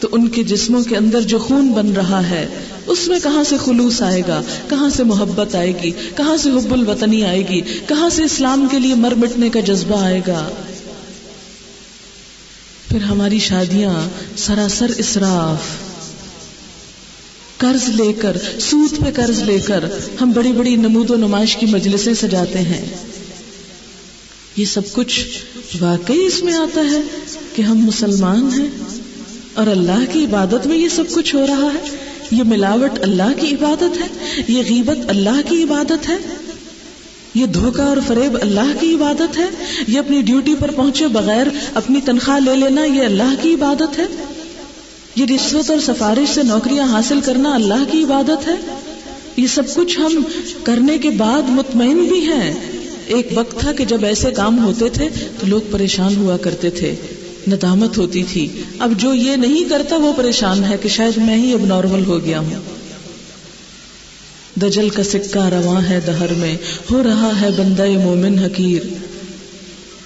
تو 0.00 0.08
ان 0.12 0.28
کے 0.28 0.42
جسموں 0.42 0.82
کے 0.82 0.96
اندر 0.96 1.20
جو 1.20 1.38
خون 1.38 1.68
بن 1.68 1.92
رہا 1.92 2.30
ہے، 2.30 2.46
اس 2.86 3.08
میں 3.08 3.18
کہاں 3.22 3.44
سے 3.44 3.56
خلوص 3.64 4.02
آئے 4.02 4.22
گا؟ 4.28 4.42
کہاں 4.68 4.88
سے 4.88 5.04
محبت 5.04 5.54
آئے 5.54 5.72
گی؟ 5.82 5.90
کہاں 5.90 6.36
سے 6.36 6.50
حب 6.50 6.72
الوطنی 6.72 7.24
آئے 7.24 7.48
گی؟ 7.48 7.60
کہاں 7.60 8.08
سے 8.08 8.24
اسلام 8.24 8.66
کے 8.70 8.78
لیے 8.78 8.94
مر 8.94 9.14
مٹنے 9.14 9.50
کا 9.50 9.60
جذبہ 9.60 10.02
آئے 10.02 10.20
گا؟ 10.26 10.48
پھر 12.94 13.02
ہماری 13.02 13.38
شادیاں 13.38 14.08
سراسر 14.36 14.86
اسراف۔ 14.98 15.58
قرض 17.56 17.88
لے 17.88 18.12
کر، 18.12 18.36
سود 18.60 18.90
پہ 18.90 19.10
قرض 19.14 19.42
لے 19.42 19.58
کر 19.58 19.84
ہم 20.20 20.32
بڑی 20.32 20.52
بڑی 20.52 20.76
نمود 20.76 21.10
و 21.10 21.16
نمائش 21.16 21.56
کی 21.56 21.66
مجلسیں 21.66 22.14
سجاتے 22.14 22.58
ہیں۔ 22.58 22.84
یہ 24.56 24.64
سب 24.64 24.92
کچھ 24.92 25.20
واقعی 25.80 26.26
اس 26.26 26.42
میں 26.42 26.54
آتا 26.54 26.80
ہے 26.80 27.00
کہ 27.54 27.62
ہم 27.62 27.78
مسلمان 27.78 28.48
ہیں 28.58 28.66
اور 29.54 29.66
اللہ 29.66 30.12
کی 30.12 30.24
عبادت 30.24 30.66
میں 30.66 30.76
یہ 30.76 30.88
سب 30.88 31.04
کچھ 31.14 31.34
ہو 31.34 31.46
رہا 31.46 31.68
ہے۔ 31.74 31.96
یہ 32.30 32.42
ملاوٹ 32.42 32.98
اللہ 33.02 33.40
کی 33.40 33.54
عبادت 33.54 34.00
ہے، 34.00 34.40
یہ 34.48 34.62
غیبت 34.62 34.98
اللہ 35.08 35.48
کی 35.48 35.62
عبادت 35.62 36.08
ہے۔ 36.08 36.16
یہ 37.34 37.46
دھوکا 37.46 37.84
اور 37.84 37.96
فریب 38.06 38.36
اللہ 38.42 38.72
کی 38.80 38.94
عبادت 38.94 39.38
ہے؟ 39.38 39.46
یہ 39.88 39.98
اپنی 39.98 40.22
ڈیوٹی 40.22 40.54
پر 40.58 40.70
پہنچے 40.70 41.06
بغیر 41.06 41.46
اپنی 41.74 42.00
تنخواہ 42.00 42.38
لے 42.38 42.56
لینا 42.56 42.84
یہ 42.84 43.02
اللہ 43.02 43.34
کی 43.42 43.54
عبادت 43.54 43.98
ہے؟ 43.98 44.06
یہ 45.16 45.26
رشوت 45.26 45.70
اور 45.70 45.78
سفارش 45.78 46.34
سے 46.34 46.42
نوکریاں 46.42 46.84
حاصل 46.84 47.20
کرنا 47.20 47.54
اللہ 47.54 47.84
کی 47.90 48.02
عبادت 48.02 48.48
ہے؟ 48.48 48.54
یہ 49.36 49.46
سب 49.46 49.74
کچھ 49.74 50.00
ہم 50.00 50.22
کرنے 50.64 50.98
کے 50.98 51.10
بعد 51.10 51.42
مطمئن 51.48 51.98
بھی 51.98 52.20
ہیں۔ 52.20 52.54
ایک 53.06 53.28
وقت 53.34 53.60
تھا 53.60 53.72
کہ 53.72 53.84
جب 53.84 54.04
ایسے 54.04 54.30
کام 54.30 54.64
ہوتے 54.64 54.88
تھے 54.88 55.08
تو 55.40 55.46
لوگ 55.46 55.60
پریشان 55.70 56.16
ہوا 56.16 56.36
کرتے 56.36 56.70
تھے۔ 56.70 56.94
ندامت 57.48 57.98
ہوتی 57.98 58.22
تھی۔ 58.32 58.48
اب 58.78 58.92
جو 58.96 59.14
یہ 59.14 59.36
نہیں 59.36 59.68
کرتا 59.68 59.96
وہ 59.96 60.12
پریشان 60.16 60.64
ہے 60.64 60.76
کہ 60.82 60.88
شاید 60.88 61.16
میں 61.16 61.36
ہی 61.36 61.52
اب 61.52 61.66
نارمل 61.66 62.04
ہو 62.04 62.24
گیا 62.24 62.38
ہوں۔ 62.38 62.83
دجل 64.62 64.88
کا 64.88 65.02
سکہ 65.02 65.38
رواں 65.38 65.90
ہے 65.90 66.00
دہر 66.06 66.34
میں۔ 66.34 66.56
ہو 66.90 67.02
رہا 67.02 67.30
ہے 67.40 67.48
بندہ 67.50 67.86
مومن 67.88 68.38
حقیر۔ 68.38 68.82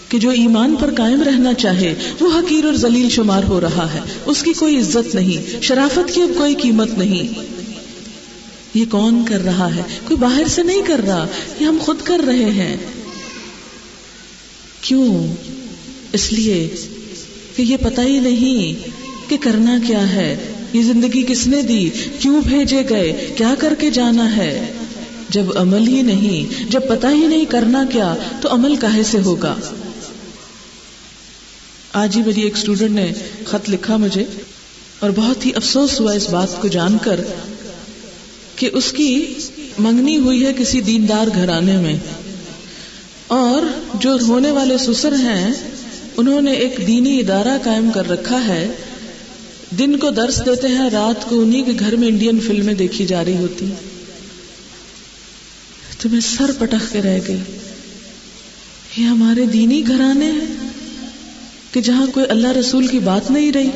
کہ 0.08 0.18
جو 0.18 0.30
ایمان 0.30 0.76
پر 0.80 0.94
قائم 0.94 1.22
رہنا 1.22 1.54
چاہے، 1.54 1.94
وہ 2.20 2.38
حقیر 2.38 2.64
اور 2.64 2.74
ذلیل 2.74 3.10
شمار 3.10 3.42
ہو 3.44 3.60
رہا 3.60 3.94
ہے۔ 3.94 4.00
اس 4.26 4.42
کی 4.42 4.52
کوئی 4.52 4.78
عزت 4.78 5.14
نہیں، 5.14 5.62
شرافت 5.62 6.14
کی 6.14 6.22
اب 6.22 6.28
کوئی 6.38 6.54
قیمت 6.54 6.98
نہیں۔ 6.98 7.40
یہ 8.74 8.84
کون 8.90 9.24
کر 9.28 9.44
رہا 9.44 9.74
ہے؟ 9.74 9.82
کوئی 10.04 10.18
باہر 10.18 10.42
سے 10.48 10.62
نہیں 10.62 10.82
کر 10.86 11.00
رہا۔ 11.06 11.26
یہ 11.60 11.66
ہم 11.66 11.78
خود 11.80 11.96
کر 12.04 12.20
رہے 12.26 12.44
ہیں۔ 12.44 12.76
کیوں؟ 14.80 15.26
اس 16.12 16.32
لیے 16.32 16.74
کہ 17.56 17.62
یہ 17.62 17.76
پتا 17.82 18.02
ہی 18.02 18.20
نہیں 18.20 18.88
کہ 19.30 19.36
کرنا 19.40 19.78
کیا 19.86 20.12
ہے۔ 20.12 20.52
یہ 20.72 20.82
زندگی 20.82 21.22
کس 21.22 21.46
نے 21.46 21.62
دی؟ 21.62 21.90
کیوں 22.18 22.40
بھیجے 22.40 22.82
گئے؟ 22.88 23.34
کیا 23.36 23.54
کر 23.58 23.74
کے 23.78 23.90
جانا 23.90 24.36
ہے؟ 24.36 24.72
جب 25.28 25.58
عمل 25.58 25.88
ہی 25.88 26.02
نہیں، 26.02 26.70
جب 26.70 26.80
پتا 26.88 27.10
ہی 27.10 27.26
نہیں 27.26 27.44
کرنا 27.44 27.84
کیا، 27.92 28.14
تو 28.40 28.52
عمل 28.52 28.76
کاہے 28.76 29.02
سے 29.02 29.18
ہوگا؟ 29.20 29.54
آج 31.92 32.16
ہی 32.16 32.22
میری 32.22 32.40
ایک 32.40 32.56
اسٹوڈنٹ 32.56 32.90
نے 32.90 33.12
خط 33.44 33.70
لکھا 33.70 33.96
مجھے، 33.96 34.24
اور 34.98 35.10
بہت 35.16 35.46
ہی 35.46 35.52
افسوس 35.56 36.00
ہوا 36.00 36.12
اس 36.12 36.30
بات 36.30 36.62
کو 36.62 36.68
جان 36.68 36.98
کر 37.02 37.20
کہ 38.56 38.70
اس 38.72 38.92
کی 38.92 39.34
منگنی 39.78 40.16
ہوئی 40.16 40.46
ہے 40.46 40.52
کسی 40.58 40.80
دیندار 40.80 41.26
گھرانے 41.34 41.76
میں۔ 41.76 41.96
اور 43.26 43.62
جو 43.94 44.16
ہونے 44.28 44.50
والے 44.50 44.78
سسر 44.78 45.12
ہیں، 45.12 45.52
انہوں 46.16 46.42
نے 46.42 46.52
ایک 46.52 46.86
دینی 46.86 47.20
ادارہ 47.20 47.58
قائم 47.64 47.90
کر 47.94 48.08
رکھا 48.08 48.46
ہے۔ 48.48 48.68
دن 49.70 49.98
کو 49.98 50.10
درس 50.10 50.40
دیتے 50.46 50.68
ہیں، 50.68 50.90
رات 50.90 51.28
کو 51.28 51.40
انہیں 51.40 51.64
کے 51.64 51.72
گھر 51.78 51.96
میں 51.96 52.08
انڈین 52.08 52.40
فلمیں 52.40 52.74
دیکھی 52.74 53.06
جا 53.06 53.24
رہی 53.24 53.36
ہوتی۔ 53.36 53.66
تو 55.98 56.08
میں 56.08 56.20
سر 56.20 56.50
پٹخ 56.58 56.92
کے 56.92 57.02
رہ 57.02 57.18
گئی۔ 57.28 57.36
یہ 58.96 59.04
ہمارے 59.04 59.46
دینی 59.46 59.86
گھرانے 59.86 60.32
ہیں 60.32 60.68
کہ 61.72 61.80
جہاں 61.80 62.06
کوئی 62.14 62.26
اللہ 62.28 62.48
رسول 62.48 62.86
کی 62.86 62.98
بات 62.98 63.30
نہیں 63.30 63.52
رہی۔ 63.52 63.70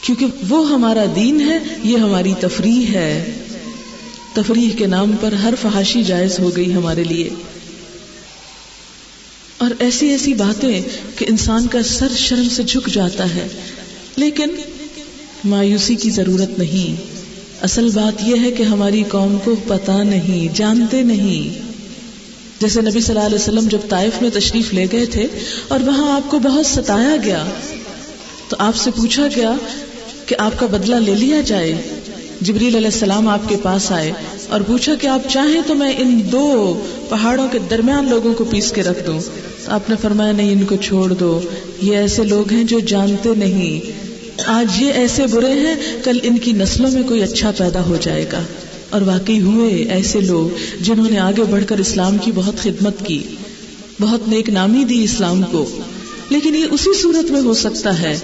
کیونکہ 0.00 0.26
وہ 0.48 0.70
ہمارا 0.70 1.04
دین 1.14 1.40
ہے، 1.40 1.58
یہ 1.84 1.96
ہماری 1.96 2.34
تفریح 2.40 2.86
ہے۔ 2.86 3.38
تفریح 4.34 4.70
کے 4.78 4.86
نام 4.86 5.12
پر 5.20 5.32
ہر 5.32 5.54
فحاشی 5.62 6.04
جائز 6.04 6.38
ہو 6.38 6.56
گئی 6.56 6.74
ہمارے 6.74 7.04
لیے۔ 7.04 7.30
اور 9.70 9.84
ایسی 9.84 10.08
ایسی 10.08 10.34
باتیں 10.34 10.82
کہ 11.16 11.26
انسان 11.28 11.66
کا 11.66 11.82
سر 11.82 12.08
شرم 12.16 12.48
سے 12.48 12.62
جھک 12.62 12.88
جاتا 12.88 13.24
ہے۔ 13.24 13.48
لیکن 14.16 14.48
مایوسی 15.44 15.94
کی 15.94 16.10
ضرورت 16.10 16.58
نہیں۔ 16.58 17.02
اصل 17.62 17.88
بات 17.94 18.22
یہ 18.26 18.34
ہے 18.42 18.50
کہ 18.50 18.62
ہماری 18.62 19.02
قوم 19.08 19.38
کو 19.44 19.54
پتا 19.68 20.02
نہیں، 20.02 20.56
جانتے 20.56 21.02
نہیں۔ 21.02 21.58
جیسے 22.60 22.80
نبی 22.80 23.00
صلی 23.00 23.14
اللہ 23.14 23.26
علیہ 23.26 23.34
وسلم 23.34 23.68
جب 23.68 23.78
طائف 23.88 24.22
میں 24.22 24.30
تشریف 24.30 24.74
لے 24.74 24.86
گئے 24.92 25.06
تھے 25.06 25.26
اور 25.68 25.80
وہاں 25.80 26.12
آپ 26.12 26.30
کو 26.30 26.38
بہت 26.38 26.66
ستایا 26.66 27.16
گیا، 27.24 27.44
تو 28.48 28.56
آپ 28.58 28.76
سے 28.76 28.90
پوچھا 28.90 29.26
گیا 29.36 29.54
کہ 30.26 30.36
آپ 30.38 30.60
کا 30.60 30.66
بدلہ 30.66 30.96
لے 30.96 31.14
لیا 31.14 31.40
جائے۔ 31.40 31.82
جبریل 32.40 32.74
علیہ 32.76 32.86
السلام 32.86 33.28
آپ 33.28 33.48
کے 33.48 33.56
پاس 33.62 33.92
آئے 33.92 34.12
اور 34.48 34.60
پوچھا 34.60 34.94
کہ 34.94 35.06
آپ 35.06 35.20
چاہیں 35.28 35.60
تو 35.66 35.74
میں 35.74 35.92
ان 35.98 36.20
دو 36.32 36.80
پہاڑوں 37.08 37.48
کے 37.48 37.58
درمیان 37.70 38.08
لوگوں 38.08 38.34
کو 38.34 38.44
پیس 38.44 38.72
کے 38.72 38.82
رکھ 38.82 39.06
دوں۔ 39.06 39.20
آپ 39.66 39.90
نے 39.90 39.96
فرمایا، 40.02 40.32
نہیں، 40.32 40.52
ان 40.52 40.64
کو 40.64 40.76
چھوڑ 40.76 41.14
دو۔ 41.14 41.40
یہ 41.82 41.96
ایسے 41.96 42.24
لوگ 42.24 42.52
ہیں 42.52 42.64
جو 42.64 42.80
جانتے 42.80 43.28
نہیں۔ 43.36 43.90
آج 44.46 44.82
یہ 44.82 44.92
ایسے 44.92 45.26
برے 45.26 45.52
ہیں، 45.52 45.74
کل 46.04 46.18
ان 46.22 46.38
کی 46.38 46.52
نسلوں 46.52 46.90
میں 46.90 47.02
کوئی 47.02 47.22
اچھا 47.22 47.50
پیدا 47.50 47.82
ہو 47.82 47.96
جائے 48.00 48.26
گا۔ 48.32 48.42
اور 48.90 49.00
واقعی 49.00 49.40
ہوئے 49.40 49.74
ایسے 49.74 50.20
لوگ 50.20 50.56
جنہوں 50.82 51.10
نے 51.10 51.18
آگے 51.18 51.42
بڑھ 51.42 51.64
کر 51.66 51.78
اسلام 51.78 52.18
کی 52.18 52.32
بہت 52.34 52.56
خدمت 52.56 53.06
کی۔ 53.06 53.22
بہت 54.00 54.28
نیک 54.28 54.48
نامی 54.48 54.84
دی 54.84 55.04
اسلام 55.04 55.42
کو۔ 55.42 55.80
لیکن 56.28 56.54
یہ 56.54 56.64
اسی 56.70 57.02
صورت 57.02 57.30
میں 57.30 57.40
ہو 57.40 57.54
سکتا 57.54 58.02
ہے 58.02 58.18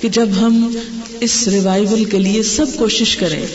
کہ 0.00 0.08
جب 0.08 0.28
ہم 0.40 0.76
اس 1.20 1.48
ریوائول 1.48 2.04
کے 2.04 2.18
لیے 2.18 2.42
سب 2.42 2.66
کوشش 2.76 3.16
کریں، 3.16 3.46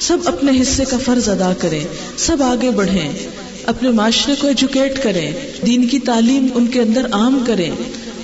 سب 0.00 0.18
اپنے 0.24 0.62
حصے 0.62 0.84
کا 0.84 0.98
فرض 1.04 1.28
ادا 1.28 1.52
کریں، 1.58 1.84
سب 2.16 2.42
آگے 2.42 2.70
بڑھیں۔ 2.70 3.12
اپنے 3.70 3.90
معاشرے 3.90 4.34
کو 4.40 4.48
ایجوکیٹ 4.48 5.02
کریں، 5.02 5.30
دین 5.66 5.86
کی 5.86 5.98
تعلیم 6.04 6.46
ان 6.54 6.66
کے 6.66 6.80
اندر 6.80 7.06
عام 7.12 7.38
کریں 7.46 7.70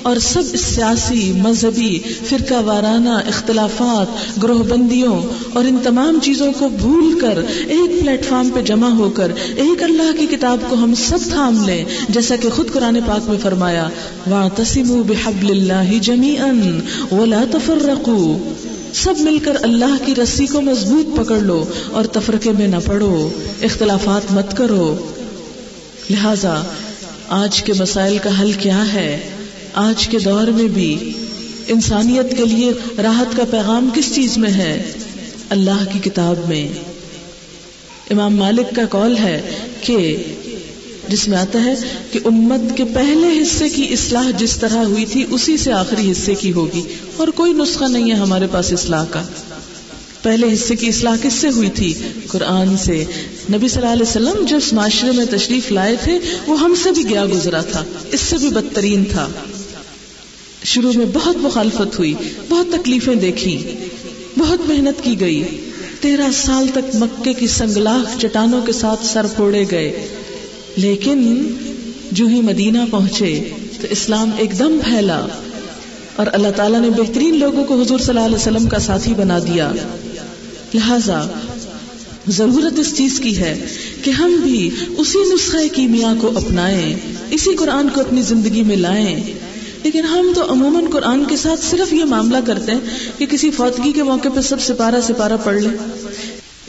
اور 0.03 0.17
سب 0.17 0.57
سیاسی، 0.57 1.33
مذہبی، 1.37 1.99
فرقہ 2.29 2.61
وارانہ 2.65 3.15
اختلافات 3.27 4.43
گروہ 4.43 4.63
بندیوں 4.69 5.15
اور 5.53 5.65
ان 5.65 5.77
تمام 5.83 6.19
چیزوں 6.23 6.53
کو 6.59 6.69
بھول 6.69 7.19
کر 7.21 7.41
ایک 7.67 8.01
پلیٹ 8.01 8.25
فارم 8.25 8.51
پہ 8.55 8.61
جمع 8.63 8.91
ہو 8.91 9.09
کر 9.11 9.33
ایک 9.57 9.83
اللہ 9.83 10.13
کی 10.19 10.27
کتاب 10.27 10.69
کو 10.69 10.77
ہم 10.77 10.95
سب 10.95 11.19
تھام 11.31 11.65
لیں، 11.67 11.85
جیسا 12.09 12.37
کہ 12.37 12.51
خود 12.51 12.71
قرآن 12.73 12.99
پاک 13.07 13.29
میں 13.29 13.39
فرمایا، 13.43 13.89
وَاعْتَصِمُوا 14.31 15.03
بِحَبْلِ 15.07 15.51
اللَّهِ 15.51 15.99
جَمِيعًا 16.01 17.15
وَلَا 17.15 17.45
تَفَرَّقُوا 17.51 18.39
سب 18.95 19.15
مل 19.21 19.39
کر 19.39 19.57
اللہ 19.63 19.99
کی 20.05 20.15
رسی 20.15 20.47
کو 20.47 20.61
مضبوط 20.61 21.17
پکڑ 21.17 21.41
لو 21.41 21.65
اور 21.93 22.05
تفرقے 22.13 22.53
میں 22.59 22.69
نہ 22.69 22.87
پڑو، 22.87 23.29
اختلافات 23.63 24.33
مت 24.33 24.57
کرو۔ 24.57 24.89
لہذا 26.11 26.63
آج 27.29 27.63
کے 27.63 27.73
مسائل 27.73 28.19
کا 28.19 28.41
حل 28.41 28.53
کیا 28.53 28.93
ہے؟ 28.93 29.29
آج 29.75 30.09
کے 30.09 30.19
دور 30.19 30.47
میں 30.47 30.69
بھی 30.69 31.13
انسانیت 31.67 32.37
کے 32.37 32.45
لیے 32.45 32.73
راحت 33.03 33.37
کا 33.37 33.45
پیغام 33.51 33.89
کس 33.95 34.15
چیز 34.15 34.39
میں 34.39 34.51
ہے؟ 34.51 34.93
اللہ 35.51 35.85
کی 35.93 35.99
کتاب 35.99 36.49
میں۔ 36.49 36.69
امام 38.11 38.37
مالک 38.37 38.77
کا 38.77 38.83
قول 38.91 39.17
ہے 39.17 39.41
کہ 39.81 40.23
جس 41.09 41.29
میں 41.29 41.39
آتا 41.39 41.65
ہے 41.65 41.75
کہ 42.13 42.21
امت 42.25 42.77
کے 42.77 42.85
پہلے 42.85 43.43
حصے 43.43 43.69
کی 43.69 43.87
اصلاح 43.91 44.31
جس 44.31 44.57
طرح 44.57 44.85
ہوئی 44.85 45.07
تھی، 45.07 45.25
اسی 45.31 45.57
سے 45.57 45.73
آخری 45.73 46.13
حصے 46.13 46.35
کی 46.35 46.53
ہوگی، 46.53 46.83
اور 47.17 47.29
کوئی 47.29 47.53
نسخہ 47.53 47.85
نہیں 47.85 48.11
ہے 48.11 48.17
ہمارے 48.17 48.47
پاس 48.53 48.73
اصلاح 48.73 49.05
کا۔ 49.11 49.23
پہلے 50.27 50.53
حصے 50.53 50.77
کی 50.77 50.89
اصلاح 50.89 51.17
کس 51.23 51.33
سے 51.33 51.49
ہوئی 51.49 51.71
تھی؟ 51.71 51.95
قرآن 52.27 52.77
سے۔ 52.77 53.05
نبی 53.53 53.69
صلی 53.69 53.83
اللہ 53.83 53.93
علیہ 53.93 54.03
وسلم 54.03 54.47
جو 54.47 54.57
اس 54.57 54.73
معاشرے 54.73 55.11
میں 55.13 55.25
تشریف 55.31 55.73
لائے 55.73 55.97
تھے، 56.05 56.19
وہ 56.47 56.61
ہم 56.61 56.75
سے 56.83 56.91
بھی 56.91 57.09
گیا 57.09 57.27
گزرا 57.27 57.61
تھا۔ 57.61 57.85
اس 58.13 58.21
سے 58.21 58.37
بھی 58.37 58.49
بدترین 58.49 59.05
تھا۔ 59.05 59.29
شروع 60.65 60.93
میں 60.97 61.07
بہت 61.13 61.37
مخالفت 61.37 61.99
ہوئی، 61.99 62.15
بہت 62.49 62.67
تکلیفیں 62.73 63.15
دیکھی 63.15 63.73
بہت 64.39 64.61
محنت 64.69 65.05
کی 65.05 65.21
گئی۔ 65.21 65.45
تیرہ 66.01 66.29
سال 66.33 66.67
تک 66.75 66.97
مکے 66.97 67.33
کی 67.33 67.47
سنگلاخ 67.47 68.21
چٹانوں 68.21 68.63
کے 68.63 68.73
ساتھ 68.73 69.07
سر 69.07 69.27
پھوڑے 69.37 69.65
گئے۔ 69.71 70.07
لیکن 70.77 71.51
جو 72.13 72.27
ہی 72.27 72.41
مدینہ 72.41 72.79
پہنچے، 72.91 73.51
تو 73.81 73.87
اسلام 73.91 74.31
ایک 74.37 74.59
دم 74.59 74.79
پھیلا۔ 74.85 75.27
اور 76.17 76.27
اللہ 76.33 76.49
تعالیٰ 76.57 76.81
نے 76.81 76.91
بہترین 76.91 77.39
لوگوں 77.39 77.65
کو 77.65 77.81
حضور 77.81 77.99
صلی 77.99 78.09
اللہ 78.09 78.21
علیہ 78.21 78.37
وسلم 78.37 78.69
کا 78.69 78.79
ساتھی 78.79 79.15
بنا 79.15 79.39
دیا۔ 79.39 79.73
لہذا 80.75 81.27
ضرورت 82.29 82.79
اس 82.79 82.97
چیز 82.97 83.21
کی 83.21 83.39
ہے 83.39 83.67
کہ 84.03 84.11
ہم 84.11 84.37
بھی 84.43 84.71
اسی 84.99 85.19
نسخہ 85.35 85.75
کیمیا 85.75 86.15
کو 86.21 86.31
اپنائیں، 86.35 86.95
اسی 87.31 87.55
قرآن 87.55 87.89
کو 87.89 88.01
اپنی 88.01 88.23
زندگی 88.23 88.63
میں 88.63 88.77
لائیں۔ 88.77 89.21
لیکن 89.83 90.05
ہم 90.05 90.33
تو 90.35 90.53
عموماً 90.53 90.85
قرآن 90.93 91.25
کے 91.25 91.37
ساتھ 91.37 91.65
صرف 91.65 91.93
یہ 91.93 92.05
معاملہ 92.05 92.37
کرتے 92.47 92.73
ہیں 92.73 92.81
کہ 93.19 93.27
کسی 93.27 93.51
فوتگی 93.51 93.93
کے 93.93 94.03
موقع 94.03 94.29
پہ 94.35 94.41
سب 94.41 94.61
سپارہ 94.61 95.01
سپارہ 95.07 95.37
پڑھ 95.45 95.57
لیں، 95.57 95.73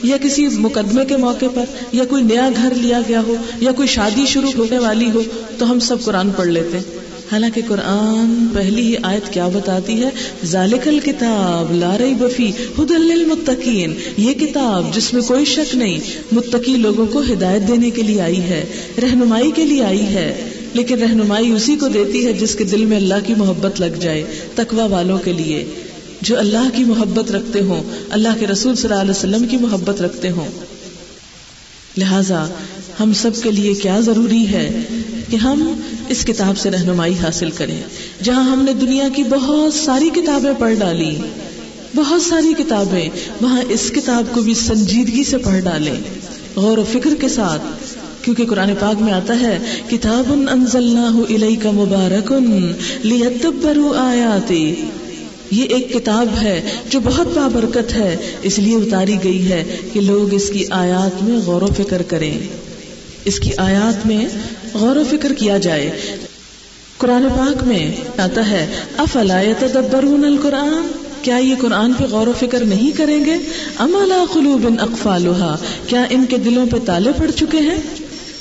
یا 0.02 0.16
کسی 0.16 0.48
مقدمے 0.48 1.04
کے 1.04 1.16
موقع 1.16 1.46
پر، 1.54 1.64
یا 1.92 2.04
کوئی 2.04 2.22
نیا 2.22 2.50
گھر 2.56 2.74
لیا 2.74 3.00
گیا 3.08 3.20
ہو، 3.20 3.34
یا 3.60 3.72
کوئی 3.72 3.88
شادی 3.88 4.26
شروع 4.26 4.50
ہونے 4.58 4.78
والی 4.78 5.10
ہو، 5.10 5.22
تو 5.58 5.70
ہم 5.70 5.80
سب 5.80 6.04
قرآن 6.04 6.30
پڑھ 6.30 6.48
لیتے 6.48 6.78
ہیں۔ 6.78 6.97
حالانکہ 7.32 7.60
قرآن 7.68 8.46
پہلی 8.54 8.82
ہی 8.82 8.94
آیت 9.02 9.32
کیا 9.32 9.48
بتاتی 9.48 10.04
ہے؟ 10.04 10.10
ذالک 10.44 10.88
الکتاب 10.88 11.72
لا 11.72 11.98
ریب 11.98 12.18
بفی 12.18 12.52
ہد 12.78 12.90
للمتقین۔ 12.90 13.94
یہ 14.16 14.34
کتاب 14.34 14.94
جس 14.94 15.14
میں 15.14 15.22
کوئی 15.22 15.44
شک 15.44 15.74
نہیں، 15.74 15.98
متقی 16.32 16.76
لوگوں 16.76 17.06
کو 17.06 17.22
ہدایت 17.22 17.68
دینے 17.68 17.90
کے 17.90 18.02
لیے 18.02 18.20
آئی 18.20 18.40
ہے، 18.40 18.64
رہنمائی 19.02 19.50
کے 19.50 19.64
لیے 19.64 19.84
آئی 19.84 20.02
ہے۔ 20.02 20.48
لیکن 20.72 20.98
رہنمائی 20.98 21.50
اسی 21.50 21.76
کو 21.76 21.88
دیتی 21.88 22.26
ہے 22.26 22.32
جس 22.32 22.54
کے 22.54 22.64
دل 22.64 22.84
میں 22.84 22.96
اللہ 22.96 23.14
کی 23.26 23.34
محبت 23.34 23.80
لگ 23.80 24.00
جائے، 24.00 24.24
تقوی 24.54 24.88
والوں 24.90 25.18
کے 25.18 25.32
لیے۔ 25.32 25.64
جو 26.20 26.38
اللہ 26.38 26.68
کی 26.76 26.84
محبت 26.84 27.30
رکھتے 27.30 27.60
ہوں، 27.60 27.82
اللہ 28.10 28.28
کے 28.40 28.46
رسول 28.46 28.74
صلی 28.74 28.90
اللہ 28.90 29.02
علیہ 29.02 29.10
وسلم 29.10 29.46
کی 29.46 29.56
محبت 29.56 30.02
رکھتے 30.02 30.30
ہوں۔ 30.30 30.48
لہذا 31.96 32.46
ہم 33.00 33.12
سب 33.12 33.30
کے 33.42 33.50
لیے 33.50 33.74
کیا 33.74 34.00
ضروری 34.00 34.48
ہے 34.48 34.80
کہ 35.30 35.36
ہم 35.36 35.80
اس 36.08 36.24
کتاب 36.24 36.58
سے 36.58 36.70
رہنمائی 36.70 37.14
حاصل 37.22 37.50
کریں، 37.50 37.82
جہاں 38.22 38.44
ہم 38.44 38.62
نے 38.62 38.72
دنیا 38.72 39.08
کی 39.16 39.22
بہت 39.22 39.74
ساری 39.74 40.10
کتابیں 40.14 40.52
پڑھ 40.58 40.74
ڈالی۔ 40.74 41.16
بہت 41.94 42.22
ساری 42.22 42.54
کتابیں، 42.58 43.08
وہاں 43.40 43.62
اس 43.68 43.92
کتاب 43.94 44.24
کو 44.34 44.40
بھی 44.40 44.54
سنجیدگی 44.54 45.24
سے 45.24 45.38
پڑھ 45.38 45.60
ڈالیں۔ 45.60 45.94
غور 46.56 46.78
و 46.78 46.84
فکر 46.92 47.10
کے 47.20 47.28
ساتھ، 47.28 47.62
کیونکہ 48.22 48.46
قرآن 48.46 48.70
پاک 48.80 49.02
میں 49.02 49.12
آتا 49.12 49.40
ہے 49.40 49.58
کتاب 49.90 50.32
انزلناہ 50.50 51.16
الیک 51.28 51.66
مبارکن 51.66 52.72
لیتبروا 53.02 54.10
آیاتی۔ 54.10 54.74
یہ 55.50 55.64
ایک 55.64 55.94
کتاب 55.94 56.28
ہے 56.42 56.60
جو 56.90 57.00
بہت 57.04 57.26
بابرکت 57.34 57.94
ہے، 57.94 58.16
اس 58.42 58.58
لیے 58.58 58.76
اتاری 58.76 59.16
گئی 59.24 59.50
ہے 59.50 59.76
کہ 59.92 60.00
لوگ 60.00 60.34
اس 60.34 60.50
کی 60.50 60.64
آیات 60.70 61.22
میں 61.22 61.38
غور 61.38 61.62
و 61.62 61.68
فکر 61.76 62.02
کریں۔ 62.02 62.38
اس 63.24 63.40
کی 63.40 63.50
آیات 63.56 64.06
میں 64.06 64.26
غور 64.74 64.96
و 64.96 65.02
فکر 65.10 65.32
کیا 65.32 65.58
جائے۔ 65.58 65.90
قرآن 66.98 67.28
پاک 67.36 67.64
میں 67.64 67.96
آتا 68.16 68.50
ہے، 68.50 68.66
افلا 68.96 69.40
يتدبرون 69.40 70.24
القرآن؟ 70.24 70.88
کیا 71.22 71.36
یہ 71.36 71.54
قرآن 71.60 71.92
پہ 71.92 72.04
غور 72.04 72.26
و 72.26 72.32
فکر 72.40 72.64
نہیں 72.64 72.90
کریں 72.90 73.24
گے؟ 73.24 73.34
امالا 73.78 74.24
قلوب 74.32 74.66
اقفالها 74.80 75.56
کیا 75.86 76.06
ان 76.10 76.26
کے 76.26 76.38
دلوں 76.38 76.66
پہ 76.66 76.76
تالے 76.84 77.10
پڑ 77.16 77.30
چکے 77.30 77.58
ہیں؟ 77.58 77.76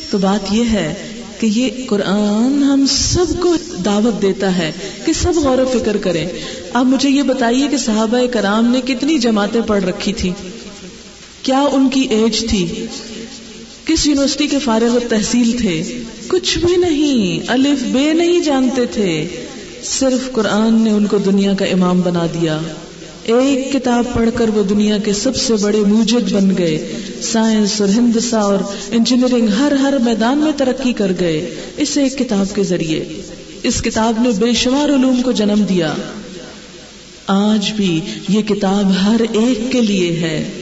تو 0.09 0.17
بات 0.17 0.53
یہ 0.53 0.63
ہے 0.71 0.93
کہ 1.39 1.45
یہ 1.45 1.69
قرآن 1.87 2.63
ہم 2.63 2.85
سب 2.89 3.25
کو 3.39 3.55
دعوت 3.85 4.21
دیتا 4.21 4.57
ہے 4.57 4.71
کہ 5.05 5.13
سب 5.13 5.33
غور 5.35 5.57
و 5.57 5.65
فکر 5.73 5.97
کریں۔ 5.97 6.25
آپ 6.73 6.85
مجھے 6.85 7.09
یہ 7.09 7.23
بتائیے 7.23 7.67
کہ 7.67 7.77
صحابہ 7.77 8.17
کرام 8.31 8.65
نے 8.65 8.81
کتنی 8.81 9.17
جماعتیں 9.17 9.61
پڑھ 9.61 9.83
رکھی 9.83 10.13
تھی 10.13 10.31
کیا 11.43 11.59
ان 11.59 11.89
کی 11.89 12.01
ایج 12.01 12.49
تھی؟ 12.49 12.85
کس 13.87 14.07
یونیورسٹی 14.07 14.47
کے 14.47 14.59
فارغ 14.59 14.95
و 14.95 14.99
تحصیل 15.09 15.57
تھے؟ 15.61 15.83
کچھ 16.27 16.57
بھی 16.57 16.77
نہیں، 16.77 17.45
الف 17.47 17.83
بے 17.83 18.13
نہیں 18.13 18.39
جانتے 18.39 18.85
تھے۔ 18.85 19.27
صرف 19.83 20.31
قرآن 20.31 20.81
نے 20.81 20.91
ان 20.91 21.05
کو 21.05 21.17
دنیا 21.17 21.53
کا 21.53 21.65
امام 21.65 22.01
بنا 22.01 22.25
دیا۔ 22.25 22.59
ایک 23.23 23.73
کتاب 23.73 24.03
پڑھ 24.13 24.29
کر 24.35 24.49
وہ 24.49 24.63
دنیا 24.63 24.97
کے 24.97 25.13
سب 25.13 25.35
سے 25.35 25.53
بڑے 25.55 25.79
موجد 25.79 26.31
بن 26.31 26.57
گئے۔ 26.57 26.91
سائنس 27.21 27.81
اور 27.81 27.89
ہندسا 27.89 28.39
اور 28.39 28.59
انجینئرنگ 28.91 29.47
ہر 29.47 29.71
ہر 29.71 29.93
میدان 29.97 30.37
میں 30.37 30.51
ترقی 30.57 30.93
کر 30.93 31.11
گئے۔ 31.19 31.55
اس 31.77 31.97
ایک 31.97 32.17
کتاب 32.17 32.55
کے 32.55 32.63
ذریعے۔ 32.63 33.05
اس 33.63 33.81
کتاب 33.81 34.21
نے 34.21 34.29
بے 34.39 34.53
شمار 34.53 34.89
علوم 34.89 35.21
کو 35.21 35.31
جنم 35.31 35.63
دیا۔ 35.69 35.93
آج 37.27 37.71
بھی 37.71 38.01
یہ 38.29 38.41
کتاب 38.41 38.91
ہر 39.03 39.21
ایک 39.31 39.71
کے 39.71 39.81
لیے 39.81 40.11
ہے۔ 40.11 40.56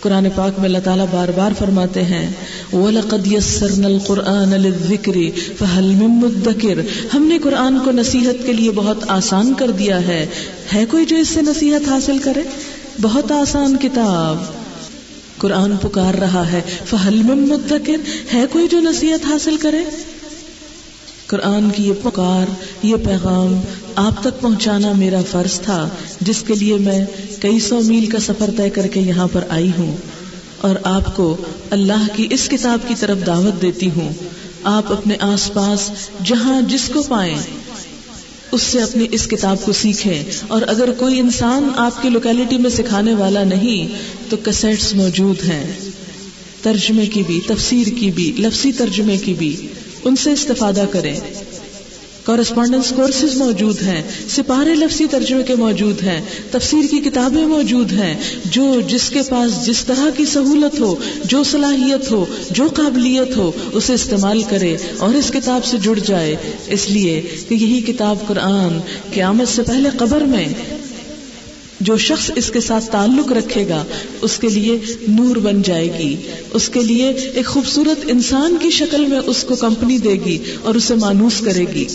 قرآن 0.00 0.26
پاک 0.34 0.58
میں 0.58 0.66
اللہ 0.66 0.78
تعالیٰ 0.84 1.06
بار 1.10 1.28
بار 1.36 1.52
فرماتے 1.58 2.02
ہیں، 2.02 2.30
وَلَقَدْ 2.72 3.32
يَسَّرْنَا 3.32 3.88
الْقُرْآنَ 3.88 4.56
لِلذِّكْرِ 4.56 5.30
فَهَلْ 5.58 5.94
مِن 5.94 6.08
مُدَّكِرِ۔ 6.08 6.82
ہم 7.14 7.22
نے 7.22 7.38
قرآن 7.38 7.78
کو 7.84 7.90
نصیحت 7.90 8.46
کے 8.46 8.52
لیے 8.52 8.70
بہت 8.70 9.04
آسان 9.08 9.54
کر 9.54 9.70
دیا 9.70 10.06
ہے۔ 10.06 10.26
ہے 10.74 10.84
کوئی 10.90 11.04
جو 11.04 11.16
اس 11.16 11.28
سے 11.28 11.42
نصیحت 11.42 11.88
حاصل 11.88 12.18
کرے؟ 12.18 12.42
بہت 13.00 13.32
آسان 13.32 13.76
کتاب۔ 13.76 14.36
قرآن 15.38 15.76
پکار 15.76 16.14
رہا 16.14 16.52
ہے۔ 16.52 16.60
فَهَلْ 16.84 17.24
مِن 17.24 17.48
مُدَّكِرِ۔ 17.48 17.96
ہے 18.34 18.44
کوئی 18.52 18.68
جو 18.70 18.80
نصیحت 18.80 19.26
حاصل 19.26 19.56
کرے؟ 19.56 19.80
قرآن 21.26 21.70
کی 21.70 21.88
یہ 21.88 21.92
پکار، 22.02 22.50
یہ 22.82 22.96
پیغام 22.96 23.60
آپ 24.00 24.22
تک 24.22 24.40
پہنچانا 24.40 24.92
میرا 24.92 25.20
فرض 25.30 25.60
تھا، 25.60 25.88
جس 26.20 26.44
کے 26.46 26.54
لیے 26.54 26.74
میں 26.74 27.04
کئی 27.40 27.60
سو 27.60 27.80
میل 27.80 28.06
کا 28.06 28.18
سفر 28.20 28.50
طے 28.56 28.70
کر 28.70 28.86
کے 28.86 29.00
یہاں 29.00 29.28
پر 29.32 29.44
آئی 29.48 29.70
ہوں۔ 29.78 29.96
اور 30.60 30.74
آپ 30.84 31.16
کو 31.16 31.36
اللہ 31.70 32.08
کی 32.16 32.26
اس 32.30 32.48
کتاب 32.48 32.78
کی 32.88 32.94
طرف 33.00 33.18
دعوت 33.26 33.62
دیتی 33.62 33.90
ہوں۔ 33.90 34.12
آپ 34.64 34.92
اپنے 34.92 35.14
آس 35.20 35.52
پاس 35.52 35.90
جہاں 36.24 36.60
جس 36.60 36.90
کو 36.92 37.02
پائیں، 37.02 37.38
اس 38.52 38.62
سے 38.62 38.82
اپنی 38.82 39.06
اس 39.10 39.26
کتاب 39.26 39.56
کو 39.64 39.72
سیکھیں۔ 39.72 40.24
اور 40.48 40.62
اگر 40.66 40.92
کوئی 40.98 41.20
انسان 41.20 41.68
آپ 41.76 42.02
کی 42.02 42.08
لوکیلٹی 42.08 42.58
میں 42.58 42.70
سکھانے 42.70 43.14
والا 43.14 43.44
نہیں، 43.44 43.94
تو 44.30 44.36
کسیٹس 44.42 44.94
موجود 44.94 45.44
ہیں۔ 45.44 45.72
ترجمے 46.62 47.06
کی 47.06 47.22
بھی، 47.26 47.40
تفسیر 47.46 47.86
کی 48.00 48.10
بھی، 48.10 48.32
لفظی 48.38 48.72
ترجمے 48.72 49.16
کی 49.16 49.34
بھی۔ 49.34 49.66
ان 50.04 50.16
سے 50.16 50.32
استفادہ 50.32 50.84
کریں۔ 50.90 51.20
کورسپونڈنس 52.28 52.92
کورسز 52.96 53.36
موجود 53.36 53.82
ہیں، 53.82 54.02
سپارے 54.28 54.74
لفظی 54.74 55.06
ترجمے 55.06 55.42
کے 55.42 55.54
موجود 55.54 56.02
ہیں، 56.02 56.20
تفسیر 56.50 56.86
کی 56.90 56.98
کتابیں 56.98 57.46
موجود 57.46 57.92
ہیں۔ 57.92 58.14
جو 58.50 58.80
جس 58.80 59.10
کے 59.10 59.20
پاس 59.28 59.66
جس 59.66 59.84
طرح 59.84 60.10
کی 60.16 60.24
سہولت 60.24 60.80
ہو، 60.80 60.94
جو 61.24 61.44
صلاحیت 61.44 62.10
ہو، 62.10 62.26
جو 62.50 62.68
قابلیت 62.74 63.36
ہو، 63.36 63.52
اسے 63.72 63.92
استعمال 63.94 64.42
کرے 64.42 64.76
اور 64.98 65.14
اس 65.14 65.30
کتاب 65.30 65.64
سے 65.64 65.76
جڑ 65.82 65.98
جائے۔ 65.98 66.36
اس 66.66 66.90
لیے 66.90 67.20
کہ 67.48 67.54
یہی 67.54 67.80
کتاب 67.80 68.16
قرآن 68.26 68.78
قیامت 69.12 69.48
سے 69.48 69.62
پہلے 69.62 69.88
قبر 69.96 70.20
میں 70.20 70.46
جو 71.80 71.96
شخص 71.96 72.30
اس 72.36 72.50
کے 72.50 72.60
ساتھ 72.60 72.84
تعلق 72.92 73.32
رکھے 73.32 73.68
گا، 73.68 73.84
اس 74.22 74.38
کے 74.38 74.48
لیے 74.48 74.78
نور 75.08 75.36
بن 75.36 75.62
جائے 75.62 75.98
گی۔ 75.98 76.16
اس 76.52 76.68
کے 76.68 76.80
لیے 76.80 77.08
ایک 77.08 77.46
خوبصورت 77.46 78.04
انسان 78.08 78.56
کی 78.60 78.70
شکل 78.70 79.06
میں 79.06 79.18
اس 79.18 79.44
کو 79.44 79.56
کمپنی 79.56 79.98
دے 79.98 80.12
گی 80.12 80.38
اور 80.62 80.74
اسے 80.74 80.94
مانوس 80.94 81.40
کرے 81.40 81.64
گی۔ 81.74 81.86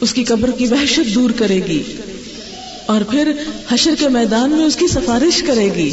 اس 0.00 0.14
کی 0.14 0.24
قبر 0.24 0.50
کی 0.50 0.66
وحشت 0.66 1.14
دور 1.14 1.30
کرے 1.30 1.60
گی۔ 1.68 1.82
اور 2.86 3.00
پھر 3.00 3.32
حشر 3.68 3.94
کے 3.98 4.08
میدان 4.08 4.50
میں 4.50 4.64
اس 4.64 4.76
کی 4.76 4.86
سفارش 4.86 5.42
کرے 5.42 5.68
گی۔ 5.76 5.90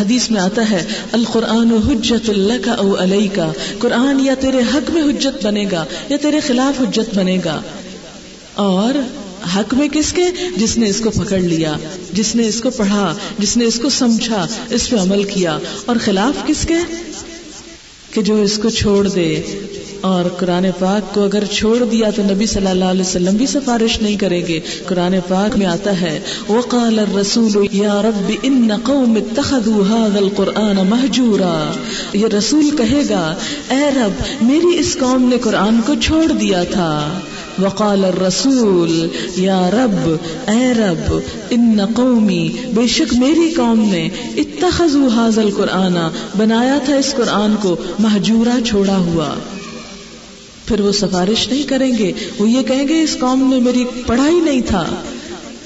حدیث 0.00 0.30
میں 0.30 0.40
آتا 0.40 0.70
ہے، 0.70 0.84
القرآن 1.12 1.70
حجت 1.70 2.30
اللہ 2.30 2.52
کا 2.64 2.72
او 2.72 2.94
علیہ 2.98 3.28
کا 3.32 3.52
قرآن 3.78 4.20
یا 4.20 4.34
تیرے 4.34 4.58
حق 4.74 4.90
میں 4.90 5.02
حجت 5.02 5.46
بنے 5.46 5.64
گا، 5.72 5.84
یا 6.08 6.16
تیرے 6.16 6.40
خلاف 6.40 6.80
حجت 6.80 7.14
بنے 7.14 7.38
گا۔ 7.44 7.62
اور 8.54 9.23
حق 9.56 9.74
میں 9.74 9.88
کس 9.88 10.12
کے؟ 10.12 10.24
جس 10.56 10.78
نے 10.78 10.88
اس 10.88 11.00
کو 11.00 11.10
پکڑ 11.10 11.38
لیا، 11.38 11.76
جس 12.12 12.34
نے 12.34 12.48
اس 12.48 12.60
کو 12.60 12.70
پڑھا، 12.70 13.14
جس 13.38 13.56
نے 13.56 13.64
اس 13.64 13.78
کو 13.78 13.88
سمجھا، 13.88 14.46
اس 14.70 14.90
پہ 14.90 14.96
عمل 14.96 15.24
کیا۔ 15.24 15.58
اور 15.86 15.96
خلاف 16.04 16.46
کس 16.46 16.66
کے؟ 16.66 16.74
کہ 18.10 18.22
جو 18.22 18.42
اس 18.42 18.58
کو 18.62 18.70
چھوڑ 18.70 19.08
دے۔ 19.08 19.40
اور 20.00 20.24
قرآن 20.24 20.66
پاک 20.78 21.14
کو 21.14 21.24
اگر 21.24 21.44
چھوڑ 21.44 21.84
دیا 21.84 22.10
تو 22.10 22.22
نبی 22.22 22.46
صلی 22.46 22.66
اللہ 22.66 22.84
علیہ 22.84 23.00
وسلم 23.00 23.36
بھی 23.36 23.46
سفارش 23.46 24.02
نہیں 24.02 24.16
کریں 24.16 24.46
گے۔ 24.46 24.60
قرآن 24.86 25.14
پاک 25.28 25.56
میں 25.56 25.66
آتا 25.66 26.00
ہے، 26.00 26.20
وقال 26.48 26.98
الرسول 26.98 27.66
یا 27.72 28.02
رب 28.02 28.32
ان 28.42 28.68
قوم 28.82 29.16
اتخذوا 29.16 29.86
هذا 29.88 30.18
القرآن 30.18 30.76
مہجورا 30.76 31.72
یہ 32.12 32.26
رسول 32.26 32.76
کہے 32.76 33.02
گا، 33.10 33.36
اے 33.70 33.90
رب، 33.96 34.44
میری 34.44 34.78
اس 34.78 34.96
قوم 35.00 35.28
نے 35.28 35.38
قرآن 35.38 35.80
کو 35.86 35.94
چھوڑ 36.02 36.32
دیا 36.32 36.64
تھا۔ 36.64 37.20
وقال 37.62 38.04
الرسول، 38.04 39.08
یا 39.36 39.70
رب، 39.70 40.10
اے 40.50 40.72
رب، 40.72 41.18
ان 41.50 41.80
قومی، 41.94 42.48
بے 42.74 42.86
شک 42.86 43.14
میری 43.14 43.50
قوم 43.56 43.80
نے 43.80 44.08
اتخذوا 44.36 45.08
حاضل 45.16 45.40
القرآن 45.40 45.96
بنایا 46.36 46.78
تھا 46.84 46.96
اس 46.96 47.14
قرآن 47.16 47.54
کو، 47.62 47.76
مہجورا 47.98 48.58
چھوڑا 48.66 48.96
ہوا۔ 48.96 49.28
پھر 50.66 50.80
وہ 50.80 50.92
سفارش 50.92 51.48
نہیں 51.48 51.62
کریں 51.62 51.98
گے، 51.98 52.12
وہ 52.38 52.50
یہ 52.50 52.62
کہیں 52.62 52.88
گے 52.88 53.02
اس 53.02 53.16
قوم 53.18 53.50
نے 53.50 53.60
میری 53.60 53.84
پڑھائی 54.06 54.40
نہیں 54.40 54.60
تھا۔ 54.66 54.84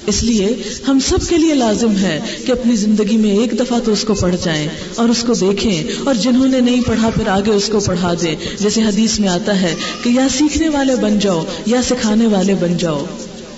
اس 0.06 0.22
لیے 0.22 0.56
ہم 0.88 0.98
سب 1.08 1.28
کے 1.28 1.38
لیے 1.38 1.54
لازم 1.54 1.96
ہے 1.96 2.20
کہ 2.46 2.52
اپنی 2.52 2.76
زندگی 2.76 3.16
میں 3.16 3.30
ایک 3.30 3.58
دفعہ 3.58 3.78
تو 3.78 3.92
اس 3.92 4.04
کو 4.04 4.14
پڑھ 4.14 4.36
جائیں 4.44 4.68
اور 4.94 5.08
اس 5.08 5.24
کو 5.26 5.34
دیکھیں 5.34 5.84
اور 6.04 6.14
جنہوں 6.14 6.48
نے 6.48 6.60
نہیں 6.60 6.80
پڑھا 6.86 7.10
پھر 7.10 7.28
آگے 7.28 7.50
اس 7.50 7.68
کو 7.72 7.80
پڑھا 7.80 8.14
دیں۔ 8.22 8.36
جیسے 8.58 8.82
حدیث 8.82 9.20
میں 9.20 9.28
آتا 9.28 9.60
ہے 9.60 9.74
کہ 10.04 10.10
یا 10.10 10.28
سیکھنے 10.38 10.68
والے 10.68 10.96
بن 10.96 11.18
جاؤ 11.18 11.44
یا 11.66 11.82
سکھانے 11.82 12.26
والے 12.26 12.54
بن 12.54 12.76
جاؤ۔ 12.76 13.04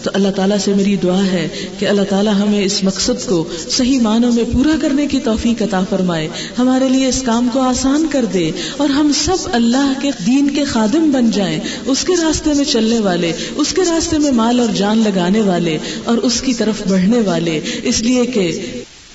تو 0.02 0.10
اللہ 0.14 0.28
تعالیٰ 0.36 0.58
سے 0.58 0.74
میری 0.74 0.96
دعا 0.96 1.24
ہے 1.24 1.48
کہ 1.78 1.86
اللہ 1.86 2.02
تعالیٰ 2.08 2.34
ہمیں 2.34 2.64
اس 2.64 2.84
مقصد 2.84 3.28
کو 3.28 3.48
صحیح 3.68 4.00
معنوں 4.00 4.32
میں 4.32 4.44
پورا 4.52 4.76
کرنے 4.80 5.06
کی 5.06 5.20
توفیق 5.20 5.62
عطا 5.62 5.80
فرمائے۔ 5.90 6.28
ہمارے 6.58 6.88
لیے 6.88 7.06
اس 7.06 7.22
کام 7.22 7.48
کو 7.52 7.60
آسان 7.60 8.06
کر 8.10 8.24
دے 8.24 8.50
اور 8.76 8.88
ہم 8.88 9.12
سب 9.14 9.36
اللہ 9.52 9.92
کے 10.02 10.10
دین 10.26 10.50
کے 10.50 10.64
خادم 10.64 11.10
بن 11.10 11.30
جائیں۔ 11.30 11.58
اس 11.86 12.04
کے 12.04 12.12
راستے 12.22 12.54
میں 12.54 12.64
چلنے 12.64 12.98
والے، 12.98 13.32
اس 13.56 13.72
کے 13.72 13.82
راستے 13.90 14.18
میں 14.18 14.30
مال 14.30 14.60
اور 14.60 14.68
جان 14.74 14.98
لگانے 14.98 15.40
والے 15.40 15.78
اور 16.04 16.18
اس 16.18 16.40
کی 16.40 16.54
طرف 16.54 16.82
بڑھنے 16.88 17.20
والے۔ 17.20 17.60
اس 17.82 18.00
لیے 18.00 18.26
کہ 18.26 18.60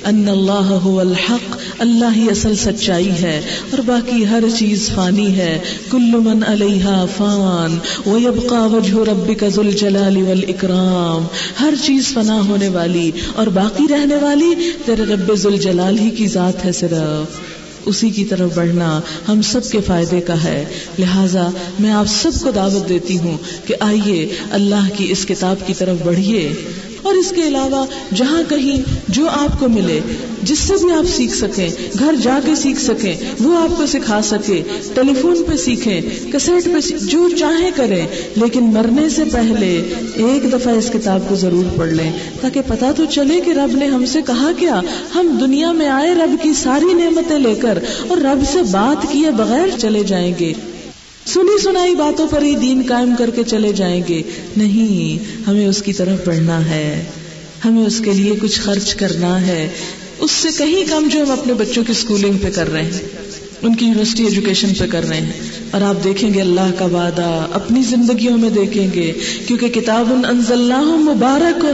ان 0.06 0.28
اللہ 0.30 0.72
هو 0.84 1.00
الحق، 1.00 1.58
اللہ 1.80 2.16
ہی 2.16 2.30
اصل 2.30 2.56
سچائی 2.56 3.10
ہے، 3.10 3.42
اور 3.72 3.80
باقی 3.80 4.26
ہر 4.26 4.44
چیز 4.60 4.92
فانی 4.96 5.38
ہے۔ 5.38 5.60
کل 5.92 6.12
من 6.12 6.44
علیہا 6.48 7.06
فان 7.18 7.78
ویبقى 8.06 8.76
وجہ 8.76 9.10
ربک 9.10 9.44
ذو 9.50 9.62
الجلال 9.62 10.18
والاکرام۔ 10.18 11.26
ہر 11.62 11.74
چیز 11.84 12.08
فنا 12.14 12.42
ہونے 12.48 12.68
والی 12.68 13.12
اور 13.36 13.48
باقی 13.48 13.84
رہنے 13.90 14.16
والی 14.16 14.54
تیرے 14.86 15.04
رب 15.04 15.34
ذو 15.36 15.50
الجلال 15.50 16.00
ہی 16.00 16.10
کی 16.10 16.28
ذات 16.28 16.66
ہے 16.66 16.72
صرف۔ 16.72 17.40
اسی 17.86 18.10
کی 18.10 18.26
طرف 18.26 18.56
بڑھنا 18.56 19.02
ہم 19.28 19.42
سب 19.42 19.62
کے 19.72 19.82
فائدے 19.82 20.22
کا 20.22 20.44
ہے۔ 20.44 20.66
لہٰذا 21.00 21.50
میں 21.80 21.92
آپ 21.92 22.06
سب 22.08 22.32
کو 22.44 22.52
دعوت 22.52 22.90
دیتی 22.90 23.18
ہوں 23.18 23.38
کہ 23.68 23.76
آئیے 23.80 24.30
اللہ 24.52 24.90
کی 24.98 25.12
اس 25.12 25.26
کتاب 25.26 25.68
کی 25.68 25.74
طرف 25.74 26.06
بڑھیے 26.06 26.54
اور 27.06 27.16
اس 27.16 27.34
کے 27.36 27.42
علاوہ 27.48 27.86
جہاں 28.16 28.44
کہیں 28.50 28.78
جو 29.08 29.30
آپ 29.30 29.60
کو 29.60 29.70
ملے، 29.70 30.00
جس 30.44 30.60
سے 30.60 30.74
بھی 30.82 30.92
آپ 30.92 31.10
سیکھ 31.16 31.38
سکیں، 31.38 31.70
گھر 32.00 32.16
جا 32.22 32.40
کے 32.46 32.56
سیکھ 32.56 32.82
سکیں، 32.82 33.16
وہ 33.40 33.58
آپ 33.58 33.78
کو 33.78 33.86
سکھا 33.86 34.22
سکے۔ 34.22 34.64
ٹیلی 34.94 35.14
فون 35.22 35.44
پہ 35.48 35.56
سیکھیں، 35.56 36.02
کسیٹ 36.34 36.66
پہ 36.66 36.98
جو 37.06 37.30
چاہے 37.30 37.70
کریں، 37.76 38.08
لیکن 38.36 38.64
مرنے 38.64 39.10
سے 39.10 39.24
پہلے 39.32 39.94
ایک 40.16 40.54
دفعہ 40.54 40.74
اس 40.74 40.90
کتاب 40.94 41.20
کو 41.30 41.36
ضرور 41.36 41.78
پڑھ 41.78 41.92
لیں۔ 41.92 42.12
تاکہ 42.42 42.62
پتا 42.68 42.92
تو 42.92 43.06
چلے 43.06 43.42
کہ 43.42 43.52
رب 43.52 43.78
نے 43.78 43.86
ہم 43.86 44.06
سے 44.06 44.22
کہا 44.22 44.52
کیا۔ 44.58 44.82
ہم 45.16 45.38
دنیا 45.42 45.72
میں 45.72 45.88
آئے 45.88 46.14
رب 46.14 46.44
کی 46.44 46.54
ساری 46.54 46.94
نعمتیں 46.94 47.40
لے 47.40 47.56
کر 47.56 47.80
اور 48.08 48.18
رب 48.18 48.44
سے 48.54 48.64
بات 48.72 49.12
کیے 49.12 49.32
بغیر 49.32 49.80
چلے 49.80 50.04
جائیں 50.04 50.34
گے۔ 50.40 50.54
سنی 51.26 51.62
سنائی 51.62 51.96
باتوں 51.96 52.28
پر 52.28 52.42
ہی 52.42 52.56
دین 52.56 52.82
قائم 52.90 53.16
کر 53.18 53.30
کے 53.30 53.44
چلے 53.44 53.74
جائیں 53.74 54.02
گے۔ 54.10 54.22
نہیں، 54.58 55.44
ہمیں 55.48 55.68
اس 55.68 55.82
کی 55.82 55.94
طرف 55.94 56.28
بڑھنا 56.28 56.70
ہے۔ 56.70 57.04
ہمیں 57.66 57.86
اس 57.86 58.02
کے 58.06 58.14
لیے 58.14 58.36
کچھ 58.42 58.62
خرچ 58.62 58.96
کرنا 58.96 59.48
ہے۔ 59.48 59.70
اس 60.20 60.32
سے 60.32 60.50
کہیں 60.58 60.86
کم 60.90 61.10
جو 61.12 61.24
ہم 61.24 61.32
اپنے 61.32 61.54
بچوں 61.54 61.84
کی 61.84 61.92
اسکولنگ 61.92 62.38
پہ 62.42 62.50
کر 62.56 62.72
رہے 62.72 62.84
ہیں۔ 62.84 63.25
ان 63.62 63.76
کی 63.76 63.86
یونیورسٹی 63.86 64.24
ایجوکیشن 64.24 64.74
پہ 64.80 64.86
کر 64.88 65.08
رہے 65.08 65.22
ہیں۔ 65.22 65.32
اور 65.72 65.82
آپ 65.82 66.04
دیکھیں 66.04 66.34
گے 66.34 66.42
اللہ 66.42 66.72
کا 66.78 66.86
وعدہ، 66.86 67.46
اپنی 67.54 67.82
زندگیوں 67.82 68.38
میں 68.38 68.50
دیکھیں 68.50 68.88
گے۔ 68.94 69.14
کیونکہ 69.48 69.68
کتاب 69.68 70.08
مبارک، 70.96 71.66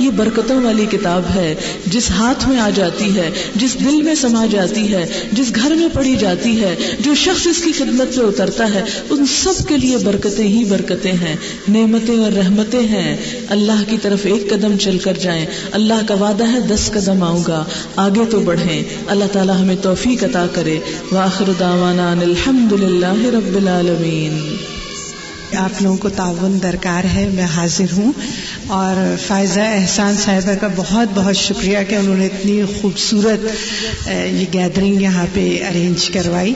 یہ 0.00 0.10
برکتوں 0.10 0.62
والی 0.62 0.86
کتاب 0.90 1.22
ہے، 1.34 1.54
جس 1.86 2.10
ہاتھ 2.10 2.48
میں 2.48 2.58
آ 2.58 2.70
جاتی 2.74 3.16
ہے، 3.16 3.30
جس 3.56 3.76
دل 3.84 4.02
میں 4.02 4.14
سما 4.14 4.46
جاتی 4.50 4.92
ہے، 4.92 5.06
جس 5.32 5.52
گھر 5.54 5.74
میں 5.74 5.88
پڑھی 5.92 6.16
جاتی 6.16 6.60
ہے، 6.60 6.76
جو 7.00 7.14
شخص 7.14 7.46
اس 7.46 7.62
کی 7.64 7.72
خدمت 7.72 8.16
پہ 8.16 8.22
اترتا 8.22 8.74
ہے، 8.74 8.82
ان 9.10 9.26
سب 9.26 9.68
کے 9.68 9.76
لیے 9.76 9.96
برکتیں 9.96 10.48
ہی 10.48 10.64
برکتیں 10.64 11.12
ہیں۔ 11.12 11.36
نعمتیں 11.68 12.16
اور 12.16 12.32
رحمتیں 12.32 12.88
ہیں۔ 12.88 13.16
اللہ 13.48 13.82
کی 13.88 13.96
طرف 14.02 14.18
ایک 14.24 14.50
قدم 14.50 14.76
چل 14.76 14.98
کر 14.98 15.12
جائیں۔ 15.22 15.46
اللہ 15.72 15.94
کا 16.08 16.14
وعدہ 16.14 16.52
ہے، 16.52 16.60
دس 16.60 16.90
قدم 16.92 17.22
آؤں 17.22 17.42
گا۔ 17.48 17.64
آگے 17.96 18.24
تو 18.30 18.40
بڑھیں۔ 18.40 18.82
اللہ 19.06 19.24
تعالیٰ 19.32 19.60
ہمیں 19.60 19.76
توفیق 19.82 20.24
عطا 20.24 20.46
کرے۔ 20.52 20.78
واخر 21.20 21.50
دعوانا 21.58 22.10
الحمد 22.20 22.72
للہ 22.72 23.16
رب 23.32 23.56
العالمین 23.56 24.38
آپ 25.56 25.82
لوگوں 25.82 25.96
کو 25.96 26.08
تعاون 26.08 26.58
درکار 26.62 27.04
ہے، 27.04 27.28
میں 27.34 27.44
حاضر 27.44 27.92
ہوں۔ 27.96 28.12
اور 28.66 29.14
فائزہ 29.26 29.60
احسان 29.60 30.14
صاحبہ 30.24 30.54
کا 30.54 30.68
بہت 30.76 31.08
بہت 31.14 31.36
شکریہ 31.36 31.78
کہ 31.88 31.94
انہوں 31.94 32.16
نے 32.16 32.26
اتنی 32.26 32.62
خوبصورت 32.80 33.40
یہ 34.10 34.44
گیدرنگ 34.54 35.02
یہاں 35.02 35.26
پہ 35.34 35.58
ارینج 35.70 36.10
کروائی۔ 36.10 36.54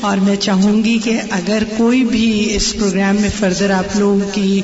اور 0.00 0.16
میں 0.16 0.36
چاہوں 0.36 0.84
گی 0.84 0.98
کہ 1.04 1.20
اگر 1.30 1.62
کوئی 1.76 2.04
بھی 2.04 2.56
اس 2.56 2.72
پروگرام 2.72 3.16
میں 3.20 3.28
فردر 3.38 3.70
آپ 3.70 3.96
لوگوں 3.96 4.20
کی 4.32 4.60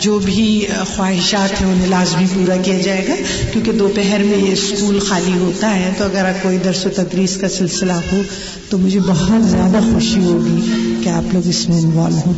جو 0.00 0.18
بھی 0.18 0.66
خواہشات 0.96 1.62
ہیں، 1.62 1.72
انہیں 1.72 1.86
لازمی 1.86 2.26
پورا 2.34 2.56
کیا 2.56 2.78
جائے 2.80 3.06
گا۔ 3.08 3.14
کیونکہ 3.52 3.72
دوپہر 3.72 4.18
میں 4.18 4.38
یہ 4.38 4.52
اسکول 4.52 5.00
خالی 5.00 5.38
ہوتا 5.38 5.74
ہے، 5.74 5.90
تو 5.98 6.04
اگر 6.04 6.32
کوئی 6.42 6.58
درس 6.58 6.86
و 6.86 6.88
تدریس 6.88 7.36
کا 7.36 7.48
سلسلہ 7.48 7.92
ہو، 7.92 8.22
تو 8.68 8.78
مجھے 8.78 9.00
بہت 9.00 9.44
زیادہ 9.44 9.78
خوشی 9.92 10.20
ہوگی 10.20 10.60
کہ 11.04 11.08
آپ 11.08 11.34
لوگ 11.34 11.48
اس 11.48 11.68
میں 11.68 11.78
انوالو 11.78 12.16
ہوں۔ 12.26 12.34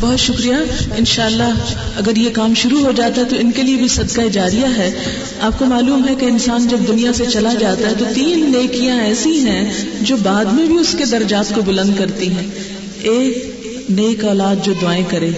بہت 0.00 0.20
شکریہ۔ 0.20 0.54
انشاءاللہ 0.96 1.54
اگر 1.96 2.16
یہ 2.16 2.30
کام 2.30 2.54
شروع 2.54 2.80
ہو 2.80 2.92
جاتا 2.92 3.20
ہے 3.20 3.26
تو 3.26 3.36
ان 3.38 3.50
کے 3.50 3.62
لیے 3.62 3.76
بھی 3.76 3.88
صدقہ 3.88 4.20
جاریہ 4.32 4.66
ہے۔ 4.78 4.94
آپ 5.40 5.58
کو 5.58 5.64
معلوم 5.64 6.08
ہے 6.08 6.14
کہ 6.14 6.24
انسان 6.24 6.68
جب 6.68 6.78
دنیا 6.88 7.12
سے 7.12 7.24
چلا 7.32 7.52
جاتا 7.60 7.88
ہے 7.88 7.94
تو 7.98 8.04
تین 8.14 8.50
نیکیاں 8.50 9.00
ایسی 9.00 9.38
ہیں 9.38 9.72
جو 10.00 10.16
بعد 10.16 10.44
میں 10.44 10.66
بھی 10.66 10.78
اس 10.78 10.94
کے 10.98 11.04
درجات 11.04 11.54
کو 11.54 11.62
بلند 11.62 11.90
کرتی 11.98 12.28
ہیں۔ 12.28 12.46
ایک، 13.02 13.50
نیک 13.90 14.24
اولاد 14.24 14.56
جو 14.64 14.72
دعائیں 14.82 15.04
کرے۔ 15.08 15.30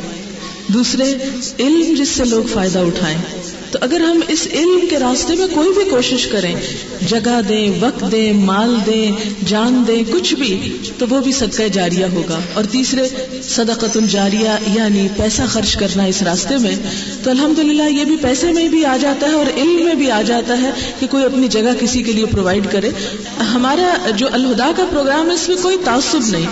دوسرے، 0.68 1.14
علم 1.58 1.94
جس 1.98 2.08
سے 2.08 2.24
لوگ 2.24 2.42
فائدہ 2.52 2.78
اٹھائیں۔ 2.78 3.18
تو 3.70 3.78
اگر 3.82 4.00
ہم 4.00 4.20
اس 4.28 4.48
علم 4.52 4.86
کے 4.90 4.98
راستے 4.98 5.34
میں 5.34 5.46
کوئی 5.54 5.70
بھی 5.72 5.84
کوشش 5.90 6.26
کریں، 6.26 6.54
جگہ 7.08 7.40
دیں، 7.48 7.72
وقت 7.80 8.04
دیں، 8.12 8.32
مال 8.32 8.74
دیں، 8.86 9.12
جان 9.46 9.84
دیں، 9.86 10.02
کچھ 10.12 10.34
بھی، 10.34 10.76
تو 10.98 11.06
وہ 11.10 11.20
بھی 11.20 11.32
صدقہ 11.32 11.62
جاریہ 11.72 12.04
ہوگا۔ 12.12 12.38
اور 12.54 12.64
تیسرے 12.64 13.08
صدقت 13.42 13.96
الجاریہ 13.96 14.48
یعنی 14.66 15.08
پیسہ 15.16 15.42
خرچ 15.48 15.76
کرنا 15.76 16.04
اس 16.04 16.22
راستے 16.22 16.56
میں، 16.56 16.76
تو 17.22 17.30
الحمدللہ 17.30 17.82
یہ 17.82 18.04
بھی 18.04 18.16
پیسے 18.16 18.52
میں 18.52 18.68
بھی 18.68 18.84
آ 18.84 18.96
جاتا 18.96 19.26
ہے 19.26 19.32
اور 19.32 19.46
علم 19.56 19.84
میں 19.84 19.94
بھی 19.94 20.10
آ 20.10 20.22
جاتا 20.22 20.58
ہے 20.62 20.70
کہ 21.00 21.06
کوئی 21.06 21.24
اپنی 21.24 21.48
جگہ 21.48 21.80
کسی 21.80 22.02
کے 22.02 22.12
لیے 22.12 22.24
پرووائڈ 22.24 22.72
کرے۔ 22.72 22.90
ہمارا 23.54 24.10
جو 24.10 24.26
الہدا 24.32 24.70
کا 24.76 24.84
پروگرام 24.90 25.28
ہے، 25.28 25.34
اس 25.34 25.48
میں 25.48 25.56
کوئی 25.62 25.76
تعصب 25.84 26.20
نہیں۔ 26.28 26.46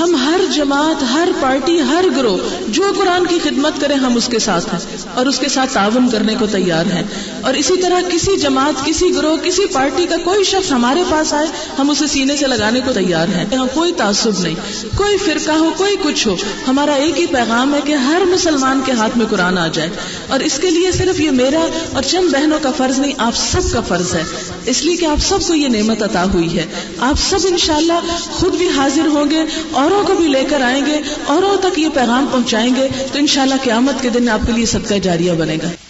ہم 0.00 0.16
ہر 0.16 0.40
جماعت، 0.54 1.02
ہر 1.12 1.28
پارٹی 1.40 1.80
ہر 1.80 2.04
گروہ، 2.16 2.38
جو 2.68 2.82
قرآن 2.98 3.26
کی 3.26 3.38
خدمت 3.42 3.80
کرے، 3.80 3.94
ہم 3.94 4.16
اس 4.16 4.26
کے 4.26 4.38
ساتھ 4.38 4.74
ہیں۔ 4.74 4.96
اور 5.14 5.26
اس 5.26 5.38
کے 5.38 5.48
ساتھ 5.48 5.74
تعاون 5.74 6.08
کرنے 6.08 6.34
کو 6.38 6.46
تیار 6.46 6.59
تیار 6.64 6.86
ہیں 6.86 7.02
اور 7.42 7.54
اسی 7.54 7.76
طرح 7.82 8.00
کسی 8.12 8.36
جماعت، 8.36 8.84
کسی 8.84 9.14
گروہ، 9.14 9.36
کسی 9.36 9.66
پارٹی 9.66 10.06
کا 10.06 10.16
کوئی 10.24 10.44
شخص 10.44 10.72
ہمارے 10.72 11.02
پاس 11.10 11.32
آئے، 11.32 11.46
ہم 11.78 11.90
اسے 11.90 12.06
سینے 12.06 12.36
سے 12.36 12.46
لگانے 12.46 12.80
کو 12.80 12.92
تیار 12.92 13.28
ہیں۔ 13.28 13.44
یہاں 13.52 13.66
کوئی 13.74 13.92
تعصب 13.92 14.30
نہیں۔ 14.38 14.54
کوئی 14.96 15.16
فرقہ 15.16 15.52
ہو، 15.52 15.70
کوئی 15.76 15.96
کچھ 16.02 16.28
ہو۔ 16.28 16.36
ہمارا 16.68 16.92
ایک 16.92 17.20
ہی 17.20 17.26
پیغام 17.26 17.74
ہے 17.74 17.80
کہ 17.84 17.92
ہر 17.92 18.22
مسلمان 18.24 18.80
کے 18.84 18.92
ہاتھ 18.92 19.18
میں 19.18 19.26
قرآن 19.26 19.58
آ 19.58 19.66
جائے۔ 19.66 19.88
اور 20.28 20.40
اس 20.40 20.58
کے 20.62 20.70
لیے 20.70 20.92
صرف 20.92 21.20
یہ 21.20 21.30
میرا 21.30 21.66
اور 21.92 22.02
چند 22.02 22.30
بہنوں 22.30 22.58
کا 22.62 22.70
فرض 22.76 22.98
نہیں، 22.98 23.12
آپ 23.18 23.32
سب 23.36 23.60
کا 23.72 23.80
فرض 23.80 24.14
ہے۔ 24.14 24.22
اس 24.66 24.82
لیے 24.82 24.96
کہ 24.96 25.06
آپ 25.06 25.18
سب 25.20 25.38
کو 25.46 25.54
یہ 25.54 25.68
نعمت 25.68 26.02
عطا 26.02 26.24
ہوئی 26.24 26.58
ہے۔ 26.58 26.66
آپ 26.98 27.14
سب 27.30 27.38
انشاءاللہ 27.44 28.16
خود 28.30 28.54
بھی 28.54 28.68
حاضر 28.76 29.06
ہوں 29.06 29.30
گے، 29.30 29.44
اوروں 29.72 30.04
کو 30.04 30.14
بھی 30.14 30.28
لے 30.28 30.44
کر 30.50 30.60
آئیں 30.60 30.86
گے، 30.86 31.00
اوروں 31.26 31.56
تک 31.56 31.78
یہ 31.78 31.88
پیغام 31.94 32.26
پہنچائیں 32.32 32.76
گے۔ 32.76 32.88
تو 33.12 33.18
انشاءاللہ 33.18 33.54
قیامت 33.62 34.02
کے 34.02 34.08
دن 34.08 34.28
آپ 34.28 34.40
کے 34.46 34.52
لیے 34.52 34.66
صدقہ 34.66 34.94
جاریہ 34.94 35.32
بنے 35.32 35.56
گا۔ 35.62 35.89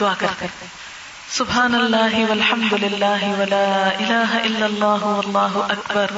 دعا 0.00 0.14
کرتے 0.14 0.44
ہیں۔ 0.46 0.79
سبحان 1.34 1.74
اللہ 1.74 2.14
والحمد 2.28 2.72
للہ 2.82 3.28
ولا 3.40 3.66
الہ 3.88 4.38
الا 4.38 4.64
اللہ 4.64 5.04
واللہ 5.04 5.58
اکبر 5.64 6.14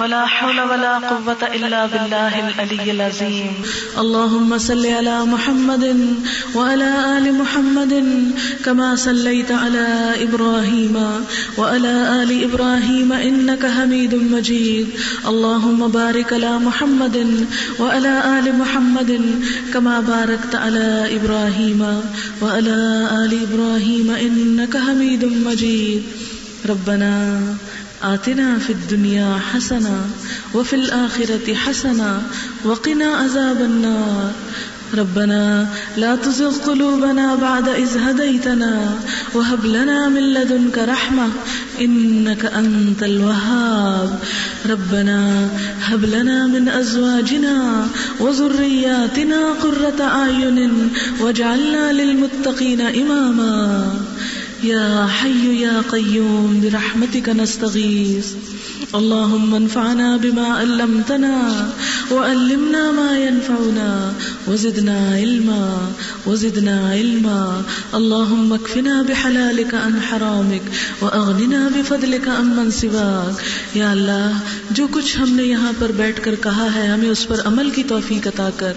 ولا 0.00 0.20
حول 0.32 0.58
ولا 0.68 0.90
قوة 1.00 1.48
الا 1.48 1.80
باللہ 1.86 2.36
العلی 2.40 2.90
العظیم 2.90 3.56
اللهم 4.02 4.52
صل 4.64 4.84
على 4.88 5.16
محمد 5.30 5.84
وعلى 6.54 6.90
آل 7.08 7.28
محمد 7.34 7.92
كما 8.64 8.88
صليت 8.96 9.52
على 9.54 9.86
إبراهيم 10.26 10.96
وعلى 11.58 11.92
آل 12.14 12.32
إبراهيم 12.38 13.12
إنك 13.18 13.66
حميد 13.76 14.14
مجيد 14.26 15.00
اللهم 15.26 15.86
بارك 15.90 16.32
على 16.32 16.52
محمد 16.60 17.18
وعلى 17.80 18.14
آل 18.32 18.52
محمد 18.58 19.14
كما 19.74 20.00
باركت 20.08 20.56
على 20.56 20.86
إبراهيم 21.16 21.84
وعلى 22.42 22.80
آل 23.18 23.38
ابراہیم 23.40 24.10
إبراهيم 24.10 24.41
إنك 24.42 24.76
حميد 24.76 25.24
مجيد. 25.24 26.02
ربنا 26.66 27.42
آتنا 28.02 28.58
في 28.58 28.70
الدنيا 28.70 29.38
حسنة 29.52 30.10
وفي 30.54 30.76
الآخرة 30.76 31.54
حسنة 31.54 32.22
وقنا 32.64 33.06
عذاب 33.06 33.60
النار. 33.60 34.32
ربنا 34.94 35.68
لا 35.96 36.16
تزغ 36.16 36.56
قلوبنا 36.56 37.34
بعد 37.34 37.68
إذ 37.68 37.98
هديتنا 37.98 38.98
وهب 39.34 39.64
لنا 39.64 40.08
من 40.08 40.34
لدنك 40.34 40.78
رحمة 40.78 41.28
إنك 41.80 42.44
أنت 42.44 43.02
الوهاب. 43.02 44.18
ربنا 44.70 45.48
هب 45.82 46.04
لنا 46.04 46.46
من 46.46 46.68
أزواجنا 46.68 47.86
وذرياتنا 48.20 49.52
قرة 49.62 50.04
أعين 50.04 50.88
واجعلنا 51.20 51.92
للمتقين 51.92 52.80
إماما. 52.80 53.94
يا 54.62 55.06
حي 55.06 55.62
يا 55.62 55.80
قيوم، 55.80 56.60
برحمتك 56.62 57.28
نستغيث. 57.28 58.26
اللهم 58.92 59.54
انفعنا 59.54 60.16
بما 60.16 60.60
علمتنا 60.60 61.70
وعلمنا 62.10 62.90
ما 62.90 63.18
ينفعنا 63.18 64.12
وزدنا 64.50 65.16
علما 65.16 65.92
وزدنا 66.26 66.92
علما. 66.92 67.62
اللهم 67.92 68.52
اكفنا 68.52 69.02
بحلالك 69.02 69.74
عن 69.74 69.92
حرامك 69.92 70.70
واغننا 71.02 71.68
بفضلك 71.74 72.28
عن 72.28 72.46
من 72.46 72.70
سواك. 72.70 73.42
یا 73.76 73.90
اللہ، 73.90 74.30
جو 74.70 74.86
کچھ 74.90 75.18
ہم 75.18 75.32
نے 75.32 75.42
یہاں 75.42 75.72
پر 75.78 75.92
بیٹھ 75.92 76.20
کر 76.22 76.34
کہا 76.34 76.68
ہے، 76.74 76.86
ہمیں 76.86 77.08
اس 77.08 77.28
پر 77.28 77.40
عمل 77.44 77.70
کی 77.70 77.82
توفیق 77.82 78.26
عطا 78.26 78.50
کر۔ 78.56 78.72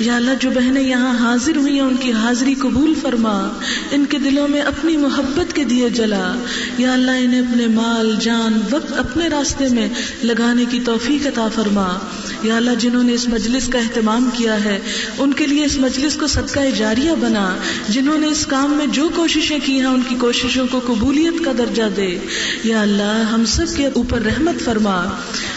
یا 0.00 0.16
اللہ، 0.16 0.30
جو 0.40 0.50
بہنیں 0.50 0.82
یہاں 0.82 1.18
حاضر 1.18 1.56
ہوئی 1.56 1.74
ہیں، 1.74 1.80
ان 1.80 1.96
کی 2.00 2.12
حاضری 2.12 2.54
قبول 2.54 2.94
فرما۔ 3.02 3.48
ان 3.90 4.04
کے 4.04 4.18
دلوں 4.18 4.48
میں 4.48 4.60
اپنی 4.60 4.96
محبت 4.96 5.52
کے 5.52 5.64
دیے 5.64 5.90
جلا۔ 5.90 6.34
یا 6.78 6.92
اللہ، 6.92 7.10
انہیں 7.10 7.40
اپنے 7.40 7.66
مال، 7.66 8.16
جان، 8.20 8.60
وقت، 8.70 8.98
اپنے 8.98 9.28
راہ 9.28 9.41
راستے 9.42 9.68
میں 9.68 9.88
لگانے 10.22 10.64
کی 10.70 10.80
توفیق 10.84 11.26
عطا 11.26 11.48
فرما۔ 11.54 11.98
یا 12.42 12.56
اللہ، 12.56 12.70
جنہوں 12.78 13.02
نے 13.02 13.12
اس 13.12 13.28
مجلس 13.28 13.68
کا 13.68 13.78
اہتمام 13.78 14.28
کیا 14.32 14.64
ہے، 14.64 14.80
ان 15.18 15.32
کے 15.32 15.46
لیے 15.46 15.64
اس 15.64 15.78
مجلس 15.78 16.16
کو 16.16 16.26
صدقہ 16.26 16.60
جاریہ 16.78 17.10
بنا۔ 17.20 17.56
جنہوں 17.88 18.18
نے 18.18 18.26
اس 18.26 18.46
کام 18.46 18.70
میں 18.70 18.86
جو 18.86 19.08
کوششیں 19.08 19.58
کی 19.64 19.78
ہیں، 19.78 19.86
ان 19.86 20.02
کی 20.08 20.14
کوششوں 20.14 20.66
کو 20.70 20.80
قبولیت 20.86 21.44
کا 21.44 21.52
درجہ 21.58 21.82
دے۔ 21.96 22.18
یا 22.64 22.82
اللہ، 22.82 23.28
ہم 23.32 23.44
سب 23.44 23.66
کے 23.76 23.86
اوپر 23.86 24.20
رحمت 24.20 24.64
فرما۔ 24.64 25.04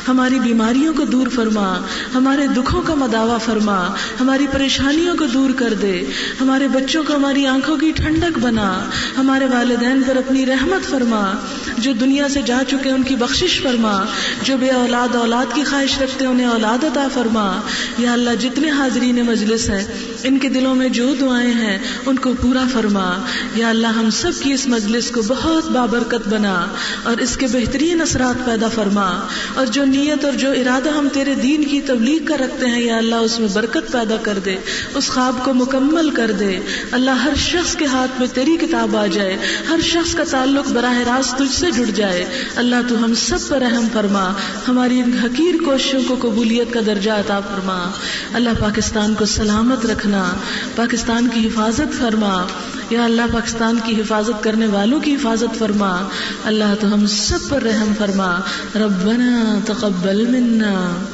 ہماری 0.07 0.39
بیماریوں 0.39 0.93
کو 0.93 1.03
دور 1.03 1.27
فرما، 1.27 1.79
ہمارے 2.15 2.47
دکھوں 2.47 2.81
کا 2.81 2.95
مداوع 2.95 3.37
فرما، 3.37 3.87
ہماری 4.19 4.47
پریشانیوں 4.51 5.17
کو 5.17 5.25
دور 5.25 5.49
کر 5.49 5.73
دے، 5.73 6.05
ہمارے 6.41 6.67
بچوں 6.67 7.03
کو 7.03 7.15
ہماری 7.15 7.47
آنکھوں 7.47 7.77
کی 7.77 7.91
ٹھنڈک 7.91 8.39
بنا، 8.39 8.85
ہمارے 9.17 9.45
والدین 9.45 10.03
پر 10.07 10.15
اپنی 10.15 10.45
رحمت 10.45 10.89
فرما، 10.89 11.31
جو 11.77 11.93
دنیا 11.93 12.29
سے 12.29 12.41
جا 12.41 12.61
چکے 12.67 12.89
ان 12.89 13.03
کی 13.03 13.15
بخشش 13.15 13.61
فرما، 13.61 14.05
جو 14.43 14.57
بے 14.57 14.71
اولاد 14.71 15.15
اولاد 15.15 15.45
کی 15.53 15.63
خواہش 15.63 16.01
رکھتے 16.01 16.25
انہیں 16.25 16.47
اولاد 16.47 16.83
عطا 16.83 17.07
فرما۔ 17.13 17.61
یا 17.97 18.13
اللہ، 18.13 18.29
جتنے 18.39 18.69
حاضرین 18.69 19.25
مجلس 19.25 19.69
ہیں، 19.69 19.83
ان 20.23 20.39
کے 20.39 20.49
دلوں 20.49 20.75
میں 20.75 20.89
جو 20.89 21.15
دعائیں 21.19 21.53
ہیں، 21.53 21.77
ان 22.05 22.19
کو 22.19 22.33
پورا 22.41 22.63
فرما۔ 22.73 23.17
یا 23.55 23.69
اللہ، 23.69 23.87
ہم 23.87 24.09
سب 24.09 24.31
کی 24.43 24.53
اس 24.53 24.67
مجلس 24.67 25.11
کو 25.11 25.21
بہت 25.27 25.71
بابرکت 25.71 26.27
بنا 26.29 26.65
اور 27.03 27.17
اس 27.17 27.37
کے 27.37 27.47
بہترین 27.47 28.01
اثرات 28.01 28.45
پیدا 28.45 28.67
فرما۔ 28.67 29.19
اور 29.55 29.65
جو 29.65 29.85
نیت 29.95 30.25
اور 30.25 30.33
جو 30.33 30.51
ارادہ 30.51 30.89
ہم 30.89 31.07
تیرے 31.13 31.35
دین 31.35 31.63
کی 31.63 31.81
تبلیغ 31.81 32.25
کا 32.25 32.37
رکھتے 32.37 32.65
ہیں، 32.65 32.81
یا 32.81 32.97
اللہ 32.97 33.15
اس 33.15 33.39
میں 33.39 33.47
برکت 33.53 33.91
پیدا 33.91 34.15
کر 34.21 34.39
دے، 34.45 34.57
اس 34.95 35.07
خواب 35.07 35.35
کو 35.43 35.53
مکمل 35.53 36.09
کر 36.09 36.31
دے۔ 36.31 36.59
اللہ 36.91 37.11
ہر 37.11 37.35
شخص 37.35 37.75
کے 37.75 37.85
ہاتھ 37.85 38.19
میں 38.19 38.27
تیری 38.27 38.57
کتاب 38.61 38.97
آ 38.97 39.05
جائے، 39.05 39.37
ہر 39.69 39.79
شخص 39.83 40.15
کا 40.15 40.23
تعلق 40.31 40.71
براہ 40.71 40.97
راست 40.97 41.35
تجھ 41.37 41.55
سے 41.55 41.71
جڑ 41.71 41.85
جائے۔ 41.85 42.25
اللہ 42.55 42.75
تو 42.89 43.03
ہم 43.03 43.13
سب 43.13 43.37
پر 43.47 43.61
رحم 43.61 43.87
فرما، 43.93 44.33
ہماری 44.67 44.99
ان 44.99 45.19
حقیر 45.23 45.63
کوششوں 45.65 46.01
کو 46.07 46.15
قبولیت 46.21 46.73
کا 46.73 46.79
درجہ 46.85 47.11
عطا 47.11 47.39
فرما۔ 47.39 47.91
اللہ 48.33 48.49
پاکستان 48.59 49.13
کو 49.13 49.25
سلامت 49.25 49.85
رکھنا، 49.85 50.33
پاکستان 50.75 51.27
کی 51.33 51.47
حفاظت 51.47 51.99
فرما۔ 51.99 52.45
یا 52.89 53.05
اللہ 53.05 53.21
پاکستان 53.33 53.79
کی 53.83 54.01
حفاظت 54.01 54.43
کرنے 54.43 54.67
والوں 54.67 54.99
کی 54.99 55.15
حفاظت 55.15 55.59
فرما۔ 55.59 56.07
اللہ 56.43 56.75
تو 56.79 56.93
ہم 56.93 57.07
سب 57.07 57.39
پر 57.49 57.63
رحم 57.63 57.93
فرما۔ 57.97 58.39
ربنا 58.75 59.59
تقبل 59.65 60.25
منا۔ 60.25 61.05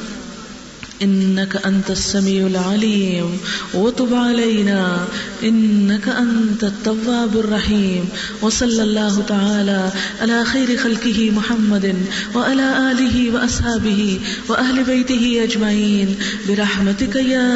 انك 1.00 1.56
انت 1.64 1.90
السميع 1.90 2.44
العليم 2.44 3.36
وتب 3.78 4.14
علينا 4.14 5.06
انك 5.42 6.08
انت 6.08 6.64
التواب 6.64 7.38
الرحيم 7.38 8.04
وصلى 8.42 8.82
الله 8.82 9.20
تعالى 9.26 9.88
على 10.20 10.42
خير 10.44 10.76
خلقه 10.82 11.30
محمد 11.30 11.84
وعلى 12.34 12.68
اله 12.76 13.30
واصحابه 13.30 14.18
واهل 14.48 14.82
بيته 14.86 15.42
اجمعين 15.42 16.14
برحمتك 16.46 17.16
يا 17.16 17.48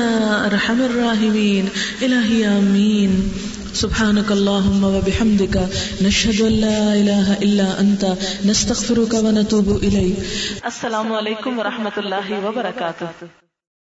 ارحم 0.47 0.83
الراحمين 0.83 1.65
الهي 2.03 2.45
امين 2.45 3.29
سبحانك 3.77 4.33
اللهم 4.33 4.85
وبحمدك 4.85 5.57
نشهد 6.03 6.41
ان 6.43 6.61
لا 6.61 6.83
اله 6.95 7.39
الا 7.39 7.69
انت 7.81 8.05
نستغفرك 8.45 9.25
ونتوب 9.25 9.73
اليك 9.79 10.63
السلام 10.67 11.13
علیکم 11.15 11.59
ورحمۃ 11.59 12.05
اللہ 12.05 12.39
وبرکاتہ 12.45 13.13